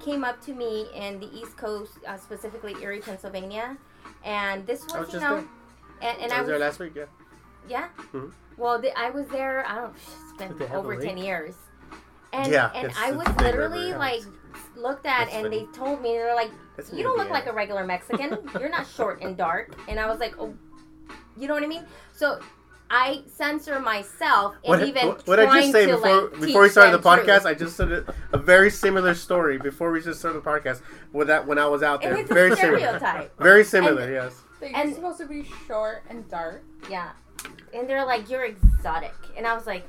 [0.00, 3.76] came up to me in the East Coast, uh, specifically Erie, Pennsylvania,
[4.24, 5.36] and this was, was you just know,
[6.00, 6.10] there.
[6.10, 6.92] and, and I I was there last week.
[6.96, 7.04] Yeah.
[7.68, 7.88] yeah.
[8.12, 8.32] Mhm.
[8.56, 9.66] Well, the, I was there.
[9.66, 9.94] I don't.
[9.94, 11.54] It's been Did they have a over ten years.
[12.32, 14.22] And Yeah, and I was literally river, like
[14.76, 15.66] looked at, That's and funny.
[15.66, 16.50] they told me they're like,
[16.86, 18.38] That's you don't look like a regular Mexican.
[18.60, 19.76] You're not short and dark.
[19.88, 20.54] And I was like, oh,
[21.38, 21.84] you know what I mean?
[22.14, 22.40] So
[22.90, 26.68] I censor myself and What, even what, what I just say before like before we
[26.68, 27.46] started the podcast, truth.
[27.46, 30.82] I just said a, a very similar story before we just started the podcast.
[31.12, 33.38] With that, when I was out And there, it's a very similar, stereotype.
[33.38, 34.02] very similar.
[34.02, 34.42] And- yes.
[34.58, 36.62] So you're supposed to be short and dark.
[36.90, 37.10] Yeah.
[37.72, 39.14] And they're like, you're exotic.
[39.36, 39.88] And I was like,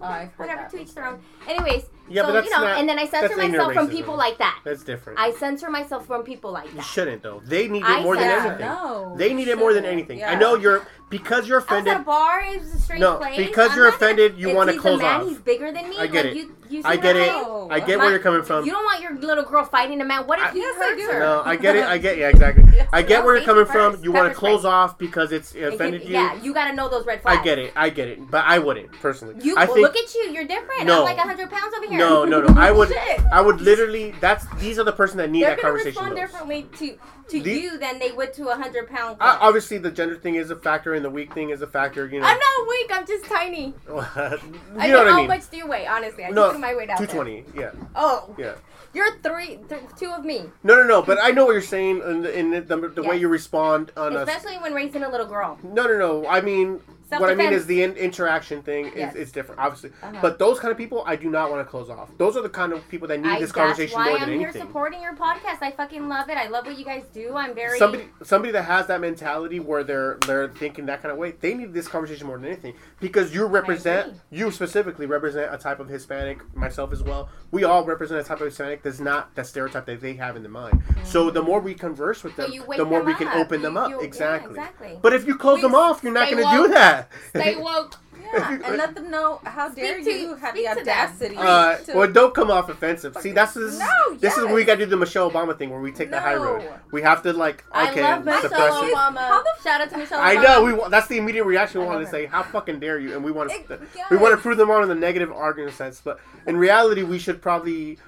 [0.00, 1.20] Oh, I've heard whatever, that to each their own.
[1.48, 4.16] Anyways, Yeah, so, but that's you know, not- and then I censor myself from people
[4.16, 4.60] like that.
[4.64, 5.18] That's different.
[5.18, 6.74] I censor myself from people like that.
[6.76, 7.40] you shouldn't though.
[7.44, 8.60] They need it I more than anything.
[8.66, 10.18] No, They need it more than anything.
[10.18, 10.30] Yeah.
[10.30, 12.44] I know you're because you're I was a bar.
[12.58, 13.36] Was a strange No, place.
[13.36, 15.28] because I'm you're not gonna- offended, you wanna he's close a man, off.
[15.28, 15.96] He's bigger than me.
[15.98, 16.36] I get like, it.
[16.38, 17.30] You, you I get it.
[17.70, 18.64] I get My- where you're coming from.
[18.64, 20.26] You don't want your little girl fighting a man.
[20.26, 21.12] What if I- he Yes, hurts do.
[21.12, 21.20] her?
[21.20, 21.84] No, I get it.
[21.84, 22.64] I get yeah, exactly.
[22.92, 24.02] I get where you're coming from.
[24.02, 26.14] You want to close off because it's offended you.
[26.14, 27.38] Yeah, you got to know those red flags.
[27.38, 27.72] I get it.
[27.76, 28.30] I get it.
[28.30, 29.36] But I wouldn't personally.
[29.40, 30.30] You I look at you.
[30.32, 30.80] You're different.
[30.80, 31.93] I'm like 100 pounds over here.
[31.98, 32.60] No, no, no.
[32.60, 32.88] I would.
[32.88, 33.20] Shit.
[33.32, 34.12] I would literally.
[34.20, 36.20] That's these are the person that need They're that gonna conversation respond most.
[36.32, 36.98] differently to
[37.30, 39.16] to The- you than they would to a 100 pound.
[39.20, 42.06] Uh, obviously, the gender thing is a factor, and the weak thing is a factor.
[42.06, 42.26] You know.
[42.26, 42.90] I'm not weak.
[42.92, 43.74] I'm just tiny.
[43.88, 44.42] you know I what
[44.76, 45.28] mean, I how mean?
[45.28, 45.86] much do you weigh?
[45.86, 47.44] Honestly, I no, just put my weight out two twenty.
[47.56, 48.54] Yeah, Oh, yeah.
[48.92, 50.44] you're three, th- two of me.
[50.62, 51.02] No, no, no.
[51.02, 54.16] But I know what you're saying, and in the, the, the way you respond on
[54.16, 54.28] us.
[54.28, 55.58] Especially when raising a little girl.
[55.62, 56.26] No, no, no.
[56.28, 56.80] I mean,
[57.20, 59.14] what I mean is the in- interaction thing is Yes.
[59.14, 59.90] it's different, obviously.
[60.02, 60.18] Uh-huh.
[60.22, 62.10] But those kind of people, I do not want to close off.
[62.18, 64.48] Those are the kind of people that need I, this conversation more I'm than here
[64.48, 64.62] anything.
[64.62, 65.62] supporting your podcast.
[65.62, 66.36] I fucking love it.
[66.36, 67.34] I love what you guys do.
[67.36, 71.18] I'm very Somebody, somebody that has that mentality where they're they're thinking that kind of
[71.18, 75.58] way, they need this conversation more than anything because you represent, you specifically represent a
[75.58, 77.28] type of Hispanic, myself as well.
[77.50, 80.42] We all represent a type of Hispanic that's not that stereotype that they have in
[80.42, 80.82] the mind.
[81.04, 82.52] So the more we converse with Mm-hmm.
[82.52, 83.36] So them, the more them we can up.
[83.36, 83.90] open them up.
[83.90, 84.50] you- yeah, exactly.
[84.50, 84.98] exactly.
[85.00, 87.03] But if you close them off, you're not going to do that.
[87.30, 87.96] Stay woke.
[88.32, 90.88] Yeah, and let them know how dare to- you have speak the to them.
[90.98, 91.36] audacity.
[91.36, 93.14] Uh, to, well, don't come off offensive.
[93.20, 93.78] See, that's this.
[93.78, 96.10] No, this is where we got to do the Michelle Obama thing, where we take
[96.10, 96.62] the high road.
[96.90, 98.94] We have to like, okay, I love Michelle suppress it.
[98.94, 99.18] Obama.
[99.18, 100.24] How the- Shout out to Michelle Obama.
[100.24, 100.64] I know.
[100.64, 102.24] We wa- that's the immediate reaction we I want to say.
[102.26, 103.14] How fucking dare you?
[103.14, 104.10] And we want to yes.
[104.10, 106.00] we want to prove them wrong in the negative argument sense.
[106.00, 107.98] But in reality, we should probably.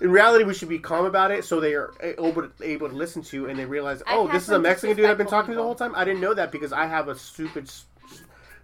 [0.00, 2.94] In reality, we should be calm about it, so they are able to, able to
[2.94, 5.30] listen to, you and they realize, oh, this is a Mexican dude I've been disrespectful
[5.42, 5.92] talking to the whole time.
[5.94, 7.84] I didn't know that because I have a stupid, s- s-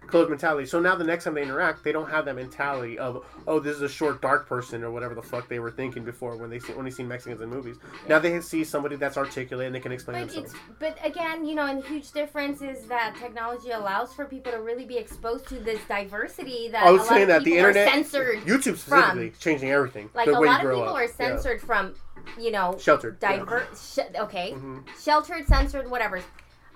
[0.07, 0.65] closed mentality.
[0.65, 3.75] So now the next time they interact, they don't have that mentality of, oh, this
[3.75, 6.59] is a short, dark person or whatever the fuck they were thinking before when they
[6.59, 7.77] see when they see Mexicans in movies.
[8.07, 10.59] Now they see somebody that's articulate and they can explain But themselves.
[10.79, 14.59] but again, you know, and the huge difference is that technology allows for people to
[14.61, 18.39] really be exposed to this diversity that I was saying that the internet, censored.
[18.41, 20.09] YouTube specifically, is changing everything.
[20.13, 20.95] Like a lot of people up.
[20.95, 21.93] are censored from,
[22.39, 22.77] you know, Yeah.
[22.79, 23.17] Sheltered.
[23.21, 23.37] yeah.
[23.37, 23.93] diverse.
[23.93, 24.83] Sh- okay, Mhm.
[24.99, 26.21] sheltered, censored, whatever.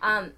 [0.02, 0.32] Um,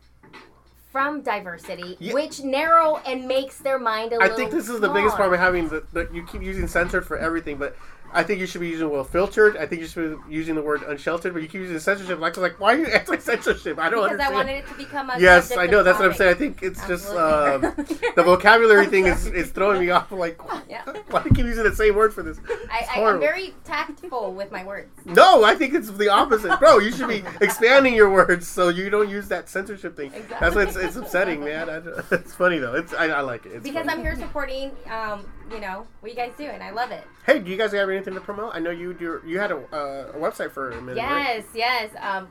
[0.94, 2.14] from diversity, Yeah.
[2.14, 4.34] which narrow and makes their mind a I little.
[4.34, 7.58] I think this is the biggest problem having that you keep using censored for everything,
[7.58, 7.76] but
[8.14, 9.58] I think you should be using well filtered.
[9.58, 12.20] I think you should be using the word unsheltered, but you keep using censorship.
[12.20, 13.80] Like, like why are you anti censorship?
[13.80, 14.18] I don't understand.
[14.18, 15.20] Because I wanted it to become a.
[15.20, 15.84] yes, I know.
[15.84, 16.32] That's what I'm saying.
[16.32, 17.62] I think it's just um,
[18.16, 20.12] the vocabulary thing is, is throwing me off.
[20.12, 20.84] Like, Yeah.
[21.10, 22.38] why do you keep using the same word for this?
[22.50, 24.90] It's I, I'm very tactful with my words.
[25.06, 26.80] No, I think it's the opposite, bro.
[26.80, 30.12] You should be expanding your words so you don't use that censorship thing.
[30.40, 31.70] That's why it's, it's upsetting, man.
[31.70, 31.82] I,
[32.16, 32.76] it's funny though.
[32.76, 33.54] It's I, I like it.
[33.54, 34.00] It's Because funny.
[34.00, 37.04] I'm here supporting, um, you know, what you guys do, and I love it.
[37.26, 38.56] Hey, do you guys have anything to promote?
[38.56, 39.22] I know you do.
[39.26, 41.02] You had a, uh, a website for a minute.
[41.02, 41.36] right?
[41.38, 41.92] Yes, yes.
[42.02, 42.28] Um,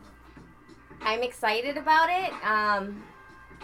[1.02, 3.02] I'm excited about it, um,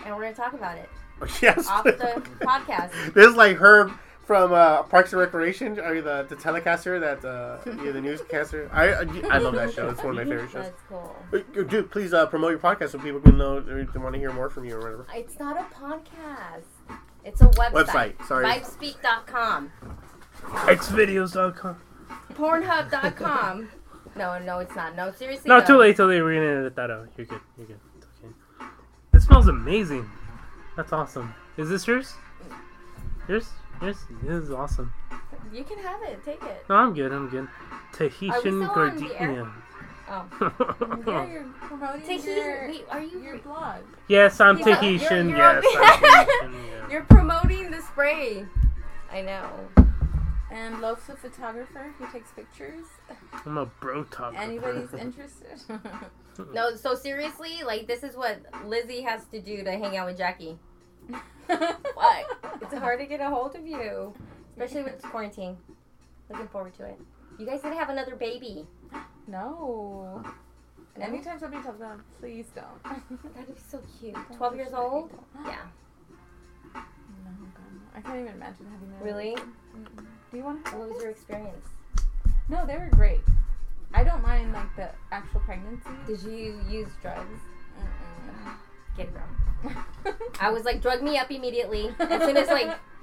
[0.05, 0.89] and we're gonna talk about it
[1.43, 1.69] Yes.
[1.69, 1.93] off the
[2.41, 2.93] podcast.
[3.15, 3.91] this is like Perd
[4.25, 5.81] from uh, Parks and Recreation.
[5.81, 8.69] Are you the, the telecaster that uh, you're the newscaster?
[8.73, 8.89] I
[9.31, 9.89] I love that show.
[9.89, 10.65] It's one of my favorite shows.
[10.65, 11.17] That's cool.
[11.33, 14.33] Uh, Dude, please uh, promote your podcast so people can know they want to hear
[14.33, 15.07] more from you or whatever.
[15.15, 16.65] It's not a podcast.
[17.29, 17.73] It's a website.
[17.73, 18.47] Website, sorry.
[18.47, 19.71] Vibespeak.com.
[20.43, 21.77] Xvideos.com.
[22.33, 23.69] Pornhub.com.
[24.17, 24.97] No, no, it's not.
[24.97, 25.47] No, seriously.
[25.47, 25.67] No, though.
[25.67, 26.23] too late, too late.
[26.23, 27.09] We're gonna edit that out.
[27.19, 27.41] You're good.
[27.59, 27.81] You're good.
[27.99, 28.33] It's okay.
[29.13, 30.09] This smells amazing.
[30.75, 31.35] That's awesome.
[31.59, 32.15] Is this yours?
[33.29, 33.47] Yours?
[33.83, 33.99] Yours?
[34.23, 34.93] This is awesome.
[35.53, 36.25] You can have it.
[36.25, 36.65] Take it.
[36.71, 37.13] No, I'm good.
[37.13, 37.47] I'm good.
[37.93, 39.53] Tahitian still on the gardenia.
[40.11, 40.25] Oh.
[41.07, 42.31] Yeah, you're promoting Tahiti.
[42.31, 43.21] your, Wait, are you?
[43.23, 43.83] your blog.
[44.09, 45.29] yes, I'm You're- Tahitian.
[45.29, 46.65] you're- you're- yes, I'm Tahitian.
[46.71, 46.91] yeah.
[46.91, 48.45] You're promoting the spray.
[49.13, 49.49] I know.
[50.51, 52.87] And Loaf's a photographer who takes pictures.
[53.45, 54.37] I'm a bro talker.
[54.37, 55.61] Anybody's interested?
[56.55, 60.17] No, so seriously, like this is what Lizzie has to do to hang out with
[60.17, 60.57] Jackie.
[61.49, 62.39] What?
[62.63, 64.15] It's hard to get a hold of you,
[64.53, 65.57] especially with quarantine.
[66.31, 67.01] Looking forward to it.
[67.41, 68.67] You guys gonna have another baby.
[69.29, 70.25] No.
[71.01, 72.83] Anytime somebody tells them, please don't.
[73.35, 74.17] That'd be so cute.
[74.37, 75.11] Twelve years old.
[75.45, 75.59] Yeah.
[76.75, 76.81] No,
[77.55, 77.81] God, no.
[77.95, 79.05] I can't even imagine having that.
[79.05, 79.37] Really?
[80.31, 80.77] Do you want to?
[80.77, 81.67] What was your experience?
[82.49, 83.21] No, they were great.
[83.95, 85.91] I don't mind like the actual pregnancy.
[86.07, 87.41] Did you use drugs?
[87.79, 88.53] Mm-mm.
[88.97, 89.77] Get drunk.
[90.41, 91.95] I was like, drug me up immediately.
[92.01, 92.77] As soon as like,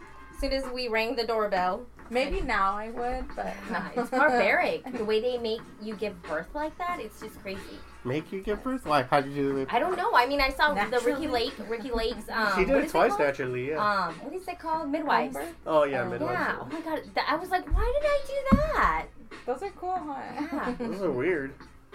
[0.46, 1.86] soon as we rang the doorbell.
[2.12, 4.84] Maybe now I would, but Nah, it's barbaric.
[4.96, 7.80] The way they make you give birth like that, it's just crazy.
[8.04, 8.86] Make you give birth?
[8.86, 9.02] Why?
[9.02, 9.74] How'd you do it?
[9.74, 10.14] I don't know.
[10.14, 12.30] I mean, I saw the Ricki Lake, Ricki Lake's.
[12.30, 13.22] Um, She did it twice called?
[13.22, 13.78] naturally, yeah.
[14.08, 14.90] Um, what is it called?
[14.90, 15.38] Midwives.
[15.66, 16.32] Oh, yeah, uh, midwife.
[16.32, 16.58] Yeah.
[16.62, 17.02] Oh my god.
[17.16, 19.06] Th- I was like, why did I do that?
[19.48, 20.22] Those are cool, huh?
[20.36, 20.76] Yeah.
[20.78, 21.54] Those are weird.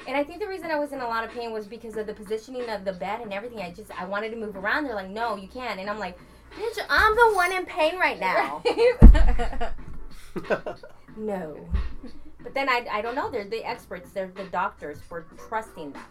[0.08, 2.06] And I think the reason I was in a lot of pain was because of
[2.06, 3.60] the positioning of the bed and everything.
[3.60, 4.84] I just I wanted to move around.
[4.84, 5.78] They're like, no, you can't.
[5.78, 6.18] And I'm like,
[6.56, 8.62] bitch, I'm the one in pain right now.
[11.16, 11.68] no.
[12.42, 13.30] But then I, I don't know.
[13.30, 14.10] They're the experts.
[14.10, 14.98] They're the doctors.
[15.10, 16.02] We're trusting them.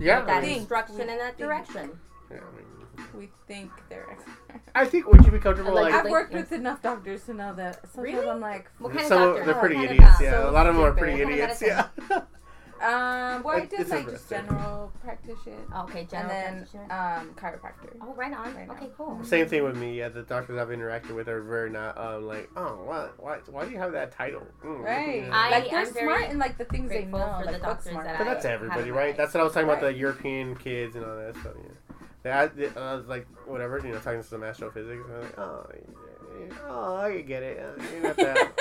[0.00, 0.22] yeah.
[0.22, 1.38] that I mean, instruction in that think.
[1.38, 1.98] direction.
[2.30, 4.16] yeah, I mean, we think they're.
[4.74, 7.34] I think would you be comfortable Like- like, I've Like- worked with enough doctors to
[7.34, 8.28] know that sometimes Really?
[8.28, 9.52] I'm like, What kind some of of doctor?
[9.52, 10.20] they're pretty kind of idiots.
[10.20, 11.62] Yeah, So a lot of them are pretty What kind of idiots.
[12.10, 12.22] Yeah.
[12.82, 14.38] um, well, I did like just interesting.
[14.46, 16.92] general practitioner, Okay, and general then practitioner.
[16.92, 17.96] um, chiropractor.
[18.02, 18.54] Oh, right on.
[18.54, 18.74] right now.
[18.74, 19.18] okay, cool.
[19.24, 19.98] Same thing with me.
[19.98, 23.64] Yeah, the doctors I've interacted with are very not um like, oh, what, why, why
[23.64, 24.46] do you have that title?
[24.64, 25.22] Mm, Right.
[25.24, 25.30] yeah.
[25.32, 27.62] I- like they're I'm smart in like the things they know, for the like book
[27.62, 28.06] doctors smart.
[28.06, 29.10] that But that's everybody, right?
[29.12, 31.54] my- That's what I was talking about the European kids and all that stuff.
[31.56, 31.70] Yeah.
[32.22, 35.04] They, I, they, I was like, whatever, you know, talking to some astrophysics.
[35.06, 36.05] And I'm like, oh, yeah, yeah,
[36.68, 37.64] oh, I get it.
[37.92, 38.52] You're not that.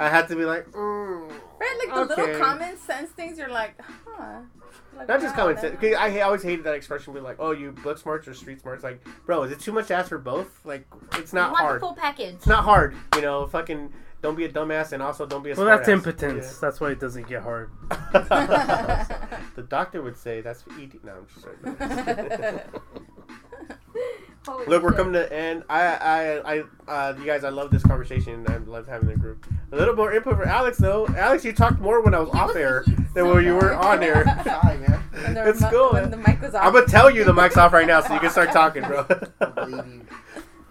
[0.00, 1.28] I had to be like, mm.
[1.60, 2.22] Right, like the Okay.
[2.22, 3.38] little common sense things.
[3.38, 3.74] You're like,
[4.06, 4.40] huh?
[4.96, 5.78] Like, Not just common sense.
[5.78, 5.80] sense.
[5.80, 7.12] 'cause I ha- always hated that expression.
[7.14, 8.82] Be like, oh, you book smarts or street smarts?
[8.84, 10.64] Like, bro, is it too much to ask for both?
[10.64, 11.76] Like, it's You not want hard.
[11.76, 12.34] the full package.
[12.34, 12.94] It's not hard.
[13.16, 13.92] You know, fucking
[14.22, 15.92] don't be a dumbass and also don't be a Well, that's smartass.
[15.92, 16.58] impotence.
[16.58, 17.70] That's why it doesn't get hard.
[19.56, 21.00] The doctor would say that's for ED.
[21.02, 21.56] No, I'm just sorry.
[24.48, 24.96] Holy Look, we're shit.
[24.98, 25.64] coming to the end.
[25.68, 28.44] I, I, I, uh, you guys, I love this conversation.
[28.48, 29.46] I love having the group.
[29.72, 31.06] A little more input for Alex, though.
[31.08, 33.54] Alex, you talked more when I was He off was- air than so when you
[33.54, 34.24] were on air.
[34.44, 35.02] Shy, man.
[35.48, 36.64] It's remo- cool, When the mic was off.
[36.64, 39.04] I'm gonna tell you the mic's off right now, so you can start talking, bro.
[39.40, 40.06] I believe you.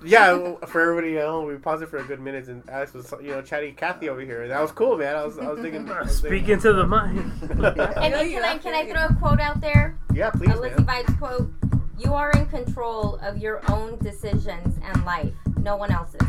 [0.05, 3.13] yeah, for everybody at home, we paused it for a good minute, and Alex was,
[3.21, 4.47] you know, chatting Kathy over here.
[4.47, 5.15] That was cool, man.
[5.15, 5.89] I was, I was thinking.
[5.91, 7.25] I was thinking- Speaking to the mic.
[7.97, 9.97] And then can I I can I throw a quote out there?
[10.13, 11.03] yeah, please, a Lizzie man.
[11.03, 11.51] Vibes quote:
[11.97, 15.33] "You are in control of your own decisions and life.
[15.59, 16.21] No one else's."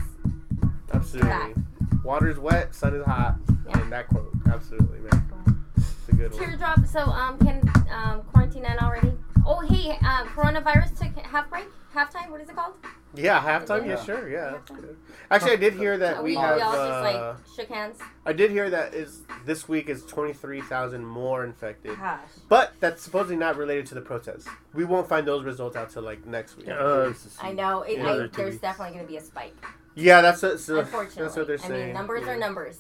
[0.93, 1.31] Absolutely.
[1.31, 1.59] Fact.
[2.05, 3.36] Water's wet, sun is hot,
[3.66, 3.78] Yeah.
[3.81, 5.28] and that quote, absolutely, man.
[5.77, 6.40] It's a good one.
[6.40, 6.86] Teardrop.
[6.86, 7.62] So um, can
[7.93, 9.12] um quarantine end already?
[9.51, 11.65] Oh hey, um, coronavirus took half break,
[11.95, 12.31] halftime.
[12.31, 12.75] What is it called?
[13.15, 13.87] Yeah, halftime.
[13.87, 14.05] Yeah, Yeah.
[14.05, 14.29] sure.
[14.29, 14.51] Yeah.
[14.51, 14.97] that's good.
[15.31, 16.61] Actually, I did hear that we, we we have.
[16.61, 17.99] all uh, just like shook hands.
[18.27, 22.20] I did hear that is this week is twenty three thousand more infected, Gosh.
[22.51, 24.47] but that's supposedly not related to the protests.
[24.75, 26.69] We won't find those results out till like next week.
[26.69, 27.83] Uh, I know.
[27.83, 28.12] It, Yeah.
[28.12, 29.57] I, there's definitely going to be a spike.
[29.95, 31.85] yeah, that's what, so, unfortunately, that's what they're I saying.
[31.87, 32.33] mean, numbers yeah.
[32.33, 32.79] are numbers.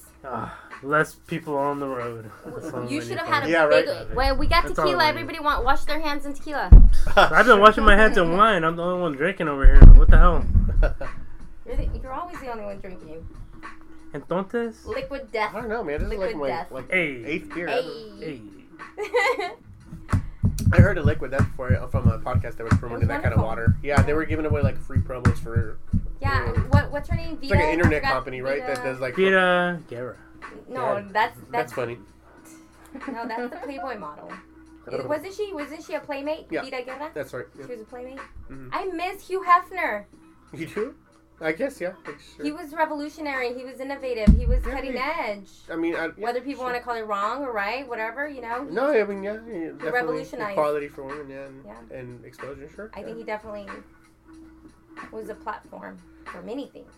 [0.82, 2.30] Less people on the road.
[2.88, 3.50] You should have had a it.
[3.50, 3.88] Yeah, big.
[3.88, 4.14] right.
[4.14, 5.04] Well, we got That's tequila.
[5.04, 5.08] I.
[5.08, 6.70] Everybody want wash their hands in tequila.
[7.16, 8.64] I've been washing my hands in wine.
[8.64, 9.80] I'm the only one drinking over here.
[9.94, 10.44] What the hell?
[11.66, 13.26] You're, the, you're always the only one drinking.
[14.14, 15.54] Entonces, Liquid death.
[15.54, 15.98] I don't know, man.
[15.98, 16.70] This is like Liquid my death.
[16.70, 17.68] like hey, eighth beer.
[17.68, 17.90] ever.
[18.20, 18.40] Hey.
[18.96, 19.50] hey.
[20.72, 23.34] I heard a liquid death before uh, from a podcast that was promoting that kind
[23.34, 23.76] of water.
[23.82, 25.78] Yeah, they were giving away like free promos for.
[26.20, 26.52] yeah.
[26.70, 27.38] What, what's her name?
[27.40, 28.66] It's like an internet forgot- company, right?
[28.66, 29.16] That does like.
[29.16, 30.16] Vida Guerra.
[30.68, 31.04] No, Yeah.
[31.12, 31.98] that's that's That's funny.
[33.08, 34.30] no, that's the Playboy model.
[35.06, 35.52] Wasn't she?
[35.52, 36.46] Wasn't she a playmate?
[36.50, 36.62] Yeah.
[36.62, 37.10] Vida Guerra.
[37.14, 37.44] That's right.
[37.58, 37.66] yeah.
[37.66, 38.18] She was a playmate.
[38.50, 38.70] Mhm.
[38.72, 40.04] I miss Hugh Hefner.
[40.54, 40.94] You do?
[41.40, 41.92] I guess yeah.
[42.06, 42.44] like, sure.
[42.44, 43.52] He was revolutionary.
[43.54, 44.26] He was innovative.
[44.36, 45.48] He was Yeah, cutting he- edge.
[45.70, 46.72] I mean, I, yeah, Whether people sure.
[46.72, 48.64] want to call it wrong or right, whatever, you know.
[48.64, 50.52] No, I mean, yeah, definitely revolutionized.
[50.52, 51.96] equality for women, yeah, and, Yeah.
[51.98, 52.90] and exposure, sure.
[52.94, 53.68] I think he definitely
[55.12, 56.92] was a platform for many things.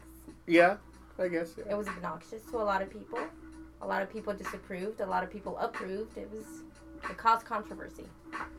[0.47, 0.77] Yeah,
[1.21, 1.57] I guess.
[1.59, 3.19] It was obnoxious to a lot of people.
[3.83, 5.01] A lot of people disapproved.
[5.01, 6.17] A lot of people approved.
[6.17, 6.45] It was
[7.09, 8.05] it caused controversy.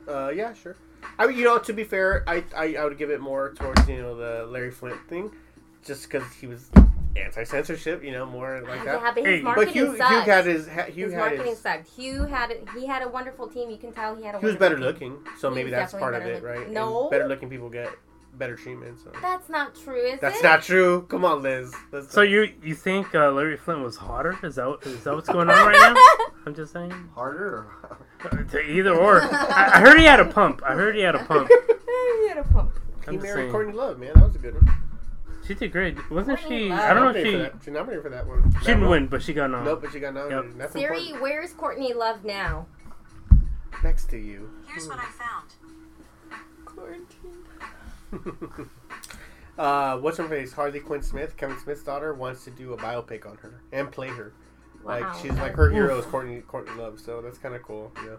[0.08, 0.76] Uh, yeah, sure.
[1.20, 3.88] I mean, you know, to be fair, I, I I would give it more towards
[3.88, 5.32] you know the Larry Flynt thing,
[5.84, 6.70] just because he was
[7.16, 9.02] anti censorship, you know, more like that.
[9.02, 11.20] Yeah, but his Hey, but marketing But Hugh, Hugh had his ha- Hugh his had
[11.20, 11.60] marketing his.
[11.60, 11.88] sucked.
[11.90, 13.70] Hugh had he had a wonderful team.
[13.70, 14.40] You can tell he had a.
[14.40, 15.14] He was wonderful better team.
[15.14, 16.60] looking, so He maybe that's part of it, better right?
[16.60, 17.10] look- No.
[17.10, 17.90] better looking people get
[18.38, 19.00] better treatment.
[19.04, 20.44] So That's not true, is that's it?
[20.44, 21.04] not true.
[21.10, 21.74] Come on, Liz.
[21.92, 24.38] Let's- So you you think uh, Larry Flynt was hotter?
[24.44, 26.26] Is that what- is that what's going on right now?
[26.46, 26.92] I'm just saying.
[27.14, 27.68] Harder?
[28.24, 28.44] Or...
[28.52, 29.22] To either or.
[29.22, 30.62] I, I heard he had a pump.
[30.66, 31.48] I heard he had a pump.
[32.22, 32.72] he had a pump.
[33.02, 33.52] he I'm just married saying.
[33.52, 34.12] Courtney Love, man.
[34.16, 34.74] That was a good one.
[35.48, 35.98] She did great.
[36.12, 36.70] Wasn't Courtney she?
[36.70, 36.80] Love.
[36.80, 37.26] I don't know if
[37.60, 37.66] she.
[37.66, 38.54] She nominated for that one.
[38.60, 39.74] She didn't win, but she got nominated.
[39.74, 40.58] Nope, but she got nominated.
[40.58, 41.22] That's Siri, important.
[41.22, 42.68] where's Courtney Love now?
[43.84, 44.50] Next to you.
[44.68, 45.50] Here's what I found.
[49.58, 50.54] uh, what's her face?
[50.54, 54.08] Harley Quinn Smith, Kevin Smith's daughter, wants to do a biopic on her and play
[54.10, 54.34] her.
[54.84, 57.92] Like she's like her hero is Courtney Courtney Love, so that's kind of cool.
[58.04, 58.16] Yeah.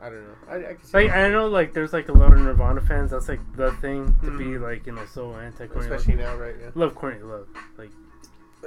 [0.00, 0.34] I don't know.
[0.48, 1.10] I, I can see Like.
[1.10, 3.10] I know, like there's like a lot of Nirvana fans.
[3.10, 4.60] That's like the thing to be Mhm.
[4.62, 5.98] like you know so anti Courtney Love.
[6.00, 6.54] especially now, right?
[6.60, 6.70] Yeah.
[6.76, 7.48] Love Courtney Love.
[7.76, 7.90] Like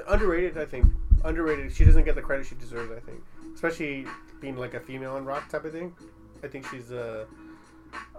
[0.10, 0.86] Underrated, I think.
[1.24, 1.72] Underrated.
[1.74, 2.91] She doesn't get the credit she deserves.
[2.91, 3.22] I think,
[3.56, 4.06] especially
[4.41, 5.95] being like a female in rock type of thing.
[6.44, 7.26] I think she's uh,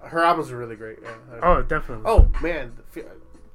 [0.03, 0.99] her albums are really great.
[1.03, 1.11] Yeah.
[1.43, 2.05] Oh definitely.
[2.07, 2.73] Oh man,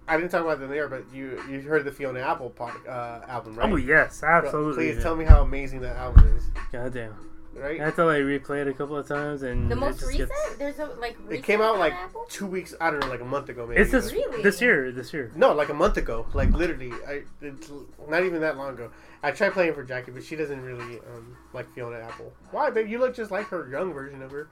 [0.07, 3.21] I didn't talk about them there, but you you heard the Fiona Apple pod, uh,
[3.27, 3.71] album, right?
[3.71, 4.75] Oh yes, absolutely.
[4.85, 5.03] Please yeah.
[5.03, 7.15] tell me how amazing that album is, Goddamn.
[7.55, 7.79] right?
[7.79, 10.29] I thought I replayed it a couple of times and The it most recent?
[10.29, 11.15] gets- There's a like.
[11.29, 12.25] It came out like Apple?
[12.29, 12.75] two weeks.
[12.81, 13.79] I don't know, like a month ago, maybe.
[13.81, 14.43] It's this Really?
[14.43, 14.91] this year.
[14.91, 15.31] This year.
[15.35, 16.25] No, like a month ago.
[16.33, 17.71] Like literally, I it's
[18.09, 18.91] not even that long ago.
[19.25, 22.33] I tried playing for Jackie, but she doesn't really um, like Fiona Apple.
[22.51, 22.89] Why, babe?
[22.89, 24.49] You look just like her young version of her.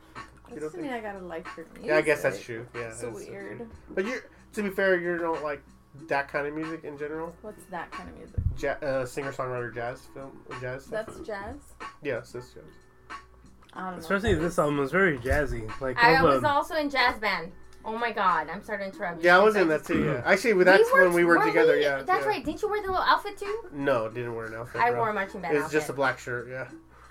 [0.53, 1.05] You That don't doesn't mean think?
[1.05, 1.85] I gotta like her music.
[1.87, 2.67] Yeah, I guess that's true.
[2.75, 3.69] Yeah, So that's- weird.
[3.89, 4.19] But you,
[4.53, 5.61] to be fair, you don't like
[6.07, 7.33] that kind of music in general.
[7.41, 8.35] What's that kind of music?
[8.59, 10.85] Ja- uh, singer songwriter jazz film jazz.
[10.85, 11.05] stuff.
[11.07, 11.55] That's jazz.
[12.03, 12.63] yes, that's jazz.
[13.73, 13.99] I don't.
[13.99, 15.69] Especially this album was very jazzy.
[15.79, 17.51] Like I all the- was also in jazz band.
[17.83, 19.23] Oh my god, I'm sorry to interrupt.
[19.23, 19.25] you.
[19.29, 20.03] Yeah, I was in that too.
[20.03, 21.73] Yeah, actually, well, that's when we were weren't together.
[21.77, 21.81] we?
[21.81, 22.29] Yeah, That's yeah.
[22.29, 22.45] right.
[22.45, 23.63] Didn't you wear the little outfit too?
[23.71, 24.81] No, didn't wear an outfit.
[24.81, 24.99] I bro.
[24.99, 25.79] wore a marching band It's outfit.
[25.79, 26.47] just a black shirt.
[26.49, 26.67] Yeah,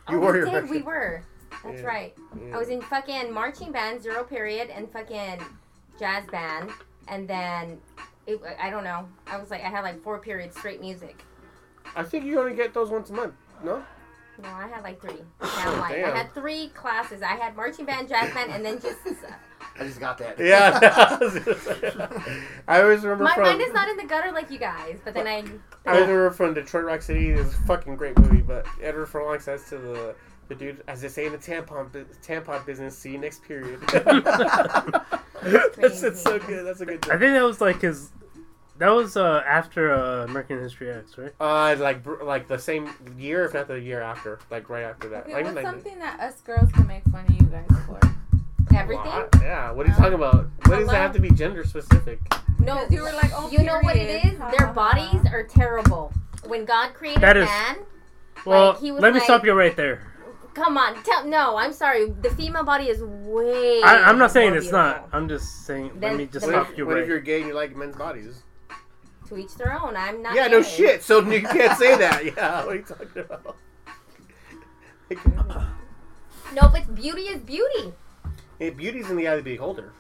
[0.07, 0.71] oh, you wore we your did.
[0.71, 1.23] We were.
[1.65, 1.87] That's Yeah.
[1.87, 2.17] right.
[2.41, 2.55] Yeah.
[2.57, 5.41] I was in fucking marching band, zero period, and fucking
[5.99, 6.71] jazz band,
[7.09, 7.81] and then
[8.27, 9.09] it, I don't know.
[9.27, 11.23] I was like, I had like four periods straight music.
[11.97, 13.35] I think you only get those once a month.
[13.65, 13.83] No.
[14.43, 15.21] No, I had like three.
[15.43, 15.97] Sound like.
[15.97, 17.21] I had three classes.
[17.21, 18.99] I had marching band, jazz band, and then just.
[19.79, 20.39] I just got that.
[20.39, 20.79] Yeah.
[22.69, 23.45] I always remember My from.
[23.45, 25.45] mind is not in the gutter like you guys, but then I.
[25.87, 27.31] I remember from Detroit Rock City.
[27.31, 30.15] It was a fucking great movie, but Edward Furlong says to the
[30.51, 33.81] the dude, as they say in the tampon bu- tampon business, see you next period.
[35.43, 36.67] that's, that's so good.
[36.67, 37.05] That's a good.
[37.07, 38.11] I think that was like his.
[38.79, 41.33] That was uh, after uh, American History X, right?
[41.41, 45.25] Uh, like like the same year, if not the year after, like right after that.
[45.25, 48.01] Okay, Like, what's like- something that us girls can make fun of you guys for?
[48.75, 49.05] Everything?
[49.07, 49.29] What?
[49.43, 49.71] Yeah.
[49.73, 50.47] What are you talking about?
[50.67, 52.21] What does that have to be gender specific?
[52.61, 54.35] No, you were like, oh, you know what it period.
[54.35, 54.39] is?
[54.39, 56.13] Ha, Their bodies are terrible.
[56.47, 57.79] When God created That is- man,
[58.47, 60.07] Well, Like, he was let me like- stop you right there.
[60.55, 61.57] Come on, tell no.
[61.57, 62.11] I'm sorry.
[62.11, 63.81] The female body is way.
[63.83, 65.09] I, I'm not saying more it's not.
[65.13, 65.93] I'm just saying.
[66.01, 67.03] Then let me just stop if, you what right.
[67.03, 68.43] if you're gay and you like men's bodies?
[69.29, 69.97] To each their own.
[69.97, 70.35] I'm not.
[70.35, 71.03] yeah, no shit.
[71.03, 72.25] So you can't say that.
[72.37, 72.65] Yeah.
[72.65, 73.57] What are you talking about?
[76.53, 77.93] No, but beauty is beauty.
[78.59, 79.93] hey, beauty's in the eye of the beholder.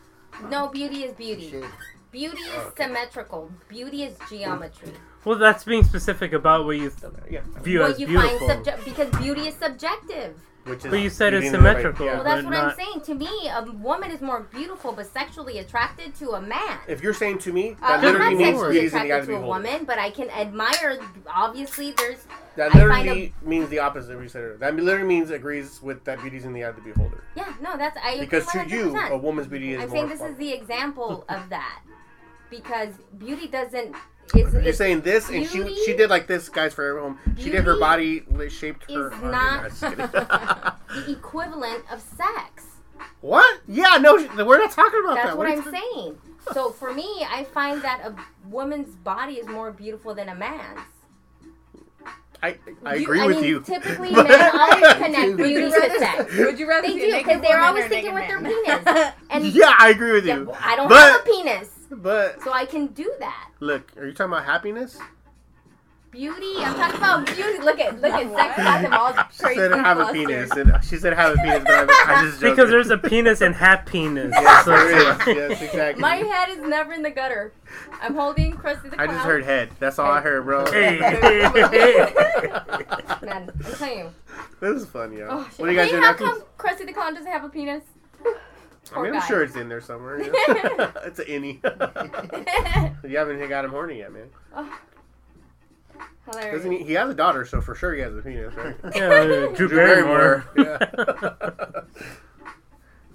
[0.48, 1.62] No, beauty is beauty.
[2.10, 2.84] Beauty is Oh, okay.
[2.84, 3.52] symmetrical.
[3.68, 4.92] Beauty is geometry.
[5.24, 6.90] Well, that's being specific about what you
[7.30, 7.40] Yeah.
[7.62, 8.38] view what as you beautiful.
[8.38, 10.34] find subject because beauty is subjective.
[10.64, 12.06] Which is But you said it's beauty in the right- symmetrical.
[12.06, 12.14] yeah.
[12.16, 13.00] Well, that's but what I'm saying.
[13.02, 16.78] To me, a woman is more beautiful but sexually attracted to a man.
[16.86, 19.06] If you're saying to me, Uh, that I'm not means sexually beauty's in the eye
[19.16, 20.98] attracted of to a woman, but I can admire.
[21.34, 22.26] Obviously, there's
[22.56, 24.10] That literally find means the opposite.
[24.10, 24.60] of what you said.
[24.60, 27.24] That literally means agrees with that beauty's in the eye of the beholder.
[27.34, 28.20] yeah, no, that's I.
[28.20, 29.96] Because to you, a woman's beauty is I'm more.
[29.96, 30.32] saying this fun.
[30.32, 31.80] is the example of that
[32.50, 33.96] because beauty doesn't.
[34.34, 37.18] It's, You're it's, saying this, and she beauty she did like this, guys, for everyone.
[37.38, 39.12] She did her body li- shaped her.
[39.12, 42.64] is not- the equivalent of sex.
[43.20, 43.60] what?
[43.68, 45.24] Yeah, no, we're not talking about that.
[45.24, 45.38] That's that.
[45.38, 46.18] what are I'm talking- saying.
[46.54, 48.14] So for me, I find that a
[48.48, 50.80] woman's body is more beautiful than a man's.
[52.42, 53.60] I I You- agree I with mean, you.
[53.60, 56.34] Typically, men always connect beauty you to sex.
[56.38, 58.82] Would you rather They see do, a naked 'cause they're always thinking naked with their
[58.94, 59.12] penis.
[59.28, 60.44] And yeah, I agree with yeah, you.
[60.46, 61.68] well, I don't but, have a penis,
[62.02, 63.50] But so I can do that.
[63.58, 64.96] look, are you talking about happiness?
[66.12, 66.54] Beauty.
[66.58, 67.58] I'm talking about beauty.
[67.62, 68.56] Look at look at sex.
[68.56, 69.60] Got them all She crazy.
[69.60, 70.50] said have a penis.
[70.52, 72.54] And she said have a penis, but I, I just joking.
[72.56, 74.32] Because there's a penis and half penis.
[74.32, 75.50] Yes, So there.
[75.50, 76.00] Yes, exactly.
[76.00, 77.52] My head is never in the gutter.
[78.02, 79.08] I'm holding Krusty the Clown.
[79.08, 79.70] I just heard head.
[79.78, 80.70] That's all I heard, bro.
[80.70, 82.12] Hey, hey, hey.
[83.22, 84.14] Man, I'm telling you.
[84.60, 85.28] This is fun, yo.
[85.30, 85.58] Oh, shit.
[85.60, 87.84] what do you guys hey, do how come Krusty the Clown doesn't have a penis?
[88.96, 89.20] I mean, guy.
[89.20, 90.22] I'm sure it's in there somewhere.
[90.22, 90.32] you
[91.04, 93.04] it's an innie.
[93.08, 94.28] you haven't got him horny yet, man.
[94.54, 94.78] Oh.
[96.30, 96.56] Hilarious.
[96.58, 96.84] Doesn't he?
[96.84, 98.76] He has a daughter, so for sure he has a penis, right?
[98.94, 100.44] Yeah, Drew Barrymore.
[100.56, 101.80] Yeah.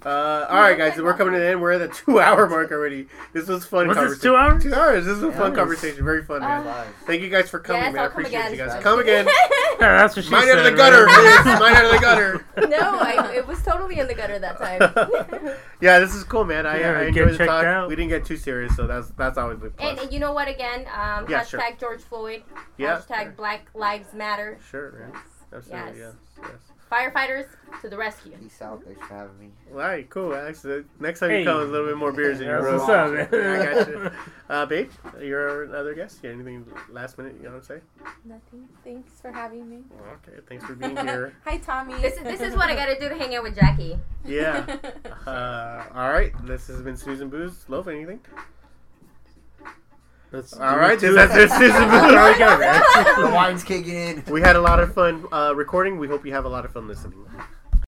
[0.06, 1.60] Uh, all right, guys, we're coming to the end.
[1.60, 3.08] We're at the two-hour mark already.
[3.32, 3.88] This was fun.
[3.88, 4.62] Was this two hours?
[4.62, 5.04] Two hours.
[5.04, 5.58] This was a fun Nice.
[5.58, 6.04] conversation.
[6.04, 6.64] Very fun, man.
[6.64, 6.86] Live.
[7.06, 8.00] Thank you guys for coming, Yes, man.
[8.00, 8.52] I I'll come appreciate again.
[8.52, 8.82] you guys.
[8.84, 9.26] Come again.
[9.26, 10.58] Yeah, that's what she Mine said.
[10.60, 11.44] out of the gutter, Liz.
[11.60, 12.44] Mine out of the gutter.
[12.68, 15.56] no, I, it was totally in the gutter that time.
[15.80, 16.66] yeah, this is cool, man.
[16.66, 17.64] I, Yeah, I enjoyed the talk.
[17.64, 17.88] out.
[17.88, 19.98] We didn't get too serious, so that's that's always a plus.
[20.00, 20.46] and you know what?
[20.46, 21.76] Again, um, Yeah, hashtag sure.
[21.80, 22.44] George Floyd.
[22.78, 23.00] Yeah.
[23.00, 24.56] Hashtag Black Lives Matter.
[24.70, 25.20] Sure, man.
[25.52, 26.14] Absolutely, Yes.
[26.38, 26.48] yes.
[26.52, 26.75] yes.
[26.90, 27.46] Firefighters
[27.82, 28.32] to the rescue.
[28.40, 28.82] Peace out.
[28.84, 29.48] Thanks for having me.
[29.72, 30.34] All right, cool.
[30.34, 30.64] Alex.
[30.64, 31.40] Uh, Next time Hey.
[31.40, 32.78] you come, with a little bit more beers in your room.
[32.78, 33.60] what's up, man.
[33.60, 34.10] I got you.
[34.48, 34.90] Uh, babe,
[35.20, 36.20] you're another guest.
[36.22, 37.80] You got anything last minute you want to say?
[38.24, 38.68] Nothing.
[38.84, 39.78] Thanks for having me.
[40.28, 41.34] Okay, thanks for being here.
[41.44, 41.94] Hi, Tommy.
[42.00, 43.98] This is this is what I gotta do to hang out with Jackie.
[44.24, 44.64] Yeah.
[45.26, 46.32] Uh, all right.
[46.46, 47.64] This has been Susan Booze.
[47.68, 48.20] Love anything?
[50.32, 50.98] That's, All right.
[50.98, 51.30] do This it.
[51.30, 52.38] has been Susan That's all we Booze.
[52.38, 53.24] got, man.
[53.24, 54.24] The wine's kicking in.
[54.28, 55.98] We had a lot of fun uh, recording.
[55.98, 57.24] We hope you have a lot of fun listening.